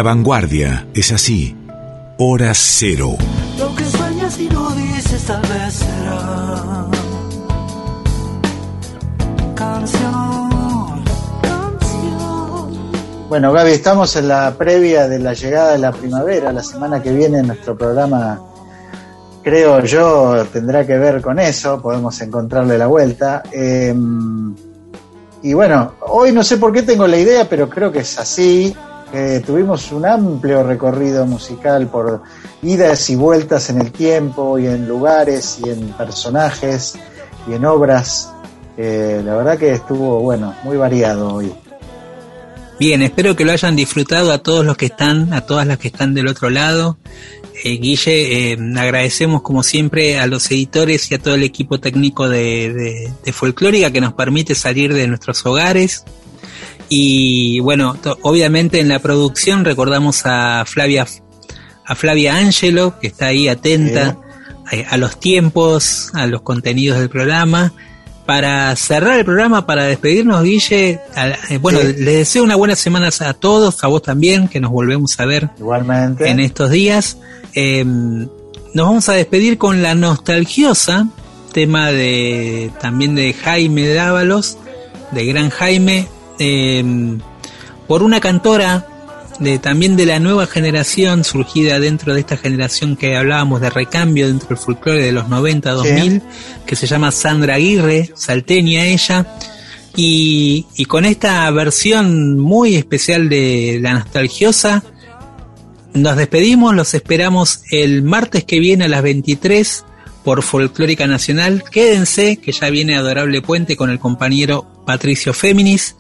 vanguardia 0.04 0.86
es 0.94 1.12
así. 1.12 1.56
Hora 2.20 2.54
cero. 2.54 3.16
Lo 3.58 3.74
que 3.76 3.86
sueñas 3.86 4.40
y 4.40 4.50
no 4.50 4.70
dices 4.72 5.24
tal 5.24 5.42
vez 5.42 5.74
será 5.74 6.86
canción, 9.56 11.04
canción. 11.42 12.70
Bueno, 13.30 13.52
Gaby, 13.54 13.72
estamos 13.72 14.16
en 14.18 14.28
la 14.28 14.54
previa 14.56 15.08
de 15.08 15.20
la 15.20 15.34
llegada 15.34 15.72
de 15.72 15.80
la 15.80 15.92
primavera. 15.92 16.52
La 16.52 16.62
semana 16.62 17.02
que 17.02 17.12
viene 17.12 17.42
nuestro 17.42 17.76
programa, 17.78 18.40
creo 19.42 19.84
yo, 19.86 20.46
tendrá 20.52 20.86
que 20.86 20.98
ver 20.98 21.22
con 21.22 21.40
eso. 21.40 21.82
Podemos 21.82 22.20
encontrarle 22.22 22.78
la 22.78 22.88
vuelta. 22.88 23.42
Eh, 23.52 23.96
y 25.42 25.54
bueno, 25.54 25.94
hoy 26.02 26.32
no 26.32 26.44
sé 26.44 26.58
por 26.58 26.72
qué 26.72 26.84
tengo 26.84 27.08
la 27.08 27.18
idea, 27.18 27.48
pero 27.50 27.70
creo 27.70 27.92
que 27.92 28.00
es 28.00 28.20
así. 28.20 28.76
Tuvimos 29.46 29.92
un 29.92 30.08
amplio 30.08 30.64
recorrido 30.64 31.28
musical 31.28 31.88
por 31.88 32.24
idas 32.64 33.10
y 33.12 33.16
vueltas 33.16 33.70
en 33.70 33.82
el 33.82 33.92
tiempo 33.92 34.58
y 34.58 34.66
en 34.66 34.88
lugares 34.88 35.60
y 35.64 35.70
en 35.70 35.90
personajes 35.90 36.96
y 37.48 37.54
en 37.54 37.66
obras. 37.66 38.32
Eh, 38.78 39.22
la 39.24 39.36
verdad 39.36 39.58
que 39.58 39.72
estuvo, 39.72 40.20
bueno, 40.22 40.56
muy 40.64 40.78
variado 40.78 41.36
hoy. 41.36 41.54
Bien, 42.80 43.02
espero 43.02 43.36
que 43.36 43.46
lo 43.46 43.52
hayan 43.52 43.76
disfrutado 43.76 44.32
a 44.32 44.40
todos 44.40 44.66
los 44.66 44.78
que 44.78 44.88
están, 44.88 45.32
a 45.34 45.42
todas 45.42 45.68
las 45.68 45.78
que 45.78 45.90
están 45.90 46.14
del 46.14 46.28
otro 46.28 46.50
lado. 46.50 46.98
Eh, 47.64 47.78
Guille, 47.78 48.54
eh, 48.54 48.58
agradecemos 48.78 49.42
como 49.44 49.62
siempre 49.62 50.18
a 50.20 50.26
los 50.26 50.50
editores 50.50 51.12
y 51.12 51.16
a 51.16 51.20
todo 51.20 51.36
el 51.36 51.44
equipo 51.44 51.80
técnico 51.80 52.28
de 52.28 53.12
Folclórica 53.32 53.92
que 53.92 54.02
nos 54.02 54.14
permite 54.14 54.56
salir 54.56 54.94
de 54.94 55.08
nuestros 55.08 55.46
hogares. 55.46 56.04
Y 56.90 57.60
bueno, 57.62 57.98
obviamente 58.22 58.80
en 58.80 58.88
la 58.90 59.00
producción 59.00 59.66
recordamos 59.66 60.22
a 60.26 60.64
Flavia, 60.66 61.06
a 61.86 61.96
Flavia 61.96 62.36
Angelo, 62.38 63.00
que 63.00 63.08
está 63.08 63.28
ahí 63.28 63.48
atenta 63.48 64.18
a, 64.66 64.94
a 64.94 64.98
los 64.98 65.20
tiempos, 65.20 66.12
a 66.14 66.28
los 66.28 66.42
contenidos 66.42 67.00
del 67.00 67.10
programa. 67.10 67.74
Para 68.26 68.74
cerrar 68.78 69.20
el 69.20 69.26
programa, 69.26 69.66
para 69.66 69.84
despedirnos, 69.84 70.44
Guille, 70.44 71.02
a- 71.14 71.28
eh, 71.50 71.58
bueno, 71.60 71.80
Sí. 71.82 71.88
les 71.88 72.06
deseo 72.06 72.44
una 72.44 72.56
buena 72.56 72.76
semana 72.78 73.10
a 73.20 73.34
todos, 73.34 73.84
a 73.84 73.88
vos 73.88 74.02
también, 74.02 74.48
que 74.48 74.62
nos 74.62 74.72
volvemos 74.72 75.20
a 75.20 75.26
ver 75.26 75.50
Igualmente. 75.60 76.30
en 76.30 76.40
estos 76.40 76.70
días. 76.70 77.18
Eh, 77.54 77.84
nos 77.86 78.88
vamos 78.88 79.10
a 79.10 79.14
despedir 79.14 79.58
con 79.58 79.82
la 79.82 79.94
nostalgiosa, 79.94 81.08
tema 81.52 81.92
de 81.92 82.72
también 82.80 83.14
de 83.14 83.34
Jaime 83.34 83.90
Dávalos, 83.94 84.58
de 85.12 85.26
Gran 85.26 85.50
Jaime, 85.50 86.08
eh, 86.44 87.18
por 87.88 88.04
una 88.04 88.20
cantora 88.20 88.88
de 89.40 89.60
también 89.60 89.96
de 89.96 90.06
la 90.06 90.20
nueva 90.20 90.46
generación, 90.46 91.24
surgida 91.24 91.80
dentro 91.80 92.14
de 92.14 92.20
esta 92.20 92.38
generación 92.38 92.96
que 92.96 93.16
hablábamos 93.16 93.62
de 93.62 93.70
recambio 93.70 94.28
dentro 94.28 94.50
del 94.50 94.58
folclore 94.58 95.02
de 95.04 95.12
los 95.12 95.28
90, 95.30 95.72
2000, 95.72 96.22
que 96.66 96.76
se 96.76 96.88
llama 96.88 97.12
Sandra 97.12 97.56
Aguirre, 97.56 98.12
salteña 98.16 98.86
ella, 98.86 99.26
y, 99.96 100.66
y 100.76 100.86
con 100.86 101.06
esta 101.06 101.50
versión 101.52 102.40
muy 102.40 102.76
especial 102.76 103.30
de 103.30 103.80
la 103.82 103.94
nostalgiosa, 103.94 104.84
nos 105.94 106.18
despedimos, 106.18 106.74
los 106.74 106.94
esperamos 106.94 107.62
el 107.72 108.02
martes 108.02 108.44
que 108.44 108.60
viene 108.60 108.86
a 108.86 108.88
las 108.88 109.04
23 109.04 109.86
por 110.24 110.42
Folclórica 110.42 111.06
Nacional. 111.06 111.64
Quédense, 111.70 112.38
que 112.38 112.52
ya 112.52 112.70
viene 112.70 112.96
Adorable 112.96 113.42
Puente 113.42 113.76
con 113.76 113.90
el 113.90 114.00
compañero 114.00 114.66
Patricio 114.86 115.34
Féminis. 115.34 115.96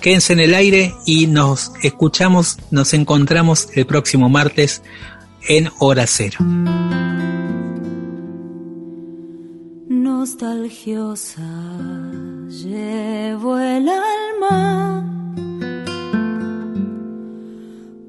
Quédense 0.00 0.32
en 0.32 0.40
el 0.40 0.54
aire 0.54 0.94
y 1.06 1.26
nos 1.26 1.72
escuchamos, 1.82 2.58
nos 2.70 2.94
encontramos 2.94 3.68
el 3.74 3.86
próximo 3.86 4.28
martes 4.28 4.82
en 5.48 5.70
Hora 5.78 6.06
Cero. 6.06 6.38
nostalgiosa 10.24 11.42
llevo 12.48 13.58
el 13.58 13.86
alma 13.90 15.04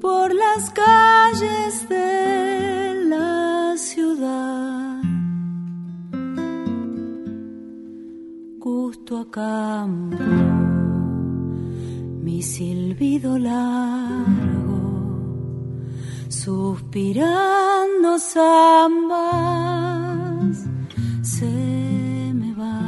por 0.00 0.34
las 0.34 0.70
calles 0.70 1.88
de 1.90 3.04
la 3.04 3.74
ciudad. 3.76 5.02
Gusto 8.58 9.18
a 9.18 9.30
campo, 9.30 10.24
mi 12.26 12.42
silbido 12.42 13.38
largo, 13.38 14.80
suspirando 16.28 18.18
zambas 18.18 19.76
se 21.22 21.46
me 22.34 22.52
va. 22.60 22.80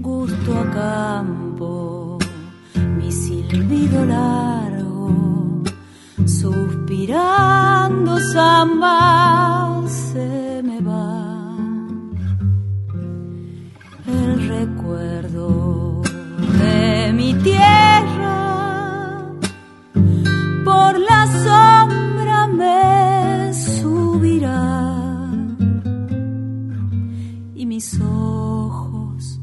Gusto 0.00 0.50
a 0.62 0.64
campo, 0.82 2.18
mi 2.98 3.10
silbido 3.10 4.04
largo, 4.04 5.62
suspirando 6.26 8.18
zambas 8.34 9.90
se 10.12 10.62
me 10.62 10.78
va. 10.82 11.56
El 14.06 14.46
recuerdo 14.46 15.65
mi 17.16 17.32
tierra. 17.34 18.36
Por 20.64 20.92
la 21.10 21.26
sombra 21.46 22.46
me 22.60 23.52
subirá. 23.54 24.64
Y 27.54 27.66
mis 27.66 27.98
ojos 28.00 29.40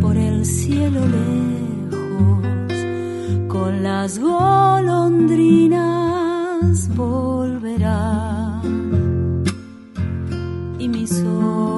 por 0.00 0.16
el 0.16 0.44
cielo 0.46 1.00
lejos 1.18 2.74
con 3.48 3.82
las 3.82 4.18
golondrinas 4.18 5.76
volverán. 6.96 8.62
Y 10.78 10.88
mis 10.88 11.12
ojos 11.22 11.75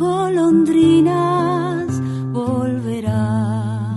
golondrinas 0.00 1.86
volverán. 2.32 3.94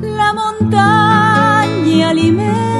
La 0.00 0.32
montaña 0.32 2.10
alimenta 2.10 2.71